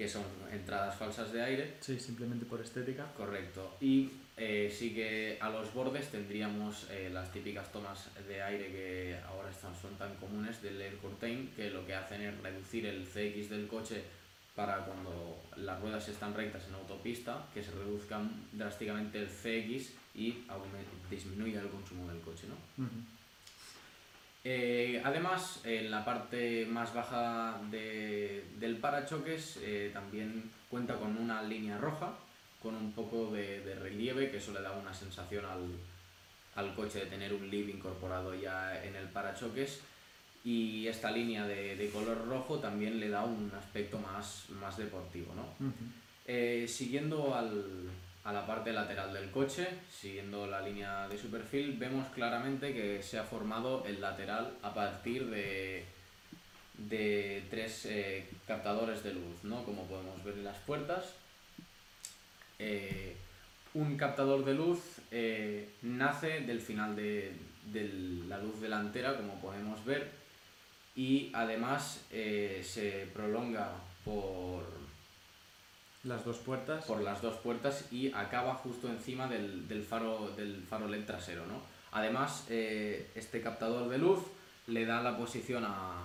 que 0.00 0.08
son 0.08 0.24
entradas 0.50 0.96
falsas 0.96 1.30
de 1.30 1.42
aire 1.42 1.74
Sí, 1.80 2.00
simplemente 2.00 2.46
por 2.46 2.58
estética. 2.58 3.04
Correcto. 3.14 3.76
Y 3.82 4.08
eh, 4.34 4.74
sí 4.74 4.94
que 4.94 5.36
a 5.38 5.50
los 5.50 5.74
bordes 5.74 6.08
tendríamos 6.08 6.86
eh, 6.90 7.10
las 7.12 7.30
típicas 7.30 7.70
tomas 7.70 8.08
de 8.26 8.42
aire 8.42 8.68
que 8.68 9.18
ahora 9.28 9.50
están, 9.50 9.76
son 9.76 9.94
tan 9.96 10.14
comunes 10.14 10.62
del 10.62 10.80
air 10.80 10.96
curtain, 10.96 11.52
que 11.54 11.68
lo 11.68 11.84
que 11.84 11.94
hacen 11.94 12.22
es 12.22 12.34
reducir 12.40 12.86
el 12.86 13.04
CX 13.04 13.50
del 13.50 13.68
coche 13.68 14.02
para 14.56 14.86
cuando 14.86 15.38
las 15.56 15.78
ruedas 15.82 16.08
están 16.08 16.32
rectas 16.32 16.66
en 16.66 16.76
autopista, 16.76 17.44
que 17.52 17.62
se 17.62 17.72
reduzca 17.72 18.22
drásticamente 18.52 19.18
el 19.18 19.28
CX 19.28 19.92
y 20.14 20.46
disminuya 21.10 21.60
el 21.60 21.68
consumo 21.68 22.08
del 22.10 22.22
coche. 22.22 22.46
¿no? 22.48 22.84
Ujú. 22.84 23.19
Eh, 24.42 25.02
además, 25.04 25.60
en 25.64 25.90
la 25.90 26.04
parte 26.04 26.64
más 26.66 26.94
baja 26.94 27.60
de- 27.70 28.44
del 28.58 28.76
parachoques 28.78 29.58
eh, 29.62 29.90
también 29.92 30.50
cuenta 30.70 30.94
con 30.94 31.16
una 31.18 31.42
línea 31.42 31.76
roja, 31.78 32.14
con 32.62 32.74
un 32.74 32.92
poco 32.92 33.30
de, 33.32 33.60
de 33.60 33.74
relieve, 33.74 34.30
que 34.30 34.38
eso 34.38 34.52
le 34.52 34.62
da 34.62 34.72
una 34.72 34.94
sensación 34.94 35.44
al, 35.44 35.66
al 36.54 36.74
coche 36.74 37.00
de 37.00 37.06
tener 37.06 37.34
un 37.34 37.50
lip 37.50 37.68
incorporado 37.68 38.34
ya 38.34 38.82
en 38.84 38.96
el 38.96 39.08
parachoques. 39.08 39.80
Y 40.42 40.86
esta 40.86 41.10
línea 41.10 41.46
de, 41.46 41.76
de 41.76 41.90
color 41.90 42.26
rojo 42.26 42.58
también 42.60 42.98
le 42.98 43.10
da 43.10 43.24
un 43.24 43.52
aspecto 43.58 43.98
más, 43.98 44.46
más 44.58 44.78
deportivo, 44.78 45.34
¿no? 45.34 45.44
Eh, 46.26 46.66
siguiendo 46.66 47.34
al- 47.34 47.90
a 48.30 48.32
la 48.32 48.46
parte 48.46 48.72
lateral 48.72 49.12
del 49.12 49.28
coche, 49.32 49.66
siguiendo 49.90 50.46
la 50.46 50.60
línea 50.60 51.08
de 51.08 51.18
su 51.18 51.30
perfil, 51.30 51.76
vemos 51.76 52.06
claramente 52.14 52.72
que 52.72 53.02
se 53.02 53.18
ha 53.18 53.24
formado 53.24 53.84
el 53.86 54.00
lateral 54.00 54.56
a 54.62 54.72
partir 54.72 55.26
de, 55.26 55.84
de 56.78 57.42
tres 57.50 57.86
eh, 57.86 58.28
captadores 58.46 59.02
de 59.02 59.14
luz, 59.14 59.42
¿no? 59.42 59.64
como 59.64 59.84
podemos 59.86 60.22
ver 60.22 60.34
en 60.34 60.44
las 60.44 60.58
puertas. 60.58 61.12
Eh, 62.60 63.16
un 63.74 63.96
captador 63.96 64.44
de 64.44 64.54
luz 64.54 64.78
eh, 65.10 65.68
nace 65.82 66.40
del 66.42 66.60
final 66.60 66.94
de, 66.94 67.32
de 67.72 67.88
la 68.28 68.38
luz 68.38 68.60
delantera, 68.60 69.16
como 69.16 69.40
podemos 69.40 69.84
ver, 69.84 70.08
y 70.94 71.32
además 71.34 72.04
se 72.10 73.08
prolonga 73.12 73.72
por, 74.04 74.79
Las 76.04 76.24
dos 76.24 76.38
puertas. 76.38 76.84
por 76.86 77.02
las 77.02 77.20
dos 77.20 77.36
puertas 77.36 77.84
y 77.92 78.10
acaba 78.12 78.54
justo 78.54 78.88
encima 78.88 79.28
del, 79.28 79.68
del 79.68 79.82
faro 79.82 80.30
del 80.36 80.62
faro 80.62 80.88
LED 80.88 81.04
trasero, 81.04 81.44
¿no? 81.46 81.60
Además, 81.92 82.46
eh, 82.48 83.10
este 83.14 83.42
captador 83.42 83.88
de 83.88 83.98
luz 83.98 84.20
le 84.66 84.86
da 84.86 85.02
la 85.02 85.16
posición 85.16 85.64
a, 85.66 86.04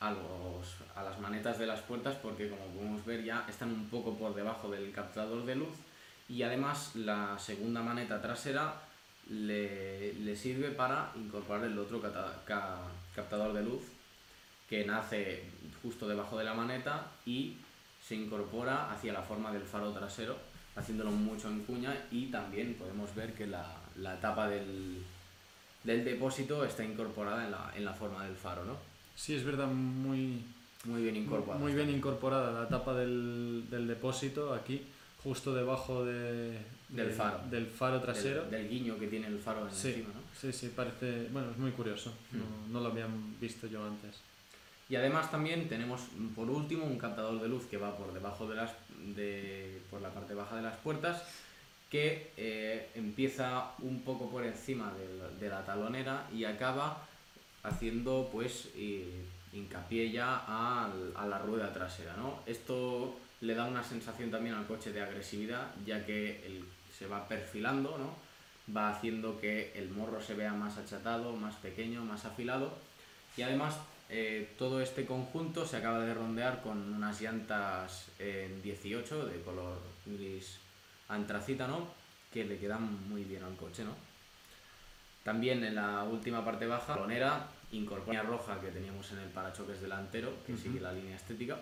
a, 0.00 0.10
los, 0.10 0.76
a 0.96 1.02
las 1.02 1.20
manetas 1.20 1.58
de 1.58 1.66
las 1.66 1.80
puertas 1.80 2.16
porque 2.16 2.48
como 2.48 2.64
podemos 2.66 3.04
ver 3.04 3.24
ya 3.24 3.44
están 3.48 3.70
un 3.70 3.88
poco 3.88 4.16
por 4.16 4.34
debajo 4.34 4.70
del 4.70 4.90
captador 4.92 5.44
de 5.44 5.56
luz 5.56 5.76
y 6.28 6.42
además 6.42 6.94
la 6.94 7.38
segunda 7.38 7.82
maneta 7.82 8.20
trasera 8.20 8.74
le, 9.28 10.14
le 10.14 10.36
sirve 10.36 10.70
para 10.70 11.12
incorporar 11.16 11.64
el 11.64 11.78
otro 11.78 12.00
captador 13.14 13.52
de 13.52 13.62
luz 13.62 13.82
que 14.68 14.84
nace 14.84 15.44
justo 15.82 16.08
debajo 16.08 16.38
de 16.38 16.44
la 16.44 16.54
maneta 16.54 17.06
y 17.26 17.56
se 18.08 18.14
incorpora 18.14 18.90
hacia 18.90 19.12
la 19.12 19.20
forma 19.22 19.52
del 19.52 19.62
faro 19.62 19.92
trasero, 19.92 20.34
haciéndolo 20.76 21.10
mucho 21.10 21.48
en 21.48 21.60
cuña 21.64 21.94
y 22.10 22.26
también 22.30 22.74
podemos 22.74 23.14
ver 23.14 23.34
que 23.34 23.46
la, 23.46 23.76
la 23.96 24.18
tapa 24.18 24.48
del, 24.48 25.02
del 25.84 26.04
depósito 26.06 26.64
está 26.64 26.82
incorporada 26.84 27.44
en 27.44 27.50
la, 27.50 27.72
en 27.76 27.84
la 27.84 27.92
forma 27.92 28.24
del 28.24 28.34
faro, 28.34 28.64
¿no? 28.64 28.76
Sí, 29.14 29.34
es 29.34 29.44
verdad, 29.44 29.66
muy, 29.66 30.42
Muy 30.84 31.02
bien 31.02 31.16
incorporada. 31.16 31.60
muy 31.62 31.74
bien 31.74 31.90
incorporada 31.90 32.62
la 32.62 32.68
tapa 32.68 32.94
del, 32.94 33.66
del 33.68 33.86
depósito 33.86 34.54
aquí, 34.54 34.80
justo 35.22 35.52
debajo 35.52 36.04
de, 36.06 36.52
Del 36.88 37.08
de- 37.08 37.12
faro. 37.14 37.40
del 37.50 37.66
faro 37.66 38.00
trasero. 38.00 38.42
Del, 38.42 38.50
del 38.52 38.68
guiño 38.70 38.98
que 38.98 39.08
tiene 39.08 39.26
el 39.26 39.38
faro 39.38 39.68
en 39.68 39.74
Sí. 39.74 39.88
encima, 39.88 40.08
¿no? 40.14 40.20
Sí, 40.40 40.50
sí, 40.52 40.72
parece, 40.74 41.28
bueno, 41.30 41.50
es 41.50 41.58
muy 41.58 41.72
curioso, 41.72 42.10
Hmm. 42.32 42.38
no, 42.38 42.44
no 42.78 42.80
lo 42.86 42.92
habían 42.92 43.38
visto 43.38 43.66
yo 43.66 43.84
antes. 43.84 44.16
Y 44.90 44.96
además 44.96 45.30
también 45.30 45.68
tenemos 45.68 46.00
por 46.34 46.48
último 46.48 46.84
un 46.84 46.98
captador 46.98 47.40
de 47.40 47.48
luz 47.48 47.66
que 47.66 47.76
va 47.76 47.96
por 47.96 48.12
debajo 48.12 48.48
de 48.48 48.56
las 48.56 48.70
de 49.14 49.80
por 49.90 50.00
la 50.00 50.10
parte 50.10 50.34
baja 50.34 50.56
de 50.56 50.62
las 50.62 50.76
puertas 50.76 51.22
que 51.90 52.32
eh, 52.36 52.88
empieza 52.94 53.72
un 53.80 54.02
poco 54.02 54.30
por 54.30 54.44
encima 54.44 54.92
del- 54.94 55.38
de, 55.40 55.48
la 55.48 55.64
talonera 55.64 56.26
y 56.34 56.44
acaba 56.44 57.02
haciendo 57.62 58.28
pues 58.32 58.68
hincapié 59.52 60.10
ya 60.10 60.36
al- 60.46 61.12
a, 61.16 61.26
la 61.26 61.38
rueda 61.38 61.72
trasera 61.72 62.14
¿no? 62.16 62.40
esto 62.46 63.18
le 63.40 63.54
da 63.54 63.64
una 63.64 63.82
sensación 63.84 64.30
también 64.30 64.54
al 64.54 64.66
coche 64.66 64.92
de 64.92 65.00
agresividad 65.00 65.68
ya 65.86 66.04
que 66.04 66.62
se 66.96 67.06
va 67.06 67.26
perfilando 67.28 67.96
¿no? 67.98 68.14
va 68.74 68.90
haciendo 68.90 69.40
que 69.40 69.72
el 69.74 69.90
morro 69.90 70.20
se 70.20 70.34
vea 70.34 70.52
más 70.52 70.76
achatado 70.76 71.32
más 71.36 71.54
pequeño 71.56 72.04
más 72.04 72.24
afilado 72.26 72.72
y 73.36 73.42
además 73.42 73.78
eh, 74.10 74.54
todo 74.58 74.80
este 74.80 75.04
conjunto 75.04 75.66
se 75.66 75.76
acaba 75.76 76.00
de 76.00 76.14
rondear 76.14 76.62
con 76.62 76.94
unas 76.94 77.20
llantas 77.20 78.06
en 78.18 78.62
18 78.62 79.26
de 79.26 79.42
color 79.42 79.78
gris 80.06 80.58
antracita, 81.08 81.66
¿no? 81.66 81.86
Que 82.32 82.44
le 82.44 82.58
quedan 82.58 83.08
muy 83.08 83.24
bien 83.24 83.42
al 83.44 83.56
coche, 83.56 83.84
¿no? 83.84 83.94
También 85.24 85.62
en 85.62 85.74
la 85.74 86.04
última 86.04 86.42
parte 86.44 86.66
baja, 86.66 86.94
la 86.94 87.02
lonera 87.02 87.48
incorpora 87.72 88.22
la 88.22 88.28
roja 88.28 88.58
que 88.60 88.68
teníamos 88.68 89.12
en 89.12 89.18
el 89.18 89.28
parachoques 89.28 89.82
delantero, 89.82 90.32
que 90.46 90.56
sigue 90.56 90.80
la 90.80 90.92
línea 90.92 91.16
estética. 91.16 91.58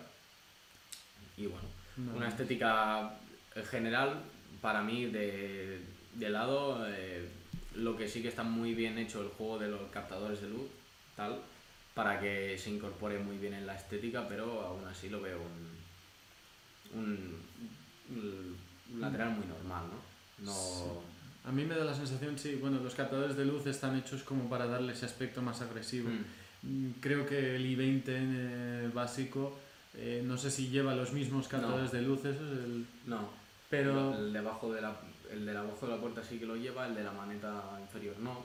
Y 1.36 1.46
bueno, 1.46 1.66
No, 1.96 2.14
una 2.14 2.28
estética 2.28 3.18
eh, 3.56 3.64
general 3.64 4.22
para 4.60 4.82
mí 4.82 5.06
de, 5.06 5.80
de 6.14 6.30
lado 6.30 6.86
eh, 6.88 7.28
lo 7.74 7.96
que 7.96 8.08
sí 8.08 8.22
que 8.22 8.28
está 8.28 8.44
muy 8.44 8.74
bien 8.74 8.98
hecho 8.98 9.20
el 9.20 9.28
juego 9.28 9.58
de 9.58 9.68
los 9.68 9.90
captadores 9.90 10.40
de 10.40 10.48
luz 10.48 10.70
tal 11.16 11.40
para 11.96 12.20
que 12.20 12.56
se 12.58 12.68
incorpore 12.70 13.18
muy 13.18 13.38
bien 13.38 13.54
en 13.54 13.66
la 13.66 13.74
estética 13.74 14.28
pero 14.28 14.60
aún 14.60 14.86
así 14.86 15.08
lo 15.08 15.22
veo 15.22 15.38
un, 16.94 17.00
un, 17.00 17.42
un 18.10 19.00
lateral 19.00 19.30
muy 19.30 19.46
normal 19.46 19.84
no 19.90 20.44
no 20.52 21.02
A 21.48 21.50
mí 21.50 21.64
me 21.64 21.74
da 21.74 21.84
la 21.84 21.94
sensación, 21.94 22.38
sí, 22.38 22.56
bueno, 22.56 22.78
los 22.80 22.94
captadores 22.94 23.36
de 23.36 23.44
luz 23.46 23.66
están 23.66 23.96
hechos 23.96 24.22
como 24.22 24.48
para 24.50 24.66
darle 24.66 24.92
ese 24.92 25.06
aspecto 25.06 25.40
más 25.42 25.62
agresivo. 25.62 26.10
Mm, 26.10 26.24
Mm, 26.62 26.92
Creo 27.00 27.26
que 27.26 27.56
el 27.56 27.64
i20 27.64 28.02
eh, 28.08 28.90
básico, 28.92 29.56
eh, 29.94 30.22
no 30.24 30.36
sé 30.36 30.50
si 30.50 30.68
lleva 30.68 30.94
los 30.94 31.12
mismos 31.12 31.46
captadores 31.48 31.92
de 31.92 32.02
luz, 32.02 32.24
eso 32.24 32.44
es 32.44 32.58
el... 32.64 32.86
no. 33.06 33.28
Pero... 33.70 34.14
el 34.14 34.32
debajo 34.32 34.72
de 34.72 34.80
la 34.80 34.96
el 35.30 35.44
de 35.44 35.52
la 35.52 35.60
abajo 35.60 35.86
de 35.86 35.92
la 35.92 36.00
puerta 36.00 36.22
sí 36.22 36.38
que 36.38 36.46
lo 36.46 36.56
lleva 36.56 36.86
el 36.86 36.94
de 36.94 37.02
la 37.02 37.10
maneta 37.12 37.78
inferior 37.80 38.16
no 38.20 38.44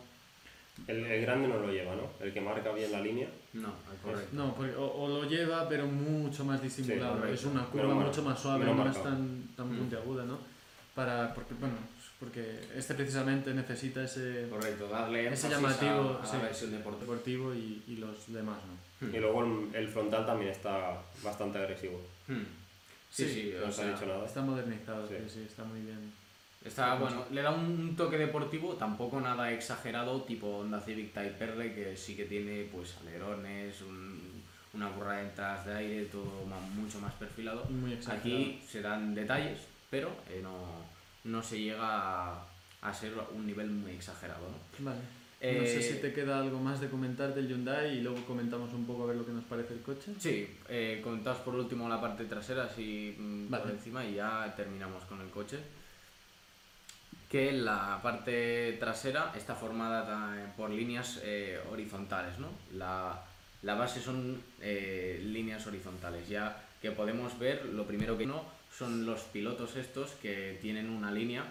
El, 0.88 1.06
el 1.06 1.22
grande 1.22 1.48
no 1.48 1.58
lo 1.60 1.72
lleva, 1.72 1.96
¿no? 1.96 2.10
El 2.20 2.34
que 2.34 2.42
marca 2.42 2.72
bien 2.72 2.92
la 2.92 3.02
línea. 3.02 3.28
no 3.54 3.74
correcto 4.04 4.30
No, 4.34 4.56
porque 4.56 4.74
o, 4.76 4.86
o 4.86 5.08
lo 5.22 5.30
lleva, 5.30 5.68
pero 5.70 5.86
mucho 5.88 6.44
más 6.46 6.62
disimulado. 6.62 7.16
correcto. 7.20 7.34
es 7.36 7.46
una 7.46 7.66
curva 7.66 7.94
mar- 7.94 8.08
mucho 8.08 8.24
más 8.24 8.40
suave, 8.40 8.66
no 8.66 8.90
es 8.90 9.04
tan, 9.04 9.48
tan 9.56 9.72
Mm. 9.74 9.78
puntiaguda, 9.78 10.24
¿no? 10.26 10.40
Para, 10.96 11.34
porque, 11.34 11.54
bueno, 11.60 11.76
porque 12.20 12.60
este 12.76 12.94
precisamente 12.96 13.54
necesita 13.54 14.04
ese 14.04 14.48
correcto 14.50 14.88
darle 14.88 15.28
Ese 15.32 15.50
llamativo, 15.50 16.20
a, 16.20 16.24
a 16.24 16.26
sí. 16.26 16.38
la 16.38 16.44
versión 16.44 16.72
deportiva 16.72 17.02
deportivo 17.02 17.54
y, 17.54 17.84
y 17.88 17.96
los 17.98 18.32
demás, 18.34 18.58
¿no? 18.68 19.08
Hmm. 19.08 19.16
Y 19.16 19.20
luego 19.20 19.44
el, 19.44 19.76
el 19.76 19.88
frontal 19.88 20.26
también 20.26 20.52
está 20.52 21.02
bastante 21.24 21.58
agresivo. 21.60 22.02
Hmm. 22.28 22.44
Sí, 23.10 23.26
Sí, 23.26 23.34
sí, 23.34 23.54
No 23.64 23.72
se 23.72 23.84
ha 23.84 23.92
dicho 23.94 24.06
nada. 24.06 24.26
Está 24.26 24.42
modernizado, 24.42 25.08
sí. 25.08 25.16
Sí. 25.28 25.30
sí, 25.30 25.46
está 25.48 25.64
muy 25.64 25.82
bien. 25.82 26.12
Está 26.64 26.96
bueno, 26.96 27.26
le 27.32 27.42
da 27.42 27.52
un 27.52 27.96
toque 27.96 28.18
deportivo, 28.18 28.74
tampoco 28.74 29.20
nada 29.20 29.52
exagerado, 29.52 30.22
tipo 30.24 30.60
Honda 30.60 30.80
Civic 30.82 31.14
Type 31.14 31.44
R, 31.44 31.74
que 31.74 31.98
sí 31.98 32.16
que 32.16 32.26
tiene 32.26 32.68
pues 32.72 32.96
alerones, 33.02 33.82
un- 33.82 34.42
una 34.74 34.88
burra 34.90 35.18
de 35.18 35.24
entradas 35.24 35.66
de 35.66 35.74
aire, 35.76 36.06
todo 36.06 36.46
mucho 36.76 37.00
más 37.02 37.14
perfilado. 37.16 37.66
Muy 37.66 37.94
exagerado. 37.94 38.20
Aquí 38.20 38.62
se 38.66 38.82
dan 38.82 39.14
detalles, 39.14 39.60
pero 39.90 40.10
eh, 40.30 40.40
no, 40.42 40.56
no 41.26 41.44
se 41.44 41.60
llega 41.60 41.80
a, 42.36 42.46
a 42.82 42.94
ser 42.94 43.12
un 43.36 43.46
nivel 43.46 43.70
muy 43.70 43.92
exagerado. 43.92 44.48
¿no? 44.80 44.86
Vale. 44.86 45.00
no 45.60 45.66
sé 45.66 45.80
Eh, 45.80 45.82
si 45.82 46.00
te 46.00 46.14
queda 46.14 46.40
algo 46.40 46.58
más 46.60 46.80
de 46.80 46.88
comentar 46.90 47.34
del 47.36 47.50
Hyundai 47.50 47.98
y 47.98 48.02
luego 48.02 48.24
comentamos 48.26 48.72
un 48.74 48.86
poco 48.86 49.04
a 49.04 49.08
ver 49.08 49.18
lo 49.18 49.26
que 49.26 49.34
nos 49.34 49.44
parece 49.44 49.74
el 49.74 49.82
coche. 49.82 50.14
Sí, 50.18 50.48
eh, 50.70 51.02
comentamos 51.04 51.40
por 51.42 51.56
último 51.56 51.90
la 51.90 52.00
parte 52.00 52.24
trasera, 52.26 52.64
así 52.66 53.14
mm, 53.20 53.48
por 53.50 53.60
Vale. 53.60 53.74
encima, 53.74 54.06
y 54.06 54.14
ya 54.16 54.54
terminamos 54.56 55.04
con 55.04 55.20
el 55.20 55.30
coche. 55.32 55.58
Que 57.32 57.54
la 57.54 58.00
parte 58.04 58.74
trasera 58.78 59.32
está 59.38 59.56
formada 59.56 60.06
ta- 60.06 60.54
por 60.58 60.70
líneas 60.70 61.22
eh, 61.24 61.58
horizontales, 61.72 62.38
¿no? 62.40 62.50
La, 62.74 63.24
la 63.62 63.76
base 63.76 64.02
son 64.02 64.42
eh, 64.60 65.22
líneas 65.24 65.66
horizontales, 65.66 66.28
ya 66.28 66.62
que 66.82 66.92
podemos 66.92 67.40
ver, 67.40 67.64
lo 67.68 67.86
primero 67.86 68.18
que 68.18 68.26
no, 68.26 68.44
son 68.78 69.06
los 69.06 69.22
pilotos 69.22 69.78
estos 69.78 70.12
que 70.22 70.58
tienen 70.62 70.90
una 70.90 71.10
línea 71.12 71.46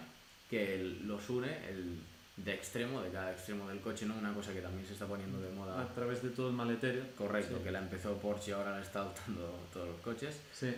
que 0.51 0.77
los 1.03 1.27
une 1.31 1.49
el, 1.69 1.97
de 2.37 2.53
extremo, 2.53 3.01
de 3.01 3.09
cada 3.09 3.31
extremo 3.31 3.67
del 3.67 3.79
coche, 3.79 4.05
¿no? 4.05 4.15
Una 4.15 4.33
cosa 4.35 4.53
que 4.53 4.61
también 4.61 4.85
se 4.85 4.93
está 4.93 5.07
poniendo 5.07 5.39
de 5.41 5.49
moda 5.49 5.81
A 5.81 5.87
través 5.95 6.21
de 6.21 6.29
todo 6.29 6.49
el 6.49 6.53
maletero. 6.55 7.01
Correcto, 7.17 7.57
Sí. 7.57 7.63
que 7.63 7.71
la 7.71 7.79
empezó 7.79 8.15
Porsche 8.17 8.51
y 8.51 8.53
ahora 8.53 8.71
la 8.71 8.81
está 8.81 8.99
adoptando 8.99 9.59
todos 9.73 9.87
los 9.87 9.97
coches. 10.01 10.39
Sí. 10.53 10.73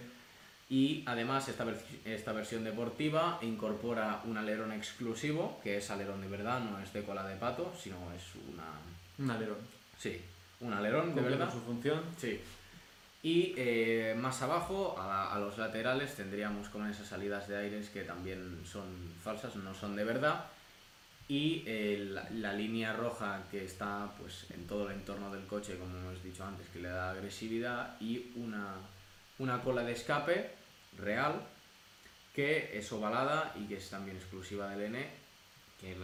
Y 0.69 1.03
además 1.05 1.47
esta, 1.49 1.65
vers- 1.65 1.83
esta 2.05 2.31
versión 2.33 2.63
deportiva 2.63 3.37
incorpora 3.41 4.21
un 4.25 4.37
alerón 4.37 4.71
exclusivo, 4.71 5.59
que 5.63 5.77
es 5.77 5.89
alerón 5.91 6.21
de 6.21 6.27
verdad, 6.27 6.59
no 6.61 6.79
es 6.79 6.91
de 6.93 7.03
cola 7.03 7.27
de 7.27 7.35
pato, 7.35 7.73
sino 7.79 7.97
es 8.13 8.23
una... 8.51 8.65
Un 9.19 9.29
alerón. 9.29 9.57
Sí, 9.99 10.19
un 10.61 10.73
alerón 10.73 11.13
de 11.13 11.21
verdad. 11.21 11.49
con 11.49 11.59
su 11.59 11.65
función. 11.65 12.01
Sí. 12.17 12.39
Y 13.21 13.53
eh, 13.55 14.15
más 14.17 14.41
abajo, 14.41 14.95
a, 14.99 15.33
a 15.33 15.39
los 15.39 15.57
laterales, 15.57 16.15
tendríamos 16.15 16.69
con 16.69 16.89
esas 16.89 17.07
salidas 17.07 17.47
de 17.47 17.57
aires 17.57 17.89
que 17.89 18.03
también 18.03 18.61
son 18.65 18.83
falsas, 19.23 19.55
no 19.55 19.73
son 19.73 19.95
de 19.95 20.03
verdad. 20.03 20.45
Y 21.29 21.63
eh, 21.65 22.05
la, 22.11 22.27
la 22.31 22.53
línea 22.53 22.91
roja 22.93 23.43
que 23.49 23.63
está 23.63 24.11
pues, 24.19 24.47
en 24.49 24.67
todo 24.67 24.89
el 24.89 24.95
entorno 24.95 25.31
del 25.31 25.45
coche, 25.45 25.77
como 25.77 25.95
hemos 25.97 26.21
dicho 26.21 26.43
antes, 26.43 26.67
que 26.69 26.79
le 26.79 26.89
da 26.89 27.11
agresividad. 27.11 27.95
Y 28.01 28.31
una, 28.35 28.75
una 29.39 29.61
cola 29.61 29.83
de 29.83 29.93
escape 29.93 30.51
real 30.97 31.41
que 32.33 32.77
es 32.77 32.91
ovalada 32.91 33.53
y 33.59 33.67
que 33.67 33.77
es 33.77 33.89
también 33.89 34.17
exclusiva 34.17 34.69
del 34.69 34.93
N, 34.93 35.05
que 35.79 35.95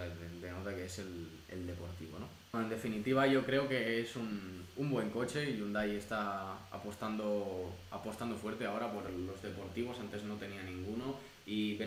denota 0.41 0.75
que 0.75 0.85
es 0.85 0.99
el, 0.99 1.27
el 1.49 1.65
deportivo. 1.65 2.19
¿no? 2.19 2.59
En 2.59 2.69
definitiva, 2.69 3.25
yo 3.27 3.45
creo 3.45 3.67
que 3.67 4.01
es 4.01 4.15
un, 4.15 4.65
un 4.77 4.89
buen 4.91 5.09
coche 5.09 5.49
y 5.49 5.57
Hyundai 5.57 5.95
está 5.95 6.53
apostando, 6.71 7.73
apostando 7.89 8.35
fuerte 8.35 8.65
ahora 8.65 8.91
por 8.91 9.09
los 9.09 9.41
deportivos, 9.41 9.99
antes 9.99 10.23
no 10.23 10.35
tenía 10.35 10.61
ninguno 10.63 11.15
y 11.45 11.79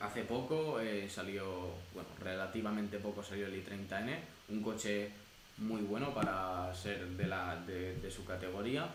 hace 0.00 0.22
poco 0.22 0.78
eh, 0.80 1.08
salió, 1.08 1.74
bueno, 1.92 2.08
relativamente 2.20 2.98
poco 2.98 3.24
salió 3.24 3.46
el 3.46 3.64
i30N, 3.64 4.18
un 4.50 4.62
coche 4.62 5.10
muy 5.58 5.82
bueno 5.82 6.14
para 6.14 6.72
ser 6.74 7.08
de, 7.08 7.26
la, 7.26 7.56
de 7.56 8.10
su 8.10 8.24
categoría. 8.24 8.88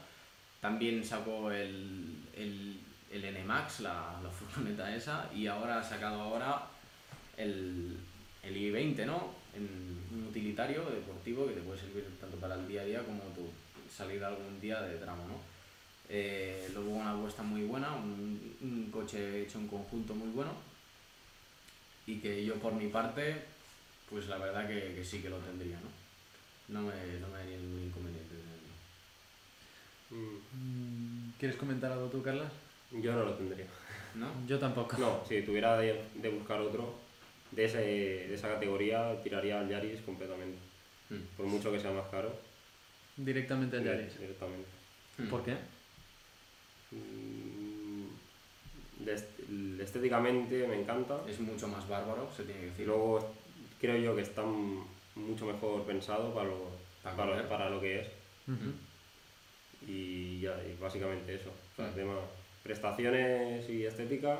También 0.65 1.05
sacó 1.05 1.51
el, 1.51 2.23
el, 2.35 2.79
el 3.11 3.45
NMAX, 3.45 3.81
la, 3.81 4.19
la 4.23 4.31
furgoneta 4.31 4.95
esa, 4.95 5.29
y 5.31 5.45
ahora 5.45 5.77
ha 5.77 5.83
sacado 5.83 6.19
ahora 6.19 6.59
el, 7.37 7.95
el 8.41 8.55
i20, 8.55 9.05
¿no? 9.05 9.35
Un 9.55 10.25
utilitario 10.27 10.83
deportivo 10.85 11.45
que 11.45 11.53
te 11.53 11.61
puede 11.61 11.79
servir 11.79 12.09
tanto 12.19 12.37
para 12.37 12.55
el 12.55 12.67
día 12.67 12.81
a 12.81 12.85
día 12.85 13.03
como 13.03 13.21
tu 13.35 13.47
salida 13.95 14.29
algún 14.29 14.59
día 14.59 14.81
de 14.81 14.97
tramo, 14.97 15.27
¿no? 15.27 15.35
Eh, 16.09 16.67
luego 16.73 16.89
una 16.89 17.11
apuesta 17.11 17.43
muy 17.43 17.61
buena, 17.61 17.93
un, 17.93 18.89
coche 18.91 19.43
hecho 19.43 19.59
en 19.59 19.67
conjunto 19.67 20.15
muy 20.15 20.29
bueno 20.29 20.53
y 22.07 22.17
que 22.17 22.43
yo 22.43 22.55
por 22.55 22.73
mi 22.73 22.87
parte, 22.87 23.35
pues 24.09 24.27
la 24.29 24.39
verdad 24.39 24.67
que, 24.67 25.05
sí 25.05 25.21
que 25.21 25.29
lo 25.29 25.37
tendría, 25.37 25.79
¿no? 25.79 26.79
No 26.79 26.87
me, 26.87 27.19
no 27.19 27.27
me 27.27 27.37
haría 27.37 27.57
ningún 27.57 27.83
inconveniente. 27.83 28.44
Mm, 30.15 30.35
Mm, 30.57 31.31
¿Quieres 31.39 31.57
comentar 31.57 31.91
algo 31.91 32.07
tú, 32.07 32.21
Carlas? 32.23 32.51
Yo 32.91 33.11
no 33.13 33.25
lo 33.25 33.33
tendría. 33.33 33.65
¿No? 34.15 34.27
Yo 34.47 34.57
tampoco. 34.59 34.97
No, 34.97 35.21
si 35.27 35.41
tuviera 35.41 35.77
de, 35.77 36.01
de 36.15 36.29
buscar 36.29 36.61
otro 36.61 36.93
de, 37.51 37.65
ese, 37.65 37.77
de 37.79 38.33
esa 38.33 38.47
categoría, 38.53 39.21
tiraría 39.23 39.59
al 39.59 39.67
Yaris 39.69 40.01
completamente. 40.01 40.57
Mm. 41.09 41.35
Por 41.35 41.45
mucho 41.47 41.71
que 41.71 41.79
sea 41.79 41.91
más 41.91 42.07
caro. 42.09 42.33
Directamente 43.17 43.77
al 43.77 43.83
Yaris. 43.83 44.17
Directamente. 44.19 44.67
Hmm. 45.17 45.27
¿Por 45.29 45.43
qué? 45.43 45.55
Mm, 46.91 48.05
est- 49.07 49.81
estéticamente 49.81 50.67
me 50.67 50.79
encanta. 50.81 51.19
Es 51.27 51.39
mucho 51.39 51.67
más 51.67 51.87
bárbaro, 51.87 52.29
se 52.35 52.43
tiene 52.43 52.59
que 52.61 52.67
Y 52.67 52.69
decir. 52.71 52.87
luego 52.87 53.33
creo 53.79 53.97
yo 53.97 54.15
que 54.15 54.21
están 54.21 54.79
mucho 55.15 55.45
mejor 55.45 55.83
pensado 55.83 56.33
para 56.33 56.47
lo, 56.49 56.69
Para 57.03 57.47
para, 57.49 57.69
lo 57.69 57.79
que 57.81 58.01
es. 58.01 58.07
Y 59.87 60.39
ya, 60.41 60.55
y 60.63 60.75
básicamente 60.81 61.35
eso. 61.35 61.49
O 61.73 61.75
sea, 61.75 61.87
Mm. 61.87 61.95
tema 61.95 62.15
prestaciones 62.63 63.69
y 63.69 63.85
estética, 63.85 64.39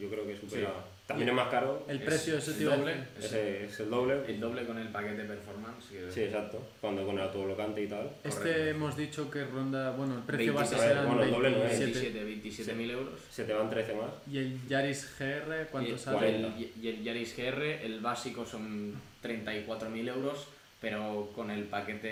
yo 0.00 0.08
creo 0.08 0.26
que 0.26 0.36
supera. 0.36 0.68
Sí. 0.68 0.74
También 1.06 1.28
es 1.28 1.34
más 1.36 1.48
caro, 1.50 1.84
El 1.88 1.98
Es 1.98 2.02
precio 2.02 2.36
el 2.36 2.42
te 2.42 2.62
iba 2.62 2.74
a 2.74 2.76
doble. 2.78 2.94
Es 3.18 3.24
ese 3.26 3.64
es 3.66 3.78
el 3.80 3.90
doble. 3.90 4.14
el 4.26 4.40
doble 4.40 4.66
con 4.66 4.76
el 4.78 4.88
paquete 4.88 5.22
performance. 5.22 5.86
que- 5.90 6.10
Sí, 6.10 6.22
exacto. 6.22 6.60
Cuando 6.80 7.06
con 7.06 7.14
el 7.16 7.20
autoblocante 7.22 7.80
y 7.82 7.86
tal. 7.86 8.10
Este 8.24 8.38
Correcto. 8.40 8.64
hemos 8.64 8.96
dicho 8.96 9.30
que 9.30 9.44
ronda, 9.44 9.92
bueno, 9.92 10.16
el 10.16 10.22
precio 10.24 10.52
27, 10.54 10.74
base 10.76 10.88
serán 10.88 11.06
bueno, 11.06 11.22
el 11.22 11.30
doble 11.30 11.50
no 11.50 11.64
es. 11.64 11.78
27. 11.78 12.24
27 12.24 12.72
mil 12.74 12.90
euros. 12.90 13.20
Se 13.30 13.44
te 13.44 13.52
van 13.52 13.70
13 13.70 13.94
más. 13.94 14.10
¿Y 14.28 14.38
el 14.38 14.66
Yaris 14.68 15.14
GR 15.16 15.66
cuánto 15.70 15.94
y, 15.94 15.98
sale? 15.98 16.36
el, 16.36 16.70
y 16.82 16.88
el 16.88 17.04
Yaris 17.04 17.36
GR, 17.36 17.84
el 17.84 18.00
básico 18.00 18.44
son 18.44 18.94
34.000 19.22 20.08
euros, 20.08 20.48
pero 20.80 21.30
con 21.36 21.52
el 21.52 21.64
paquete 21.64 22.08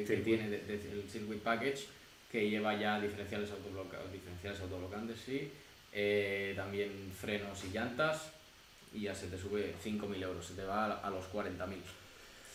que 0.00 0.04
Circuit. 0.06 0.24
tiene, 0.24 0.48
de- 0.48 0.60
de- 0.62 0.92
el 0.92 1.02
Circuit 1.10 1.42
Package, 1.42 1.86
que 2.30 2.48
lleva 2.48 2.78
ya 2.78 3.00
diferenciales, 3.00 3.50
autobloca, 3.50 3.98
diferenciales 4.12 4.60
autoblocantes, 4.60 5.18
sí, 5.18 5.50
eh, 5.92 6.52
también 6.54 6.90
frenos 7.18 7.64
y 7.64 7.70
llantas, 7.70 8.32
y 8.92 9.02
ya 9.02 9.14
se 9.14 9.28
te 9.28 9.38
sube 9.38 9.74
5.000 9.82 10.22
euros, 10.22 10.46
se 10.46 10.54
te 10.54 10.64
va 10.64 10.98
a, 10.98 11.10
los 11.10 11.24
40.000. 11.32 11.76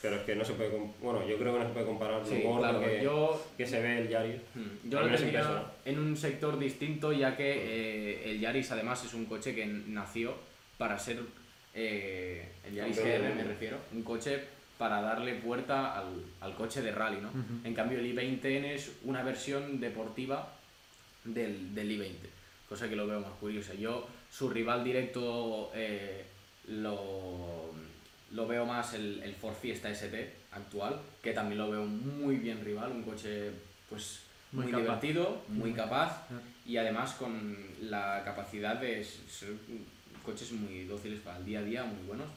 Pero 0.02 0.18
es 0.18 0.24
que 0.24 0.36
no 0.36 0.44
se 0.44 0.54
puede. 0.54 0.70
Bueno, 1.02 1.26
yo 1.26 1.38
creo 1.38 1.54
que 1.54 1.60
no 1.60 1.68
se 1.68 1.74
puede 1.74 1.86
comparar 1.86 2.26
Sí, 2.26 2.42
lo 2.44 2.60
claro, 2.60 2.82
que, 2.82 3.02
yo 3.02 3.46
que 3.56 3.66
se 3.66 3.82
ve 3.82 4.00
el 4.00 4.10
Yaris. 4.10 4.42
Hmm, 4.54 4.90
Yo 4.90 5.00
lo 5.00 5.06
menos 5.06 5.22
en 5.86 6.00
un 6.00 6.18
sector 6.18 6.60
distinto, 6.60 7.14
ya 7.14 7.38
que 7.38 7.54
eh, 7.54 8.32
el 8.32 8.40
Yaris 8.42 8.72
además 8.72 9.06
es 9.06 9.14
un 9.14 9.26
coche 9.26 9.56
que 9.56 9.66
nació 9.66 10.36
para 10.78 11.00
ser, 11.00 11.20
eh, 11.74 12.50
el 12.68 12.74
Yaris 12.76 12.98
GR 12.98 13.36
me 13.36 13.44
refiero, 13.46 13.78
un 13.94 14.04
coche 14.04 14.44
para 14.78 15.02
darle 15.02 15.36
puerta 15.36 15.98
al, 15.98 16.24
al 16.42 16.56
coche 16.56 16.82
de 16.82 16.92
rally, 16.92 17.22
¿no? 17.22 17.30
En 17.64 17.74
cambio 17.74 18.00
el 18.00 18.16
i20N 18.16 18.66
es 18.66 18.92
una 19.04 19.24
versión 19.24 19.80
deportiva 19.80 20.54
del, 21.24 21.74
del 21.76 21.92
i20, 22.00 22.16
cosa 22.68 22.90
que 22.90 22.96
lo 22.96 23.08
veo 23.08 23.20
más 23.20 23.34
curiosa. 23.40 23.74
Yo, 23.76 24.08
su 24.32 24.50
rival 24.50 24.84
directo 24.84 25.72
eh, 25.76 26.26
lo, 26.68 27.72
lo 28.32 28.48
veo 28.48 28.66
más 28.66 28.94
el, 28.94 29.22
el 29.24 29.34
Ford 29.36 29.56
Fiesta 29.56 29.90
ST 29.90 30.34
actual, 30.52 31.00
que 31.22 31.34
también 31.34 31.60
lo 31.60 31.70
veo 31.70 31.86
muy 31.86 32.38
bien 32.38 32.64
rival, 32.64 32.92
un 32.92 33.04
coche 33.04 33.52
pues 33.90 34.22
Muy 34.52 34.66
muy, 34.66 34.82
divertido, 34.82 35.42
muy 35.50 35.74
capaz 35.74 36.28
y 36.66 36.78
además 36.78 37.14
con 37.14 37.56
la 37.82 38.22
capacidad 38.26 38.76
de 38.76 39.04
ser 39.04 39.54
coches 40.24 40.52
muy 40.52 40.86
dóciles 40.86 41.20
para 41.20 41.38
el 41.38 41.46
día 41.46 41.60
a 41.60 41.64
día, 41.64 41.84
muy 41.84 42.06
buenos. 42.08 42.28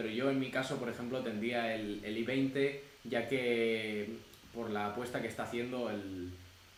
Pero 0.00 0.14
yo 0.14 0.30
en 0.30 0.40
mi 0.40 0.50
caso, 0.50 0.78
por 0.78 0.88
ejemplo, 0.88 1.20
tendría 1.20 1.74
el, 1.74 2.00
el 2.02 2.26
i20, 2.26 2.80
ya 3.04 3.28
que 3.28 4.08
por 4.54 4.70
la 4.70 4.86
apuesta 4.86 5.20
que 5.20 5.28
está 5.28 5.42
haciendo 5.42 5.90
el 5.90 6.30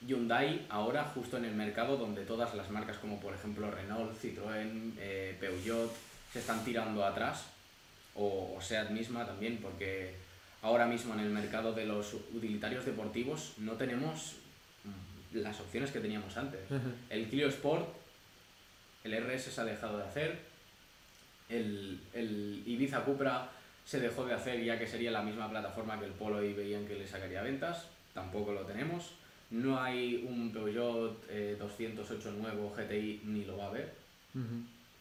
Hyundai 0.05 0.67
ahora 0.69 1.05
justo 1.05 1.37
en 1.37 1.45
el 1.45 1.55
mercado 1.55 1.97
donde 1.97 2.25
todas 2.25 2.53
las 2.57 2.69
marcas 2.71 2.99
como 2.99 3.21
por 3.21 3.33
ejemplo 3.33 3.71
Renault, 3.71 4.21
Citroën, 4.21 4.95
eh, 4.99 5.37
Peugeot 5.39 5.95
se 6.33 6.41
están 6.41 6.65
tirando 6.65 7.05
atrás 7.05 7.45
o, 8.17 8.57
o 8.57 8.61
SEAT 8.61 8.91
misma 8.91 9.25
también 9.25 9.59
porque 9.63 10.17
ahora 10.61 10.87
mismo 10.87 11.15
en 11.15 11.21
el 11.21 11.31
mercado 11.31 11.73
de 11.75 11.87
los 11.87 12.15
utilitarios 12.15 12.85
deportivos 12.85 13.53
no 13.59 13.75
tenemos 13.75 14.35
mm, 14.83 15.39
las 15.39 15.61
opciones 15.61 15.93
que 15.93 16.01
teníamos 16.01 16.37
antes. 16.37 16.61
El 17.09 17.29
Clio 17.29 17.47
Sport, 17.47 17.89
el 19.05 19.15
RS 19.15 19.53
se 19.53 19.61
ha 19.61 19.65
dejado 19.65 19.99
de 19.99 20.05
hacer, 20.05 20.52
el, 21.53 22.01
el 22.13 22.63
Ibiza 22.67 23.05
Cupra 23.05 23.51
se 23.85 24.01
dejó 24.01 24.25
de 24.25 24.35
hacer 24.35 24.63
ya 24.63 24.79
que 24.79 24.87
sería 24.87 25.11
la 25.11 25.23
misma 25.23 25.51
plataforma 25.51 25.99
que 25.99 26.07
el 26.07 26.13
Polo 26.13 26.43
y 26.43 26.53
veían 26.53 26.87
que 26.87 26.95
le 26.95 27.07
sacaría 27.07 27.43
ventas, 27.43 27.89
tampoco 28.15 28.53
lo 28.53 28.63
tenemos. 28.63 29.13
No 29.51 29.81
hay 29.81 30.25
un 30.27 30.51
Peugeot 30.51 31.25
eh, 31.29 31.57
208 31.59 32.33
nuevo 32.33 32.73
GTI 32.75 33.23
ni 33.25 33.45
lo 33.45 33.59
va 33.59 33.65
a 33.65 33.69
haber, 33.69 33.93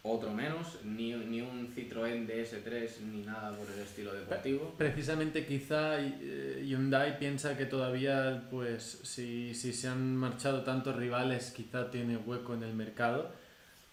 otro 0.04 0.34
menos, 0.34 0.80
ni, 0.84 1.14
ni 1.14 1.42
un 1.42 1.74
Citroën 1.74 2.28
DS3 2.28 3.00
ni 3.14 3.22
nada 3.22 3.56
por 3.56 3.68
el 3.72 3.80
estilo 3.80 4.12
deportivo. 4.14 4.74
Precisamente 4.78 5.46
quizá 5.46 6.00
eh, 6.02 6.64
Hyundai 6.66 7.20
piensa 7.20 7.56
que 7.56 7.66
todavía, 7.66 8.44
pues, 8.50 9.00
si, 9.04 9.54
si 9.54 9.72
se 9.72 9.88
han 9.88 10.18
marchado 10.18 10.64
tantos 10.64 10.96
rivales, 10.96 11.52
quizá 11.52 11.90
tiene 11.92 12.18
hueco 12.18 12.56
en 12.56 12.64
el 12.64 12.74
mercado 12.74 13.32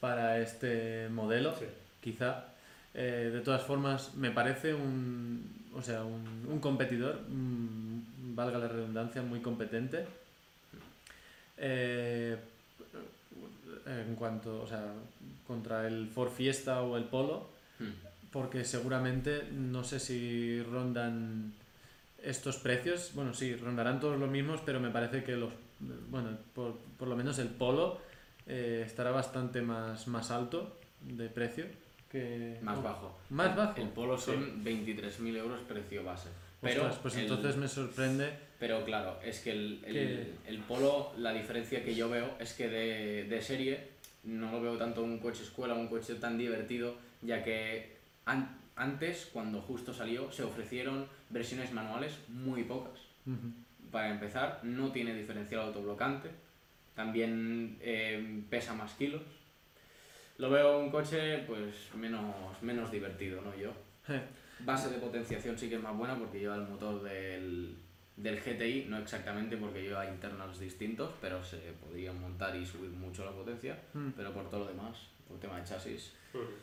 para 0.01 0.41
este 0.41 1.09
modelo, 1.11 1.55
Sí. 1.59 1.67
Quizá. 2.01 2.55
Eh, 2.95 3.31
de 3.33 3.41
todas 3.41 3.63
formas, 3.63 4.15
me 4.15 4.31
parece 4.31 4.75
un, 4.75 5.71
o 5.75 5.83
sea, 5.83 6.03
un, 6.05 6.47
un 6.49 6.59
competidor, 6.59 7.21
mm, 7.29 8.35
valga 8.35 8.59
la 8.59 8.69
redundancia, 8.69 9.23
muy 9.23 9.41
competente. 9.41 10.07
Eh, 11.57 12.37
en 13.87 14.15
cuanto, 14.15 14.63
o 14.63 14.67
sea, 14.67 14.85
contra 15.47 15.87
el 15.87 16.09
Ford 16.09 16.31
Fiesta 16.33 16.83
o 16.83 16.97
el 16.97 17.05
Polo, 17.05 17.59
Hmm. 17.79 17.93
porque 18.33 18.65
seguramente 18.65 19.45
no 19.53 19.85
sé 19.85 20.01
si 20.01 20.61
rondan 20.63 21.53
estos 22.23 22.57
precios, 22.57 23.13
bueno, 23.15 23.33
sí, 23.35 23.55
rondarán 23.55 24.01
todos 24.01 24.19
los 24.19 24.29
mismos, 24.29 24.61
pero 24.65 24.81
me 24.81 24.91
parece 24.91 25.23
que 25.23 25.37
los, 25.37 25.53
bueno, 26.11 26.31
por, 26.55 26.77
por 26.99 27.07
lo 27.09 27.15
menos 27.15 27.39
el 27.39 27.49
Polo 27.49 28.01
eh, 28.47 28.83
estará 28.85 29.13
bastante 29.13 29.63
más, 29.63 30.09
más 30.09 30.31
alto 30.31 30.77
de 31.03 31.29
precio 31.29 31.67
que... 32.11 32.59
Más 32.63 32.83
bajo. 32.83 33.19
Más 33.31 33.55
bajo. 33.57 33.81
El 33.81 33.89
Polo 33.89 34.17
son 34.19 34.65
23.000 34.65 35.37
euros 35.37 35.61
precio 35.69 36.03
base. 36.05 36.29
Pero 36.61 36.83
Ostras, 36.83 36.99
pues 37.03 37.15
el- 37.17 37.23
entonces 37.23 37.57
me 37.57 37.69
sorprende 37.69 38.33
Pero 38.59 38.85
claro, 38.85 39.19
es 39.25 39.41
que 39.41 39.51
el, 39.53 39.81
el, 39.87 39.93
Que- 39.93 40.33
el 40.49 40.59
Polo, 40.59 41.13
la 41.19 41.33
diferencia 41.33 41.85
que 41.85 41.95
yo 41.95 42.09
veo 42.09 42.35
es 42.41 42.53
que 42.55 42.69
de, 42.69 43.25
de 43.25 43.43
serie 43.43 43.89
no 44.25 44.51
lo 44.51 44.61
veo 44.61 44.77
tanto 44.77 45.03
un 45.05 45.19
coche 45.19 45.43
escuela, 45.45 45.75
un 45.75 45.87
coche 45.89 46.15
tan 46.17 46.37
divertido, 46.37 46.97
ya 47.23 47.45
que 47.45 47.97
an- 48.27 48.59
antes, 48.75 49.29
cuando 49.33 49.61
justo 49.61 49.93
salió, 49.95 50.31
se 50.33 50.43
ofrecieron 50.43 51.07
versiones 51.31 51.73
manuales 51.73 52.15
muy 52.29 52.65
pocas. 52.65 52.99
Ujú. 53.27 53.53
Para 53.93 54.11
empezar, 54.11 54.61
no 54.65 54.91
tiene 54.93 55.15
diferencial 55.15 55.61
autoblocante, 55.63 56.29
también 56.97 57.77
eh, 57.81 58.43
pesa 58.51 58.75
más 58.75 58.93
kilos. 58.95 59.23
Lo 60.39 60.51
veo 60.51 60.79
un 60.79 60.91
coche 60.91 61.39
pues 61.47 61.91
menos, 61.97 62.25
menos 62.63 62.91
divertido, 62.91 63.41
¿no? 63.43 63.55
Yo. 63.57 63.73
Base 64.61 64.89
de 64.91 64.99
potenciación 64.99 65.57
sí 65.59 65.69
que 65.69 65.77
es 65.77 65.83
más 65.83 65.97
buena 65.97 66.17
porque 66.19 66.39
lleva 66.41 66.57
el 66.57 66.63
motor 66.63 67.03
del, 67.03 67.77
del 68.17 68.41
GTI, 68.41 68.87
no 68.89 68.99
exactamente 68.99 69.57
porque 69.57 69.83
lleva 69.83 70.07
internals 70.09 70.59
distintos, 70.59 71.11
pero 71.21 71.45
se 71.45 71.59
podría 71.85 72.13
montar 72.13 72.57
y 72.57 72.65
subir 72.67 72.91
mucho 72.91 73.25
la 73.25 73.33
potencia, 73.33 73.79
Mm. 73.95 74.11
pero 74.17 74.33
por 74.33 74.49
todo 74.49 74.61
lo 74.61 74.67
demás, 74.67 74.97
por 75.29 75.39
tema 75.39 75.59
de 75.59 75.65
chasis. 75.65 76.13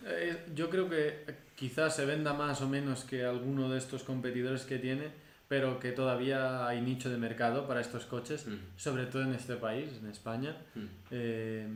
Eh, 0.05 0.45
yo 0.53 0.69
creo 0.69 0.89
que 0.89 1.25
quizás 1.55 1.95
se 1.95 2.05
venda 2.05 2.33
más 2.33 2.61
o 2.61 2.67
menos 2.69 3.03
que 3.03 3.23
alguno 3.23 3.69
de 3.69 3.77
estos 3.77 4.03
competidores 4.03 4.63
que 4.63 4.77
tiene, 4.79 5.09
pero 5.47 5.79
que 5.79 5.91
todavía 5.91 6.67
hay 6.67 6.81
nicho 6.81 7.09
de 7.09 7.17
mercado 7.17 7.67
para 7.67 7.79
estos 7.81 8.05
coches, 8.05 8.47
Mm, 8.47 8.57
sobre 8.77 9.05
todo 9.05 9.21
en 9.23 9.33
este 9.33 9.55
país, 9.55 9.89
en 10.01 10.09
España. 10.09 10.57
mm. 10.75 10.85
Eh, 11.11 11.67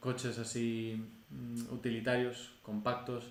coches 0.00 0.38
así 0.38 1.00
utilitarios, 1.70 2.50
compactos, 2.62 3.24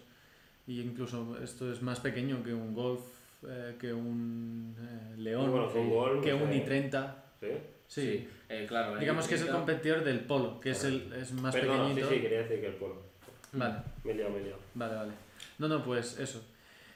e 0.68 0.74
incluso 0.74 1.38
esto 1.44 1.72
es 1.72 1.82
más 1.82 2.00
pequeño 2.00 2.44
que 2.44 2.54
un 2.54 2.74
Golf, 2.74 3.02
eh, 3.48 3.76
que 3.80 3.94
un 3.94 4.76
eh, 4.80 5.18
León, 5.18 5.52
Bueno, 5.52 5.72
que 5.72 5.80
un 5.80 5.90
Golf, 5.90 6.24
que 6.24 6.32
no 6.32 6.44
un 6.46 6.52
sé. 6.52 6.66
i30. 6.66 7.14
¿Sí? 7.40 7.48
Sí. 7.88 8.28
eh, 8.50 8.66
claro. 8.68 8.98
Digamos 8.98 9.28
que 9.28 9.36
es 9.36 9.42
el 9.42 9.50
i30 9.50 9.52
competidor 9.52 10.04
del 10.04 10.20
Polo, 10.22 10.60
que 10.60 10.72
es, 10.72 10.84
el, 10.86 11.12
es 11.14 11.32
más 11.34 11.54
Perdona, 11.54 11.84
sí, 11.90 11.90
pequeñito. 11.96 12.10
sí, 12.10 12.22
quería 12.22 12.40
decir 12.44 12.60
que 12.62 12.68
el 12.68 12.74
polo. 12.74 13.02
Vale. 13.54 13.76
Me 14.04 14.12
he 14.12 14.16
liado, 14.16 14.32
me 14.32 14.40
he 14.40 14.44
liado. 14.46 14.60
Vale, 14.74 14.96
vale. 14.96 15.12
No, 15.60 15.68
no, 15.68 15.84
pues 15.84 16.18
eso. 16.20 16.42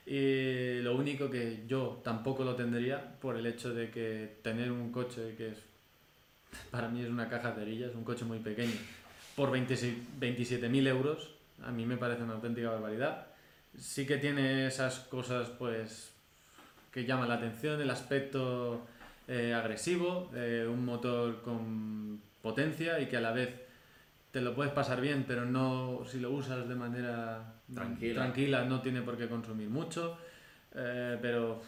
Y 0.05 0.79
lo 0.81 0.95
único 0.95 1.29
que 1.29 1.63
yo 1.67 1.99
tampoco 2.03 2.43
lo 2.45 2.55
tendría 2.55 3.19
por 3.19 3.35
el 3.35 3.45
hecho 3.45 3.73
de 3.73 3.91
que 3.91 4.37
tener 4.41 4.71
un 4.71 4.91
coche 4.91 5.35
que 5.35 5.49
es, 5.49 5.57
para 6.71 6.87
mí 6.87 7.01
es 7.03 7.09
una 7.09 7.27
caja 7.29 7.51
de 7.51 7.59
cerillas, 7.65 7.93
un 7.93 8.03
coche 8.05 8.23
muy 8.23 8.39
pequeño, 8.39 8.71
por 9.37 9.51
27.000 9.51 10.87
euros, 10.87 11.29
a 11.63 11.71
mí 11.71 11.85
me 11.85 11.95
parece 11.95 12.23
una 12.23 12.33
auténtica 12.33 12.71
barbaridad. 12.71 13.27
Sí 13.77 14.07
que 14.07 14.17
tiene 14.17 14.65
esas 14.65 14.99
cosas, 15.01 15.49
pues, 15.59 16.11
que 16.91 17.05
llaman 17.05 17.29
la 17.29 17.35
atención, 17.35 17.79
el 17.79 17.89
aspecto 17.91 18.87
eh, 19.27 19.53
agresivo, 19.53 20.31
eh, 20.33 20.65
un 20.67 20.83
motor 20.83 21.43
con 21.43 22.19
potencia 22.41 22.99
y 22.99 23.05
que 23.05 23.17
a 23.17 23.21
la 23.21 23.31
vez 23.31 23.49
te 24.31 24.41
lo 24.41 24.55
puedes 24.55 24.73
pasar 24.73 25.01
bien, 25.01 25.25
pero 25.27 25.45
no 25.45 26.01
si 26.09 26.19
lo 26.19 26.31
usas 26.31 26.67
de 26.67 26.73
manera 26.75 27.53
Tranquila. 27.71 28.21
tranquila 28.23 28.65
no 28.65 28.81
tiene 28.81 29.03
por 29.03 29.17
qué 29.19 29.27
consumir 29.27 29.69
mucho, 29.69 30.17
eh, 30.73 31.17
pero 31.21 31.61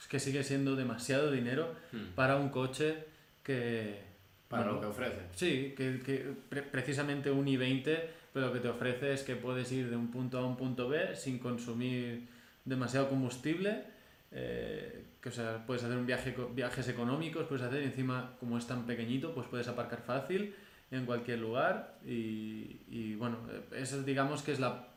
es 0.00 0.08
que 0.08 0.18
sigue 0.18 0.42
siendo 0.42 0.74
demasiado 0.74 1.30
dinero 1.30 1.72
Mm. 1.92 2.14
para 2.16 2.36
un 2.36 2.48
coche 2.48 3.04
que, 3.44 4.00
Para 4.48 4.62
Bueno. 4.64 4.76
lo 4.76 4.80
que 4.80 4.86
ofrece. 4.86 5.20
Sí, 5.34 5.74
que, 5.76 6.00
que 6.04 6.32
pre- 6.48 6.62
precisamente 6.62 7.30
un 7.30 7.46
i20 7.46 7.98
pero 8.32 8.48
lo 8.48 8.52
que 8.52 8.60
te 8.60 8.68
ofrece 8.68 9.14
es 9.14 9.22
que 9.22 9.34
puedes 9.34 9.72
ir 9.72 9.88
de 9.88 9.96
un 9.96 10.10
punto 10.10 10.38
a 10.38 10.46
un 10.46 10.56
punto 10.58 10.88
B 10.90 11.16
sin 11.16 11.38
consumir 11.38 12.28
demasiado 12.66 13.08
combustible, 13.08 13.84
eh, 14.30 15.04
que 15.22 15.30
o 15.30 15.32
sea, 15.32 15.64
puedes 15.66 15.82
hacer 15.82 15.96
un 15.96 16.04
viaje, 16.06 16.34
viajes 16.54 16.86
económicos, 16.88 17.46
puedes 17.46 17.64
hacer 17.64 17.82
y 17.82 17.86
encima 17.86 18.34
como 18.38 18.58
es 18.58 18.66
tan 18.66 18.84
pequeñito, 18.84 19.32
pues 19.34 19.46
puedes 19.48 19.68
aparcar 19.68 20.02
fácil 20.02 20.54
en 20.90 21.06
cualquier 21.06 21.38
lugar 21.38 21.98
y, 22.04 22.82
y 22.90 23.14
bueno, 23.16 23.38
eh, 23.50 23.78
eso 23.80 24.02
digamos 24.02 24.42
que 24.42 24.52
es 24.52 24.60
la, 24.60 24.88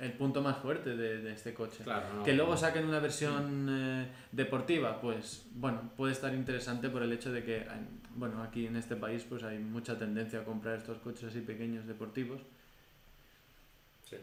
el 0.00 0.12
punto 0.12 0.40
más 0.42 0.58
fuerte 0.58 0.96
de, 0.96 1.18
de 1.22 1.32
este 1.32 1.52
coche. 1.54 1.82
Claro, 1.84 2.06
no. 2.14 2.22
Que 2.22 2.32
luego 2.32 2.56
saquen 2.56 2.86
una 2.86 3.00
versión 3.00 3.66
eh, 3.70 4.06
deportiva, 4.32 5.00
pues 5.00 5.46
bueno, 5.54 5.90
puede 5.96 6.12
estar 6.12 6.32
interesante 6.34 6.88
por 6.88 7.02
el 7.02 7.12
hecho 7.12 7.32
de 7.32 7.42
que, 7.42 7.66
bueno, 8.14 8.42
aquí 8.42 8.66
en 8.66 8.76
este 8.76 8.96
país 8.96 9.24
pues 9.28 9.42
hay 9.42 9.58
mucha 9.58 9.98
tendencia 9.98 10.40
a 10.40 10.44
comprar 10.44 10.76
estos 10.78 10.98
coches 10.98 11.24
así 11.24 11.40
pequeños 11.40 11.86
deportivos. 11.86 12.40
Sí. 14.04 14.16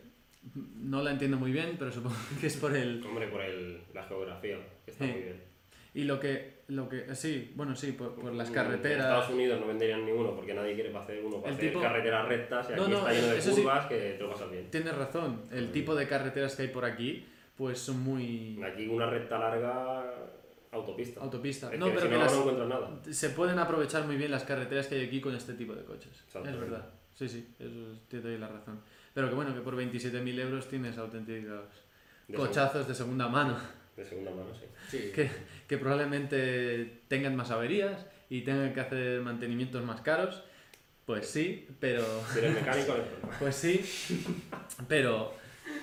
No 0.81 1.01
la 1.01 1.11
entiendo 1.11 1.37
muy 1.37 1.51
bien, 1.51 1.75
pero 1.77 1.91
supongo 1.91 2.15
que 2.39 2.47
es 2.47 2.57
por 2.57 2.75
el... 2.75 3.03
Hombre, 3.05 3.27
por 3.27 3.41
el, 3.41 3.81
la 3.93 4.03
geografía, 4.03 4.57
que 4.85 4.91
está 4.91 5.05
Sí. 5.05 5.11
muy 5.11 5.21
bien. 5.21 5.54
Y 5.95 6.03
lo 6.03 6.19
que, 6.19 6.59
lo 6.67 6.87
que 6.89 7.15
sí, 7.15 7.51
bueno, 7.55 7.75
sí, 7.75 7.93
por, 7.93 8.13
por 8.15 8.33
las 8.33 8.49
En 8.49 8.53
carreteras... 8.53 9.05
Estados 9.05 9.29
Unidos 9.29 9.59
no 9.61 9.67
venderían 9.67 10.05
ninguno 10.05 10.35
porque 10.35 10.53
nadie 10.53 10.75
quiere 10.75 10.95
hacer 10.95 11.23
uno 11.23 11.37
para 11.37 11.49
El 11.51 11.55
hacer 11.57 11.69
tipo- 11.69 11.81
carreteras 11.81 12.27
rectas 12.27 12.69
y 12.69 12.73
aquí 12.73 12.81
No, 12.81 12.87
no, 12.89 12.97
está 12.99 13.13
lleno 13.13 13.27
de 13.27 13.37
eso 13.39 13.51
sí. 13.51 13.61
curvas 13.61 13.85
que 13.87 13.95
te 13.95 14.19
lo 14.19 14.29
pasas 14.31 14.51
bien. 14.51 14.69
Tienes 14.69 14.95
razón, 14.95 15.41
el 15.51 15.65
Sí. 15.67 15.71
tipo 15.71 15.95
de 15.95 16.07
carreteras 16.07 16.55
que 16.55 16.61
hay 16.63 16.67
por 16.67 16.85
aquí 16.85 17.25
pues 17.57 17.79
son 17.79 18.01
muy... 18.03 18.61
Aquí 18.61 18.85
una 18.87 19.09
recta 19.09 19.39
larga, 19.39 20.13
autopista. 20.73 21.21
Autopista. 21.21 21.73
Es 21.73 21.79
No, 21.79 21.85
que 21.85 21.91
pero 21.93 22.01
si 22.03 22.07
que 22.09 22.13
no, 22.17 22.23
las- 22.23 22.33
no 22.33 22.39
encuentras 22.39 22.67
nada. 22.67 22.89
se 23.09 23.29
pueden 23.29 23.57
aprovechar 23.59 24.03
muy 24.05 24.17
bien 24.17 24.31
las 24.31 24.43
carreteras 24.43 24.87
que 24.87 24.95
hay 24.95 25.05
aquí 25.05 25.21
con 25.21 25.33
este 25.33 25.53
tipo 25.53 25.73
de 25.73 25.85
coches. 25.85 26.11
Es 26.27 26.59
verdad. 26.59 26.89
Sí, 27.13 27.29
sí, 27.29 27.47
eso 27.57 27.93
es- 27.93 28.09
te 28.09 28.19
doy 28.19 28.37
la 28.37 28.49
razón. 28.49 28.81
Pero 29.13 29.29
que 29.29 29.35
bueno, 29.35 29.53
que 29.55 29.61
por 29.61 29.77
27.000 29.77 30.37
euros 30.41 30.67
tienes 30.67 30.97
auténticos 30.97 31.63
De, 32.27 32.35
cochazos 32.35 32.85
de 32.85 32.93
segunda 32.93 33.29
mano 33.29 33.57
de 33.95 34.05
segunda 34.05 34.31
mano, 34.31 34.53
sí. 34.53 34.65
Sí. 34.89 35.11
que, 35.13 35.29
que 35.67 35.77
probablemente 35.77 37.01
tengan 37.07 37.35
más 37.35 37.51
averías 37.51 38.05
y 38.29 38.41
tengan 38.41 38.73
que 38.73 38.81
hacer 38.81 39.21
mantenimientos 39.21 39.83
más 39.83 40.01
caros. 40.01 40.43
Pues 41.05 41.27
sí, 41.27 41.67
pero... 41.79 42.03
Si 42.33 42.39
eres 42.39 42.53
mecánico. 42.55 42.95
Pues 43.39 43.55
sí, 43.55 43.81
pero... 44.87 45.33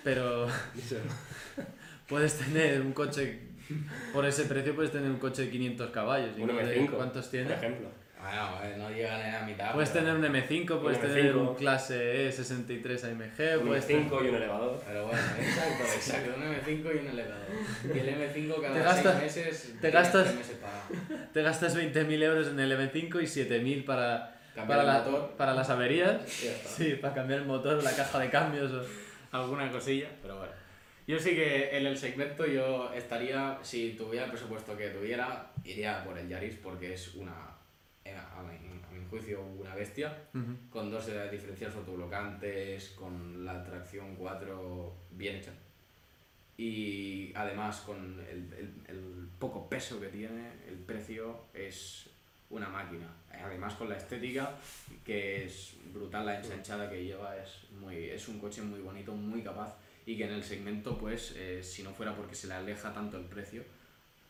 Pero 0.04 0.48
puedes 2.08 2.34
tener 2.38 2.80
un 2.80 2.92
coche... 2.92 3.38
Por 4.12 4.26
ese 4.26 4.44
precio 4.44 4.74
puedes 4.74 4.90
tener 4.92 5.08
un 5.10 5.18
coche 5.18 5.42
de 5.42 5.50
500 5.50 5.90
caballos. 5.90 6.36
y 6.36 6.42
Un 6.42 6.48
no 6.48 6.56
de- 6.56 6.80
M5, 6.82 6.90
¿Cuántos 6.90 7.24
por 7.26 7.30
tiene? 7.30 7.54
ejemplo. 7.54 7.88
Bueno, 8.22 8.50
eh, 8.62 8.74
no 8.78 8.88
llegan 8.90 9.20
a 9.20 9.40
la 9.40 9.46
mitad. 9.46 9.72
Puedes 9.74 9.90
pero- 9.90 10.04
tener 10.04 10.16
un 10.16 10.24
M5, 10.24 10.80
puedes 10.80 10.98
Un 10.98 11.04
tener 11.06 11.36
un 11.36 11.46
M5. 11.48 11.56
clase 11.56 12.28
E63 12.28 13.04
AMG, 13.04 13.58
Un 13.60 13.66
puedes 13.66 13.86
tener- 13.86 14.02
5 14.04 14.24
y 14.24 14.28
un 14.28 14.34
elevador. 14.36 14.82
Pero 14.86 15.06
bueno, 15.06 15.20
exacto, 15.40 15.84
exacto. 15.84 16.32
Un 16.36 16.42
M5 16.44 16.94
y 16.94 16.98
un 16.98 17.06
elevador. 17.08 17.46
Y 17.94 17.98
el 17.98 18.08
M5 18.08 18.60
cada 18.62 18.74
Te 18.74 18.80
gastas- 18.82 19.18
seis 19.20 19.36
meses. 19.46 19.74
te 19.80 19.90
gastas- 19.90 20.34
meses 20.36 20.56
para 20.58 21.26
te 21.32 21.42
gastas 21.42 21.76
20.000 21.76 22.22
euros 22.22 22.48
en 22.48 22.60
el 22.60 22.72
M5 22.72 23.20
y 23.20 23.26
7.000 23.26 23.84
para, 23.84 24.38
cambiar 24.54 24.78
para, 24.78 24.80
el 24.82 24.86
la- 25.04 25.10
motor. 25.10 25.30
para 25.36 25.54
las 25.54 25.68
averías. 25.70 26.22
Sí, 26.30 26.94
para 27.00 27.14
cambiar 27.14 27.40
el 27.40 27.46
motor, 27.46 27.82
la 27.82 27.90
caja 27.92 28.18
de 28.20 28.30
cambios. 28.30 28.70
o- 28.72 29.36
alguna 29.36 29.70
cosilla, 29.72 30.08
pero 30.20 30.36
bueno. 30.36 30.52
Yo 31.06 31.18
sí 31.18 31.30
que 31.30 31.76
en 31.76 31.86
el 31.86 31.96
segmento 31.96 32.46
yo 32.46 32.92
estaría, 32.94 33.58
si 33.62 33.94
tuviera 33.94 34.26
el 34.26 34.30
presupuesto 34.30 34.76
que 34.76 34.88
tuviera, 34.90 35.50
iría 35.64 36.04
por 36.04 36.16
el 36.18 36.28
Yaris 36.28 36.56
porque 36.62 36.92
es 36.94 37.14
una, 37.14 37.32
a 38.06 38.42
mi, 38.42 38.54
a 38.82 38.90
mi 38.90 39.06
juicio, 39.08 39.42
una 39.42 39.74
bestia, 39.74 40.16
con 40.70 40.90
dos 40.90 41.08
eh, 41.08 41.28
diferenciales 41.30 41.76
autoblocantes, 41.76 42.90
con 42.90 43.44
la 43.44 43.62
tracción 43.64 44.16
4 44.16 44.94
bien 45.12 45.36
hecha. 45.36 45.52
Y 46.56 47.32
además 47.34 47.80
con 47.80 48.20
el, 48.28 48.52
el- 48.52 48.74
el 48.88 49.28
poco 49.38 49.68
peso 49.68 50.00
que 50.00 50.08
tiene, 50.08 50.52
el 50.68 50.76
precio 50.76 51.46
es 51.54 52.08
una 52.50 52.68
máquina. 52.68 53.08
Además 53.30 53.74
con 53.74 53.88
la 53.88 53.96
estética, 53.96 54.54
que 55.04 55.46
es 55.46 55.74
brutal, 55.92 56.26
la 56.26 56.38
ensanchada 56.38 56.90
que 56.90 57.02
lleva, 57.04 57.36
es, 57.36 57.70
muy, 57.80 58.10
es 58.10 58.28
un 58.28 58.38
coche 58.38 58.62
muy 58.62 58.80
bonito, 58.80 59.14
muy 59.14 59.42
capaz 59.42 59.76
y 60.04 60.16
que 60.16 60.24
en 60.26 60.32
el 60.32 60.42
segmento, 60.44 60.98
pues, 60.98 61.34
eh, 61.36 61.62
si 61.62 61.82
no 61.82 61.92
fuera 61.92 62.14
porque 62.14 62.34
se 62.34 62.48
le 62.48 62.54
aleja 62.54 62.92
tanto 62.92 63.16
el 63.16 63.24
precio, 63.24 63.64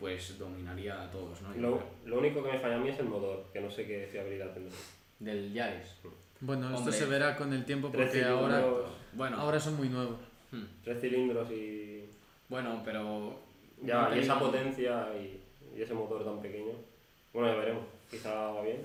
pues 0.02 0.36
dominaría 0.36 1.00
a 1.00 1.08
todos, 1.12 1.40
¿no? 1.42 1.54
Lo, 1.54 1.80
lo 2.06 2.18
único 2.18 2.42
que 2.42 2.50
me 2.50 2.58
falla 2.58 2.74
a 2.74 2.78
mí 2.78 2.88
es 2.88 2.98
el 2.98 3.06
motor, 3.06 3.44
que 3.52 3.60
no 3.60 3.70
sé 3.70 3.86
qué 3.86 4.08
fiabilidad 4.10 4.52
tendrá. 4.52 4.74
Del 5.20 5.52
Yaris. 5.52 5.94
Bueno, 6.40 6.66
esto 6.66 6.78
Hombre, 6.78 6.92
se 6.92 7.06
verá 7.06 7.36
con 7.36 7.52
el 7.52 7.64
tiempo 7.64 7.88
Tres 7.92 8.06
porque 8.06 8.24
ahora, 8.24 8.56
cilindros, 8.56 8.90
Bueno, 9.12 9.36
ahora 9.36 9.60
son 9.60 9.76
muy 9.76 9.88
nuevos. 9.88 10.16
hmm, 10.50 10.64
tres 10.82 11.00
cilindros 11.00 11.48
y, 11.52 12.06
bueno, 12.48 12.82
pero... 12.84 13.38
ya, 13.80 14.08
no 14.08 14.16
y 14.16 14.18
esa 14.18 14.40
potencia 14.40 15.06
y, 15.14 15.40
y 15.78 15.82
ese 15.82 15.94
motor 15.94 16.24
tan 16.24 16.42
pequeño. 16.42 16.72
Bueno, 17.32 17.52
ya 17.52 17.58
veremos. 17.60 17.84
Quizá 18.10 18.34
va 18.34 18.62
bien. 18.62 18.78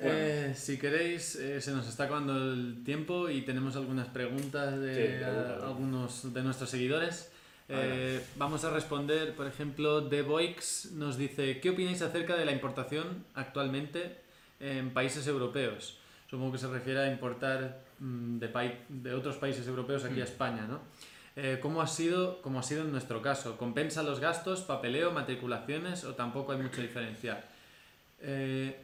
Bueno. 0.00 0.14
Eh, 0.18 0.54
si 0.56 0.78
queréis, 0.78 1.36
eh, 1.36 1.60
se 1.60 1.72
nos 1.72 1.86
está 1.86 2.04
acabando 2.04 2.34
el 2.54 2.82
tiempo 2.86 3.28
y 3.28 3.42
tenemos 3.42 3.76
algunas 3.76 4.08
preguntas 4.08 4.80
de 4.80 5.18
Sí, 5.18 5.24
algunos 5.62 6.32
de 6.32 6.42
nuestros 6.42 6.70
seguidores. 6.70 7.30
Eh, 7.68 8.24
vamos 8.36 8.64
a 8.64 8.70
responder, 8.70 9.34
por 9.34 9.46
ejemplo, 9.46 10.04
The 10.08 10.22
Boix 10.22 10.92
nos 10.92 11.16
dice, 11.16 11.58
¿qué 11.60 11.70
opináis 11.70 12.00
acerca 12.02 12.36
de 12.36 12.44
la 12.44 12.52
importación 12.52 13.24
actualmente 13.34 14.16
en 14.60 14.90
países 14.92 15.26
europeos? 15.26 15.98
Supongo 16.30 16.52
que 16.52 16.58
se 16.58 16.68
refiere 16.68 17.00
a 17.00 17.10
importar 17.10 17.80
mm, 17.98 18.38
de, 18.38 18.76
de 18.88 19.14
otros 19.14 19.36
países 19.36 19.66
europeos 19.66 20.04
aquí 20.04 20.20
a 20.20 20.24
Mm. 20.24 20.28
España, 20.28 20.66
¿no? 20.68 20.80
Eh, 21.38 21.58
¿cómo, 21.60 21.82
ha 21.82 21.86
sido, 21.86 22.40
¿Cómo 22.40 22.60
ha 22.60 22.62
sido 22.62 22.82
en 22.82 22.92
nuestro 22.92 23.20
caso? 23.20 23.56
¿Compensa 23.58 24.02
los 24.02 24.20
gastos, 24.20 24.60
papeleo, 24.62 25.10
matriculaciones 25.12 26.04
o 26.04 26.14
tampoco 26.14 26.52
hay 26.52 26.58
mucho 26.58 26.80
diferencial? 26.80 27.44
Eh, 28.22 28.74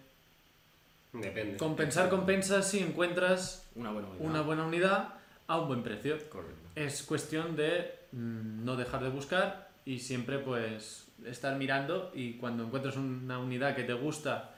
Depende. 1.13 1.57
Compensar 1.57 2.09
compensa 2.11 2.63
si 2.63 2.79
encuentras 2.81 3.67
Una 3.75 3.91
buena 3.91 4.09
unidad. 4.09 4.25
una 4.27 4.41
buena 4.43 4.67
unidad 4.67 5.09
a 5.47 5.59
un 5.61 5.69
buen 5.69 5.83
precio. 5.83 6.17
Correcto. 6.31 6.69
Es 6.75 7.03
cuestión 7.03 7.55
de 7.57 7.95
no 8.13 8.77
dejar 8.77 9.03
de 9.03 9.09
buscar 9.11 9.71
y 9.85 9.99
siempre 9.99 10.39
pues 10.39 11.09
estar 11.27 11.57
mirando 11.57 12.13
y 12.15 12.35
cuando 12.35 12.65
encuentres 12.65 12.97
una 12.97 13.39
unidad 13.39 13.75
que 13.75 13.85
te 13.85 13.95
gusta 13.95 14.55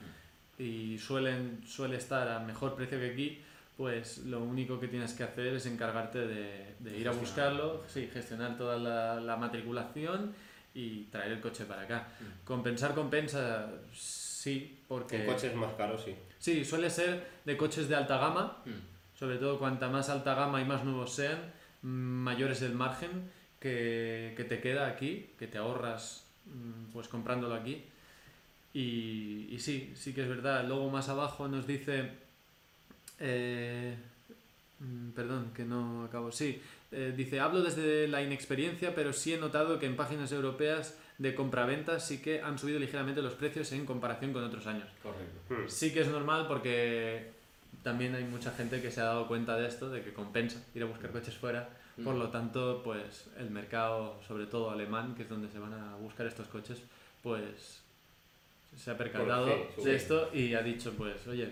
y 0.57 0.97
suelen, 0.97 1.61
suele 1.67 1.97
estar 1.97 2.27
a 2.27 2.39
mejor 2.39 2.75
precio 2.75 2.99
que 2.99 3.11
aquí, 3.11 3.41
pues 3.77 4.19
lo 4.19 4.41
único 4.43 4.79
que 4.79 4.87
tienes 4.87 5.13
que 5.13 5.23
hacer 5.23 5.47
es 5.47 5.65
encargarte 5.65 6.19
de, 6.27 6.75
de 6.79 6.97
ir 6.97 7.07
a 7.07 7.11
buscarlo, 7.11 7.83
sí, 7.87 8.09
gestionar 8.11 8.57
toda 8.57 8.77
la, 8.77 9.19
la 9.19 9.35
matriculación 9.35 10.33
y 10.73 11.03
traer 11.05 11.33
el 11.33 11.41
coche 11.41 11.65
para 11.65 11.83
acá. 11.83 12.07
Mm. 12.19 12.45
Compensar 12.45 12.93
compensa, 12.93 13.69
sí, 13.93 14.79
porque... 14.87 15.21
En 15.21 15.25
coches 15.33 15.55
más 15.55 15.73
caros, 15.73 16.03
sí. 16.03 16.15
Sí, 16.39 16.63
suele 16.63 16.89
ser 16.89 17.27
de 17.45 17.57
coches 17.57 17.87
de 17.89 17.95
alta 17.95 18.17
gama, 18.17 18.57
Hmm. 18.65 19.17
sobre 19.17 19.37
todo 19.37 19.57
cuanta 19.59 19.89
más 19.89 20.09
alta 20.09 20.35
gama 20.35 20.61
y 20.61 20.65
más 20.65 20.83
nuevos 20.83 21.13
sean, 21.13 21.37
mm, 21.81 21.87
mayor 21.87 22.51
es 22.51 22.61
el 22.61 22.73
margen 22.73 23.29
que, 23.59 24.33
que 24.35 24.43
te 24.43 24.59
queda 24.59 24.87
aquí, 24.87 25.29
que 25.39 25.47
te 25.47 25.57
ahorras 25.57 26.25
mm, 26.45 26.91
pues 26.93 27.07
comprándolo 27.07 27.55
aquí. 27.55 27.83
Y, 28.73 29.47
y 29.51 29.59
sí, 29.59 29.93
sí 29.95 30.13
que 30.13 30.23
es 30.23 30.27
verdad. 30.27 30.65
Luego 30.67 30.89
más 30.89 31.07
abajo 31.09 31.47
nos 31.47 31.65
dice, 31.65 32.11
eh, 33.19 33.95
mm, 34.79 35.11
perdón, 35.11 35.51
que 35.55 35.63
no 35.63 36.03
acabo, 36.03 36.31
sí, 36.31 36.61
eh, 36.91 37.13
dice, 37.15 37.39
hablo 37.39 37.61
desde 37.61 38.07
la 38.07 38.21
inexperiencia, 38.21 38.93
pero 38.93 39.13
sí 39.13 39.33
he 39.33 39.37
notado 39.37 39.79
que 39.79 39.85
en 39.85 39.95
páginas 39.95 40.31
europeas 40.31 40.97
de 41.17 41.33
compraventa 41.33 41.99
sí 41.99 42.21
que 42.21 42.41
han 42.41 42.59
subido 42.59 42.79
ligeramente 42.79 43.21
los 43.21 43.33
precios 43.33 43.71
en 43.71 43.85
comparación 43.85 44.33
con 44.33 44.43
otros 44.43 44.67
años. 44.67 44.87
Correcto. 45.01 45.53
Hmm. 45.53 45.69
Sí 45.69 45.93
que 45.93 46.01
es 46.01 46.07
normal 46.07 46.45
porque 46.47 47.31
también 47.83 48.15
hay 48.15 48.23
mucha 48.23 48.51
gente 48.51 48.81
que 48.81 48.91
se 48.91 49.01
ha 49.01 49.05
dado 49.05 49.27
cuenta 49.27 49.55
de 49.57 49.67
esto, 49.67 49.89
de 49.89 50.01
que 50.03 50.13
compensa 50.13 50.61
ir 50.73 50.83
a 50.83 50.85
buscar 50.85 51.11
coches 51.11 51.35
fuera. 51.35 51.69
Por 52.03 52.15
lo 52.15 52.29
tanto, 52.29 52.81
pues 52.83 53.27
el 53.37 53.49
mercado, 53.49 54.19
sobre 54.27 54.47
todo 54.47 54.69
alemán, 54.69 55.15
que 55.15 55.23
es 55.23 55.29
donde 55.29 55.49
se 55.49 55.59
van 55.59 55.73
a 55.73 55.95
buscar 55.95 56.25
estos 56.27 56.47
coches, 56.47 56.81
pues 57.23 57.81
se 58.75 58.91
ha 58.91 58.97
percatado 58.97 59.47
sí, 59.77 59.83
de 59.85 59.95
esto 59.95 60.29
y 60.33 60.53
ha 60.55 60.61
dicho, 60.61 60.93
pues, 60.97 61.25
oye, 61.27 61.49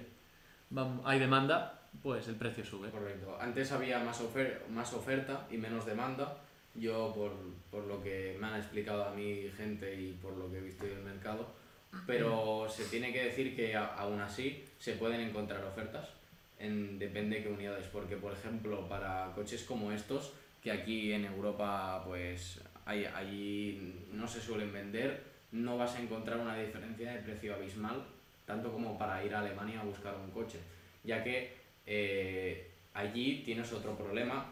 hay 1.06 1.20
demanda, 1.20 1.82
pues 2.02 2.28
el 2.28 2.36
precio 2.36 2.66
sube. 2.66 2.89
Correcto. 2.89 3.38
Antes 3.39 3.72
había 3.72 4.00
más, 4.04 4.22
ofer- 4.22 4.68
más 4.70 4.91
oferta 4.94 5.48
y 5.50 5.58
menos 5.58 5.86
demanda. 5.86 6.38
Yo, 6.76 7.14
por, 7.16 7.32
por 7.70 7.86
lo 7.88 8.02
que 8.04 8.36
me 8.41 8.48
han 8.48 8.56
explicado 8.60 9.06
a 9.06 9.12
mí 9.14 9.50
gente 9.56 9.94
y 10.02 10.12
por 10.14 10.36
lo 10.36 10.52
que 10.52 10.58
he 10.58 10.62
visto 10.62 10.86
en 10.86 10.91
el 10.98 11.04
mercado, 11.04 11.48
pero 12.08 12.68
se 12.68 12.86
tiene 12.86 13.14
que 13.14 13.26
decir 13.26 13.56
que 13.56 13.76
aún 13.76 14.20
así 14.20 14.66
se 14.80 14.94
pueden 14.94 15.22
encontrar 15.22 15.64
ofertas, 15.64 16.10
en, 16.60 16.99
depende 16.99 17.38
de 17.38 17.43
qué 17.43 17.49
unidades, 17.49 17.88
porque 17.88 18.18
por 18.18 18.34
ejemplo 18.34 18.88
para 18.88 19.32
coches 19.36 19.64
como 19.64 19.91
estos, 19.91 20.34
que 20.62 20.72
aquí 20.72 21.12
en 21.12 21.26
Europa 21.26 22.04
pues 22.06 22.62
hay, 22.86 23.06
allí 23.06 24.06
no 24.12 24.28
se 24.28 24.41
suelen 24.41 24.72
vender, 24.72 25.24
no 25.51 25.78
vas 25.78 25.95
a 25.95 26.01
encontrar 26.01 26.39
una 26.39 26.58
diferencia 26.58 27.14
de 27.14 27.20
precio 27.20 27.54
abismal 27.54 28.04
tanto 28.45 28.72
como 28.72 28.97
para 28.97 29.24
ir 29.24 29.34
a 29.34 29.39
Alemania 29.39 29.80
a 29.80 29.84
buscar 29.84 30.16
un 30.16 30.32
coche, 30.32 30.60
ya 31.04 31.24
que 31.24 31.54
eh, 31.86 32.72
allí 32.93 33.41
tienes 33.45 33.72
otro 33.72 33.95
problema, 33.95 34.45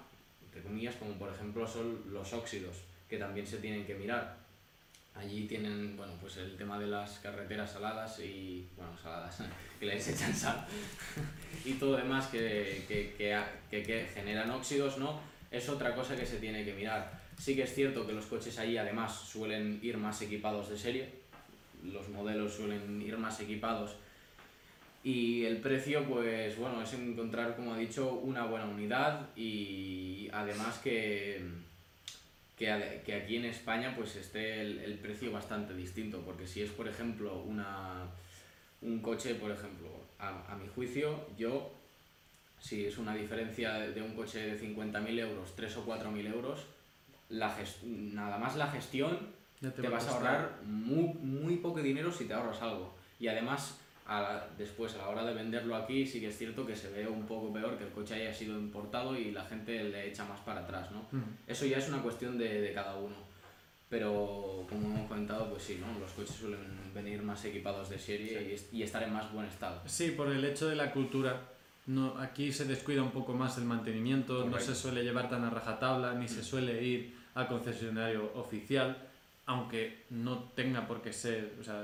entre 0.45 0.61
comillas, 0.61 0.95
como 0.95 1.13
por 1.13 1.29
ejemplo 1.29 1.67
son 1.67 2.01
los 2.11 2.33
óxidos, 2.33 2.83
que 3.09 3.17
también 3.17 3.45
se 3.45 3.57
tienen 3.57 3.85
que 3.85 3.95
mirar. 3.95 4.37
Allí 5.13 5.45
tienen, 5.45 5.95
bueno, 5.97 6.13
pues 6.19 6.37
el 6.37 6.55
tema 6.55 6.79
de 6.79 6.87
las 6.87 7.19
carreteras 7.19 7.71
saladas 7.71 8.19
y, 8.19 8.67
bueno, 8.75 8.91
saladas, 8.97 9.43
que 9.79 9.85
les 9.85 10.07
echan 10.07 10.33
sal, 10.33 10.65
y 11.65 11.73
todo 11.73 11.97
demás 11.97 12.27
que, 12.27 12.85
que, 12.87 13.13
que, 13.17 13.83
que, 13.83 14.07
generan 14.13 14.49
óxidos, 14.51 14.97
¿no? 14.97 15.19
Es 15.51 15.67
otra 15.69 15.93
cosa 15.93 16.15
que 16.15 16.25
se 16.25 16.37
tiene 16.37 16.63
que 16.63 16.73
mirar. 16.73 17.19
Sí 17.37 17.55
que 17.55 17.63
es 17.63 17.73
cierto 17.73 18.07
que 18.07 18.13
los 18.13 18.25
coches 18.25 18.57
allí 18.57 18.77
además 18.77 19.13
suelen 19.13 19.79
ir 19.83 19.97
más 19.97 20.21
equipados 20.21 20.69
de 20.69 20.77
serie, 20.77 21.09
los 21.83 22.07
modelos 22.09 22.53
suelen 22.53 23.01
ir 23.01 23.17
más 23.17 23.39
equipados 23.41 23.95
y 25.03 25.45
el 25.45 25.57
precio 25.57 26.03
pues 26.05 26.57
bueno 26.57 26.81
es 26.81 26.93
encontrar 26.93 27.55
como 27.55 27.73
ha 27.73 27.77
dicho 27.77 28.13
una 28.13 28.45
buena 28.45 28.65
unidad 28.65 29.29
y 29.35 30.29
además 30.31 30.79
que, 30.79 31.41
que, 33.05 33.13
aquí 33.13 33.35
en 33.37 33.45
España 33.45 33.93
pues 33.95 34.15
esté 34.15 34.61
el, 34.61 34.79
el 34.79 34.99
precio 34.99 35.31
bastante 35.31 35.73
distinto 35.73 36.21
porque 36.21 36.47
si 36.47 36.61
es 36.61 36.69
por 36.69 36.87
ejemplo 36.87 37.41
una 37.41 38.07
un 38.81 39.01
coche 39.01 39.35
por 39.35 39.51
ejemplo 39.51 39.89
a, 40.19 40.51
a 40.51 40.55
mi 40.55 40.67
juicio 40.67 41.25
yo 41.37 41.71
si 42.59 42.85
es 42.85 42.97
una 42.97 43.15
diferencia 43.15 43.73
de 43.73 43.93
de 43.93 44.01
un 44.01 44.13
coche 44.13 44.39
de 44.39 44.59
50.000 44.59 45.19
euros 45.19 45.55
3 45.55 45.77
o 45.77 45.85
4.000 45.85 46.33
euros 46.33 46.65
la 47.29 47.55
nada 47.83 48.37
más 48.37 48.55
la 48.55 48.67
gestión 48.69 49.17
te 49.69 49.81
va 49.83 49.97
vas 49.97 50.07
a 50.07 50.11
ahorrar 50.11 50.59
muy, 50.65 51.13
muy 51.21 51.57
poco 51.57 51.81
dinero 51.81 52.11
si 52.11 52.25
te 52.25 52.33
ahorras 52.33 52.61
algo. 52.61 52.95
Y 53.19 53.27
además, 53.27 53.79
a 54.07 54.45
después 54.57 54.93
a 54.95 54.99
la 54.99 55.09
hora 55.09 55.23
de 55.25 55.33
venderlo 55.33 55.75
aquí, 55.75 56.05
sí 56.05 56.19
que 56.19 56.27
es 56.27 56.37
cierto 56.37 56.65
que 56.65 56.75
se 56.75 56.89
ve 56.89 57.07
un 57.07 57.25
poco 57.25 57.53
peor 57.53 57.77
que 57.77 57.85
el 57.85 57.91
coche 57.91 58.15
haya 58.15 58.33
sido 58.33 58.57
importado 58.59 59.15
y 59.17 59.31
la 59.31 59.45
gente 59.45 59.83
le 59.83 60.07
echa 60.09 60.25
más 60.25 60.39
para 60.41 60.61
atrás, 60.61 60.91
¿no? 60.91 60.99
Ujú. 60.99 61.25
Eso 61.47 61.65
ya 61.65 61.77
es 61.77 61.87
una 61.89 62.01
cuestión 62.01 62.37
de, 62.37 62.61
de 62.61 62.73
cada 62.73 62.95
uno. 62.97 63.15
Pero 63.89 64.65
como 64.69 64.87
hemos 64.87 65.07
comentado, 65.09 65.49
pues 65.49 65.63
sí, 65.63 65.77
¿no? 65.81 65.99
Los 65.99 66.11
coches 66.11 66.35
suelen 66.35 66.59
venir 66.95 67.21
más 67.23 67.43
equipados 67.43 67.89
de 67.89 67.99
serie 67.99 68.47
y, 68.49 68.53
es- 68.53 68.73
y 68.73 68.83
estar 68.83 69.03
en 69.03 69.11
más 69.13 69.31
buen 69.33 69.45
estado. 69.47 69.81
Sí, 69.85 70.11
por 70.11 70.29
el 70.31 70.43
hecho 70.45 70.67
de 70.69 70.75
la 70.75 70.91
cultura. 70.91 71.41
No, 71.87 72.17
aquí 72.17 72.53
se 72.53 72.65
descuida 72.65 73.03
un 73.03 73.11
poco 73.11 73.33
más 73.33 73.57
el 73.57 73.65
mantenimiento, 73.65 74.45
no 74.45 74.51
Correcto. 74.51 74.73
se 74.73 74.79
suele 74.81 75.03
llevar 75.03 75.29
tan 75.29 75.43
a 75.43 75.49
rajatabla, 75.49 76.13
ni 76.13 76.27
se 76.29 76.41
suele 76.43 76.81
ir 76.81 77.15
a 77.33 77.47
concesionario 77.47 78.31
oficial, 78.35 78.97
aunque 79.45 80.05
no 80.11 80.37
tenga 80.55 80.87
por 80.87 81.01
qué 81.01 81.11
ser. 81.11 81.55
O 81.59 81.63
sea, 81.63 81.83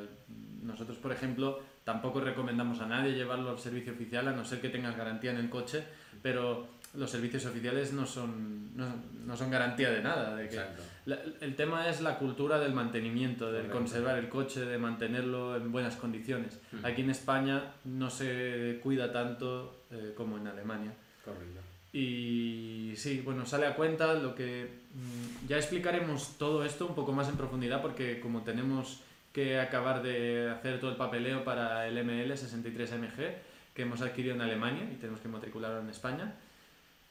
nosotros, 0.61 0.97
por 0.97 1.11
ejemplo, 1.11 1.59
tampoco 1.87 2.19
recomendamos 2.19 2.81
a 2.81 2.85
nadie 2.85 3.13
llevarlo 3.13 3.49
al 3.49 3.59
servicio 3.59 3.93
oficial, 3.93 4.27
a 4.27 4.33
no 4.33 4.43
ser 4.43 4.59
que 4.59 4.67
tengas 4.67 4.97
garantía 4.97 5.31
en 5.31 5.37
el 5.37 5.49
coche, 5.49 5.85
pero 6.21 6.67
los 6.95 7.09
servicios 7.09 7.45
oficiales 7.45 7.93
no 7.93 8.05
son, 8.05 8.75
no, 8.75 8.85
no 9.25 9.37
son 9.37 9.49
garantía 9.49 9.89
de 9.91 10.01
nada. 10.01 10.35
De 10.35 10.49
que, 10.49 10.55
Exacto. 10.57 10.83
la- 11.05 11.21
el 11.39 11.55
tema 11.55 11.87
es 11.87 12.01
la 12.01 12.17
cultura 12.17 12.59
del 12.59 12.73
mantenimiento, 12.73 13.45
del 13.53 13.67
Correcto. 13.67 13.77
conservar 13.77 14.17
el 14.17 14.27
coche, 14.27 14.65
de 14.65 14.77
mantenerlo 14.77 15.55
en 15.55 15.71
buenas 15.71 15.95
condiciones. 15.95 16.59
Mm. 16.73 16.85
Aquí 16.85 17.01
en 17.03 17.09
España 17.11 17.63
no 17.85 18.09
se 18.09 18.81
cuida 18.83 19.13
tanto 19.13 19.85
eh, 19.89 20.11
como 20.17 20.35
en 20.37 20.47
Alemania. 20.47 20.91
Correcto. 21.23 21.61
Y 21.93 22.93
sí, 22.97 23.21
bueno, 23.23 23.45
sale 23.45 23.65
a 23.65 23.75
cuenta 23.75 24.13
lo 24.13 24.35
que... 24.35 24.69
mm, 24.93 25.47
Ya 25.47 25.55
explicaremos 25.55 26.37
todo 26.37 26.65
esto 26.65 26.85
un 26.85 26.95
poco 26.95 27.13
más 27.13 27.29
en 27.29 27.37
profundidad 27.37 27.81
porque 27.81 28.19
como 28.19 28.41
tenemos 28.41 29.03
que 29.37 29.59
acabar 29.59 30.01
de 30.01 30.49
hacer 30.49 30.79
todo 30.79 30.89
el 30.89 30.97
papeleo 30.97 31.43
para 31.43 31.87
el 31.87 31.95
ML 32.03 32.31
63MG 32.35 33.35
que 33.75 33.83
hemos 33.83 34.01
adquirido 34.01 34.33
en 34.33 34.41
Alemania 34.41 34.89
y 34.91 34.95
tenemos 34.95 35.21
que 35.21 35.27
matricularlo 35.27 35.79
en 35.81 35.89
España, 35.91 36.33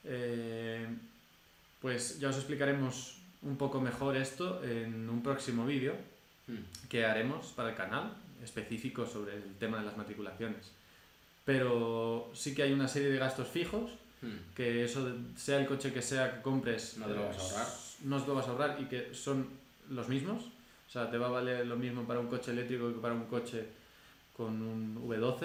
eh, 0.03 0.89
pues 1.81 2.19
ya 2.19 2.31
os 2.31 2.37
explicaremos 2.37 3.19
un 3.43 3.57
poco 3.57 3.81
mejor 3.81 4.17
esto 4.17 4.61
en 4.65 5.09
un 5.09 5.23
próximo 5.23 5.65
vídeo 5.65 5.95
Mm. 6.49 6.89
que 6.89 7.05
haremos 7.05 7.47
para 7.57 7.71
el 7.71 7.77
canal 7.77 8.13
específico 8.43 9.05
sobre 9.07 9.35
el 9.35 9.55
tema 9.61 9.79
de 9.79 9.85
las 9.85 9.97
matriculaciones. 9.97 10.73
Pero 11.45 12.31
sí 12.35 12.55
que 12.57 12.63
hay 12.65 12.73
una 12.73 12.89
serie 12.89 13.11
de 13.11 13.19
gastos 13.19 13.47
fijos 13.49 13.93
Mm. 14.23 14.55
que 14.57 14.85
eso, 14.85 15.13
sea 15.37 15.59
el 15.61 15.67
coche 15.67 15.93
que 15.93 16.03
sea 16.03 16.35
que 16.37 16.43
compres, 16.43 16.97
No 16.99 17.07
te 17.07 17.15
lo 17.15 17.23
eh, 17.23 17.27
vas 17.29 17.39
a 17.39 17.43
ahorrar. 17.43 17.67
No 18.03 18.21
te 18.23 18.27
lo 18.29 18.35
vas 18.35 18.47
a 18.49 18.51
ahorrar 18.51 18.79
y 18.81 18.85
que 18.87 19.15
son 19.15 19.47
los 19.91 20.09
mismos. 20.09 20.51
O 20.97 20.99
sea, 20.99 21.11
te 21.11 21.19
va 21.19 21.27
a 21.27 21.31
valer 21.31 21.67
lo 21.67 21.77
mismo 21.77 22.05
para 22.05 22.21
un 22.21 22.27
coche 22.27 22.53
eléctrico 22.53 22.89
que 22.91 22.99
para 23.01 23.13
un 23.13 23.27
coche 23.27 23.67
con 24.35 24.63
un 24.63 24.97
V12, 25.07 25.41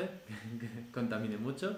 que 0.61 0.91
contamine 0.93 1.35
mucho. 1.35 1.77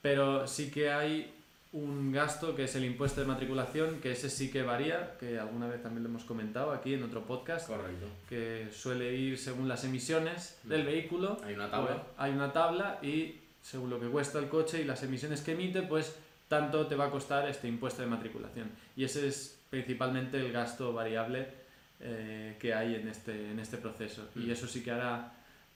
Pero 0.00 0.46
sí 0.46 0.70
que 0.70 0.90
hay 0.90 1.30
un 1.72 2.10
gasto 2.10 2.56
que 2.56 2.64
es 2.64 2.74
el 2.76 2.86
impuesto 2.86 3.20
de 3.20 3.26
matriculación, 3.26 4.00
que 4.00 4.12
ese 4.12 4.30
sí 4.30 4.50
que 4.50 4.62
varía, 4.62 5.18
que 5.20 5.38
alguna 5.38 5.68
vez 5.68 5.82
también 5.82 6.04
lo 6.04 6.08
hemos 6.08 6.24
comentado 6.24 6.72
aquí 6.72 6.94
en 6.94 7.02
otro 7.02 7.22
podcast, 7.26 7.66
Correcto. 7.68 8.06
que 8.30 8.68
suele 8.72 9.14
ir 9.14 9.36
según 9.36 9.68
las 9.68 9.84
emisiones 9.84 10.58
del 10.64 10.82
Mm. 10.82 10.86
vehículo. 10.86 11.36
Hay 11.44 11.52
una 11.52 11.70
tabla. 11.70 11.86
Pues 11.96 11.98
hay 12.16 12.32
una 12.32 12.50
tabla 12.54 12.98
y 13.02 13.40
según 13.60 13.90
lo 13.90 14.00
que 14.00 14.06
cuesta 14.06 14.38
el 14.38 14.48
coche 14.48 14.80
y 14.80 14.84
las 14.84 15.02
emisiones 15.02 15.42
que 15.42 15.52
emite, 15.52 15.82
pues 15.82 16.16
tanto 16.48 16.86
te 16.86 16.96
va 16.96 17.08
a 17.08 17.10
costar 17.10 17.46
este 17.46 17.68
impuesto 17.68 18.00
de 18.00 18.08
matriculación. 18.08 18.70
Y 18.96 19.04
ese 19.04 19.28
es 19.28 19.58
principalmente 19.68 20.38
el 20.38 20.50
gasto 20.50 20.94
variable 20.94 21.59
eh, 22.00 22.56
que 22.58 22.72
hay 22.74 22.94
en 22.96 23.08
este, 23.08 23.50
en 23.50 23.58
este 23.58 23.76
proceso. 23.76 24.28
Y 24.36 24.40
Mm. 24.40 24.50
eso 24.50 24.66
sí 24.66 24.82
que 24.82 24.90
hará 24.90 25.32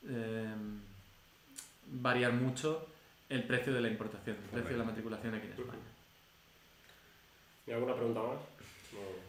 eh, 0.09 0.47
variar 1.91 2.33
mucho 2.33 2.87
el 3.29 3.43
precio 3.45 3.73
de 3.73 3.81
la 3.81 3.89
importación, 3.89 4.37
el 4.45 4.51
precio 4.51 4.71
de 4.73 4.79
la 4.79 4.85
matriculación 4.85 5.35
aquí 5.35 5.47
en 5.47 5.53
España. 5.53 5.83
¿Y 7.67 7.71
alguna 7.73 7.95
pregunta 7.95 8.21
más? 8.21 8.39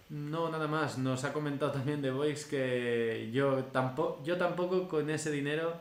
No. 0.10 0.42
No, 0.46 0.50
nada 0.52 0.68
más. 0.68 0.98
Nos 0.98 1.24
ha 1.24 1.34
comentado 1.34 1.72
también 1.72 2.02
de 2.02 2.12
Voix 2.12 2.46
que 2.46 3.30
yo 3.34 3.64
tampoco, 3.66 4.24
yo 4.24 4.38
tampoco 4.38 4.88
con 4.88 5.10
ese 5.10 5.32
dinero 5.32 5.74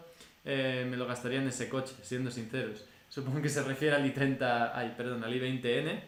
eh, 0.44 0.86
me 0.88 0.96
lo 0.96 1.06
gastaría 1.06 1.40
en 1.40 1.48
ese 1.48 1.68
coche, 1.68 1.94
siendo 2.02 2.30
sinceros. 2.30 2.84
Supongo 3.08 3.42
que 3.42 3.48
se 3.48 3.62
refiere 3.62 3.94
al 3.96 4.04
i30, 4.12 4.70
ay, 4.74 4.94
perdón, 4.96 5.22
al 5.24 5.32
i20N. 5.34 6.00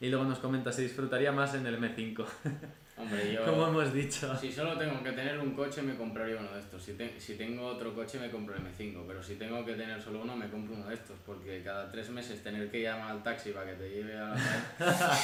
Y 0.00 0.08
luego 0.10 0.24
nos 0.24 0.38
comenta, 0.38 0.70
se 0.72 0.82
disfrutaría 0.82 1.32
más 1.32 1.54
en 1.54 1.66
el 1.66 1.76
M5, 1.80 2.24
Hombre, 2.98 3.32
yo... 3.32 3.44
como 3.44 3.68
hemos 3.68 3.92
dicho. 3.92 4.36
Si 4.36 4.50
solo 4.50 4.76
tengo 4.76 5.02
que 5.04 5.12
tener 5.12 5.38
un 5.38 5.52
coche, 5.54 5.82
me 5.82 5.94
compraría 5.94 6.36
uno 6.36 6.52
de 6.52 6.58
estos. 6.60 6.82
Si, 6.82 6.94
te- 6.94 7.18
si 7.20 7.34
tengo 7.34 7.64
otro 7.66 7.94
coche, 7.94 8.18
me 8.18 8.28
compro 8.30 8.54
el 8.56 8.62
M5. 8.62 9.04
Pero 9.06 9.22
si 9.22 9.36
tengo 9.36 9.64
que 9.64 9.74
tener 9.74 10.02
solo 10.02 10.22
uno, 10.22 10.34
me 10.36 10.48
compro 10.48 10.74
uno 10.74 10.86
de 10.88 10.94
estos. 10.94 11.16
Porque 11.24 11.62
cada 11.62 11.90
tres 11.92 12.10
meses 12.10 12.42
tener 12.42 12.68
que 12.70 12.82
llamar 12.82 13.12
al 13.12 13.22
taxi 13.22 13.50
para 13.52 13.66
que 13.66 13.72
te 13.76 13.88
lleve 13.88 14.18
a 14.18 14.30
la... 14.30 14.36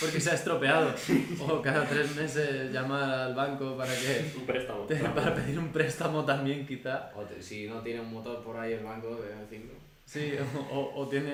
Porque 0.00 0.20
se 0.20 0.30
ha 0.30 0.34
estropeado. 0.34 0.94
O 1.40 1.62
cada 1.62 1.84
tres 1.84 2.14
meses 2.14 2.72
llamar 2.72 3.02
al 3.08 3.34
banco 3.34 3.76
para 3.76 3.92
que 3.94 4.32
Un 4.36 4.46
préstamo. 4.46 4.84
te- 4.84 4.96
para 4.96 5.34
pedir 5.34 5.58
un 5.58 5.72
préstamo 5.72 6.24
también 6.24 6.66
quizá. 6.66 7.10
O 7.14 7.22
te- 7.22 7.40
si 7.42 7.66
no 7.66 7.80
tiene 7.80 8.00
un 8.00 8.12
motor 8.12 8.42
por 8.42 8.56
ahí 8.58 8.74
el 8.74 8.84
banco 8.84 9.16
de 9.16 9.32
M5. 9.34 9.62
Sí, 10.04 10.32
o, 10.70 10.74
o- 10.76 11.00
o 11.02 11.08
tiene 11.08 11.32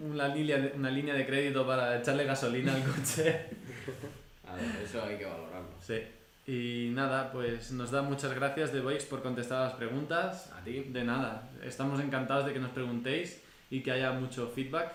una 0.00 0.28
línea, 0.28 0.58
de, 0.58 0.72
una 0.76 0.90
línea 0.90 1.14
de 1.14 1.24
crédito 1.26 1.66
para 1.66 1.98
echarle 1.98 2.24
gasolina 2.24 2.74
al 2.74 2.82
coche. 2.82 3.46
A 4.48 4.56
ver, 4.56 4.82
eso 4.84 5.02
hay 5.02 5.16
que 5.16 5.24
valorarlo. 5.24 5.70
Sí. 5.80 6.02
Y 6.46 6.90
nada, 6.92 7.32
pues 7.32 7.72
nos 7.72 7.90
da 7.90 8.02
muchas 8.02 8.34
gracias 8.34 8.72
de 8.72 8.80
Voix 8.80 9.04
por 9.04 9.22
contestar 9.22 9.66
las 9.66 9.74
preguntas. 9.74 10.52
A 10.52 10.62
ti. 10.62 10.80
De 10.80 11.02
nada, 11.02 11.50
estamos 11.62 12.00
encantados 12.00 12.46
de 12.46 12.52
que 12.52 12.58
nos 12.58 12.70
preguntéis 12.70 13.40
y 13.70 13.82
que 13.82 13.92
haya 13.92 14.12
mucho 14.12 14.48
feedback 14.54 14.92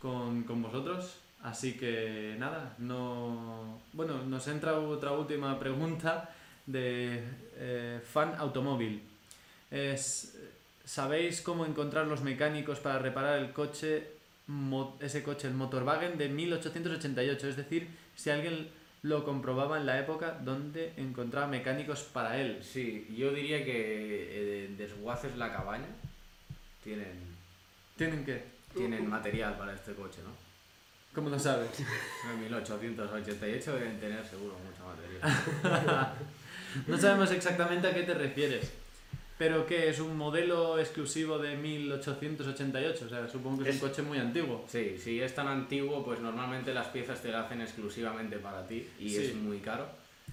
con, 0.00 0.44
con 0.44 0.62
vosotros. 0.62 1.18
Así 1.42 1.74
que 1.74 2.36
nada, 2.38 2.74
no. 2.78 3.80
Bueno, 3.92 4.22
nos 4.24 4.46
entra 4.48 4.78
otra 4.78 5.12
última 5.12 5.58
pregunta 5.58 6.30
de 6.66 7.22
eh, 7.56 8.00
Fan 8.04 8.34
Automóvil. 8.38 9.02
Es, 9.70 10.36
¿Sabéis 10.84 11.40
cómo 11.40 11.66
encontrar 11.66 12.06
los 12.06 12.22
mecánicos 12.22 12.78
para 12.80 12.98
reparar 12.98 13.38
el 13.38 13.52
coche, 13.52 14.08
ese 15.00 15.22
coche, 15.22 15.48
el 15.48 15.54
Motorwagen 15.54 16.16
de 16.18 16.28
1888? 16.28 17.48
Es 17.48 17.56
decir, 17.56 17.88
si 18.16 18.30
alguien 18.30 18.68
lo 19.02 19.24
comprobaba 19.24 19.78
en 19.78 19.86
la 19.86 20.00
época 20.00 20.38
donde 20.42 20.92
encontraba 20.96 21.46
mecánicos 21.46 22.02
para 22.02 22.38
él. 22.38 22.60
Sí, 22.64 23.06
yo 23.16 23.32
diría 23.32 23.64
que 23.64 24.64
eh, 24.64 24.74
Desguaces 24.76 25.36
La 25.36 25.52
Cabaña 25.52 25.86
tienen, 26.82 27.36
¿Tienen 27.96 28.24
que? 28.24 28.42
tienen 28.74 29.08
material 29.08 29.56
para 29.56 29.74
este 29.74 29.94
coche, 29.94 30.18
¿no? 30.24 30.30
¿Cómo 31.14 31.30
lo 31.30 31.38
sabes? 31.38 31.70
En 32.32 32.40
1888 32.40 33.74
deben 33.76 34.00
tener 34.00 34.24
seguro 34.26 34.56
mucho 34.58 34.84
material. 34.84 36.12
No 36.86 36.98
sabemos 36.98 37.30
exactamente 37.30 37.88
a 37.88 37.94
qué 37.94 38.02
te 38.02 38.12
refieres. 38.12 38.70
Pero 39.38 39.66
que 39.66 39.90
es 39.90 40.00
un 40.00 40.16
modelo 40.16 40.78
exclusivo 40.78 41.38
de 41.38 41.56
1888, 41.56 43.04
o 43.04 43.08
sea, 43.08 43.28
supongo 43.28 43.62
que 43.62 43.68
es, 43.70 43.76
Es- 43.76 43.82
un 43.82 43.88
coche 43.90 44.02
muy 44.02 44.18
antiguo. 44.18 44.64
Sí, 44.66 44.96
si 44.98 45.20
es 45.20 45.34
tan 45.34 45.46
antiguo, 45.48 46.02
pues 46.04 46.20
normalmente 46.20 46.72
las 46.72 46.86
piezas 46.88 47.20
te 47.20 47.28
las 47.30 47.44
hacen 47.44 47.60
exclusivamente 47.60 48.38
para 48.38 48.66
ti 48.66 48.88
y 48.98 49.10
Sí. 49.10 49.16
es 49.26 49.34
muy 49.34 49.58
caro. 49.58 49.86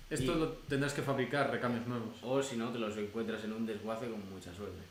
Esto 0.09 0.31
Y- 0.33 0.39
lo 0.39 0.47
tendrás 0.69 0.93
que 0.93 1.01
fabricar, 1.01 1.51
recambios 1.51 1.85
nuevos. 1.85 2.15
O 2.21 2.41
si 2.41 2.55
no, 2.55 2.69
te 2.69 2.79
los 2.79 2.95
encuentras 2.97 3.43
en 3.43 3.51
un 3.53 3.65
desguace 3.65 4.07
con 4.09 4.29
mucha 4.31 4.53
suerte. 4.53 4.81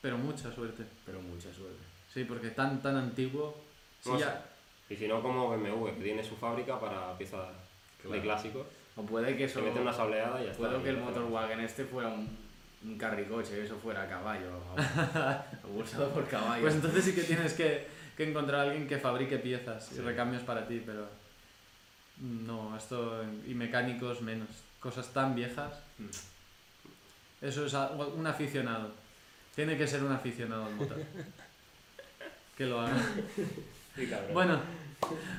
Pero 0.00 0.18
mucha 0.18 0.52
suerte. 0.54 0.84
Pero 1.04 1.20
mucha 1.20 1.52
suerte. 1.52 1.82
Sí, 2.14 2.24
porque 2.24 2.50
tan, 2.50 2.80
tan 2.80 2.96
antiguo. 2.96 3.56
Sí, 4.02 4.10
No 4.10 4.18
sé. 4.18 4.24
ya. 4.24 4.46
Y 4.88 4.94
si 4.94 5.08
no, 5.08 5.20
como 5.20 5.48
BMW, 5.50 5.86
que 5.96 6.02
tiene 6.04 6.22
su 6.22 6.36
fábrica 6.36 6.78
para 6.78 7.18
piezas 7.18 7.48
de 8.02 8.08
Claro. 8.08 8.22
clásicos. 8.22 8.66
O 8.94 9.02
puede 9.02 9.32
que 9.36 9.48
Se 9.48 9.58
eso... 9.58 9.62
mete 9.62 9.80
una 9.80 9.92
sableada 9.92 10.40
y 10.40 10.44
ya 10.44 10.50
está. 10.52 10.62
Puedo 10.62 10.80
y 10.80 10.82
que 10.84 10.88
el 10.90 10.96
está. 10.98 11.08
motorwagen 11.10 11.60
este 11.60 11.84
fuera 11.84 12.08
un, 12.08 12.45
un 12.84 12.98
carricoche, 12.98 13.64
eso 13.64 13.76
fuera 13.76 14.02
a 14.02 14.08
caballo. 14.08 14.50
Abusado 15.64 16.10
por 16.12 16.28
caballo. 16.28 16.62
Pues 16.62 16.74
entonces 16.74 17.04
sí 17.04 17.14
que 17.14 17.22
tienes 17.22 17.52
que, 17.54 17.86
que 18.16 18.28
encontrar 18.28 18.60
a 18.60 18.62
alguien 18.64 18.86
que 18.86 18.98
fabrique 18.98 19.38
piezas 19.38 19.90
y 19.92 20.00
recambios 20.00 20.42
para 20.42 20.66
ti, 20.66 20.82
pero. 20.84 21.08
No, 22.20 22.76
esto. 22.76 23.22
Y 23.46 23.54
mecánicos 23.54 24.22
menos. 24.22 24.48
Cosas 24.80 25.08
tan 25.12 25.34
viejas. 25.34 25.72
Mm. 25.98 27.44
Eso 27.44 27.66
es 27.66 27.74
algo- 27.74 28.14
un 28.16 28.26
aficionado. 28.26 28.92
Tiene 29.54 29.76
que 29.76 29.86
ser 29.86 30.02
un 30.02 30.12
aficionado 30.12 30.66
al 30.66 30.74
motor. 30.74 30.98
Que 32.56 32.66
lo 32.66 32.80
haga. 32.80 32.96
Sí. 33.94 34.08
Bueno, 34.32 34.60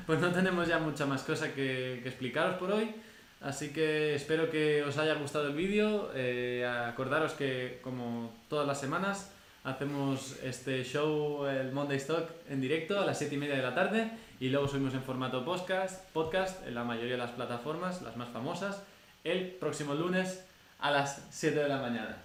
pues 0.05 0.19
no 0.19 0.31
tenemos 0.31 0.67
ya 0.67 0.79
mucha 0.79 1.05
más 1.05 1.23
cosa 1.23 1.47
que, 1.53 1.99
que 2.03 2.09
explicaros 2.09 2.57
por 2.57 2.71
hoy. 2.71 2.93
Así 3.41 3.71
que 3.71 4.15
espero 4.15 4.49
que 4.49 4.83
os 4.83 4.97
haya 4.97 5.13
gustado 5.15 5.47
el 5.47 5.53
vídeo. 5.53 6.11
Eh, 6.15 6.65
acordaros 6.65 7.33
que, 7.33 7.79
como 7.83 8.33
todas 8.49 8.67
las 8.67 8.79
semanas, 8.79 9.31
hacemos 9.63 10.37
este 10.43 10.83
show, 10.83 11.45
el 11.45 11.71
Monday 11.71 11.97
Stock, 11.97 12.29
en 12.49 12.61
directo 12.61 12.99
a 12.99 13.05
las 13.05 13.17
7 13.17 13.35
y 13.35 13.37
media 13.37 13.55
de 13.55 13.61
la 13.61 13.75
tarde. 13.75 14.09
Y 14.39 14.49
luego 14.49 14.67
subimos 14.67 14.93
en 14.93 15.03
formato 15.03 15.45
podcast, 15.45 16.09
podcast 16.13 16.65
en 16.67 16.75
la 16.75 16.83
mayoría 16.83 17.13
de 17.13 17.17
las 17.19 17.31
plataformas, 17.31 18.01
las 18.01 18.17
más 18.17 18.29
famosas, 18.29 18.83
el 19.23 19.51
próximo 19.51 19.93
lunes 19.93 20.45
a 20.79 20.91
las 20.91 21.27
7 21.31 21.59
de 21.59 21.67
la 21.67 21.77
mañana. 21.77 22.17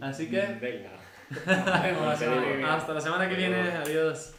Así 0.00 0.28
que, 0.28 0.40
Venga. 0.60 0.90
Hasta 2.74 2.94
la 2.94 3.00
semana 3.00 3.28
que 3.28 3.34
viene. 3.34 3.72
Adiós. 3.72 4.34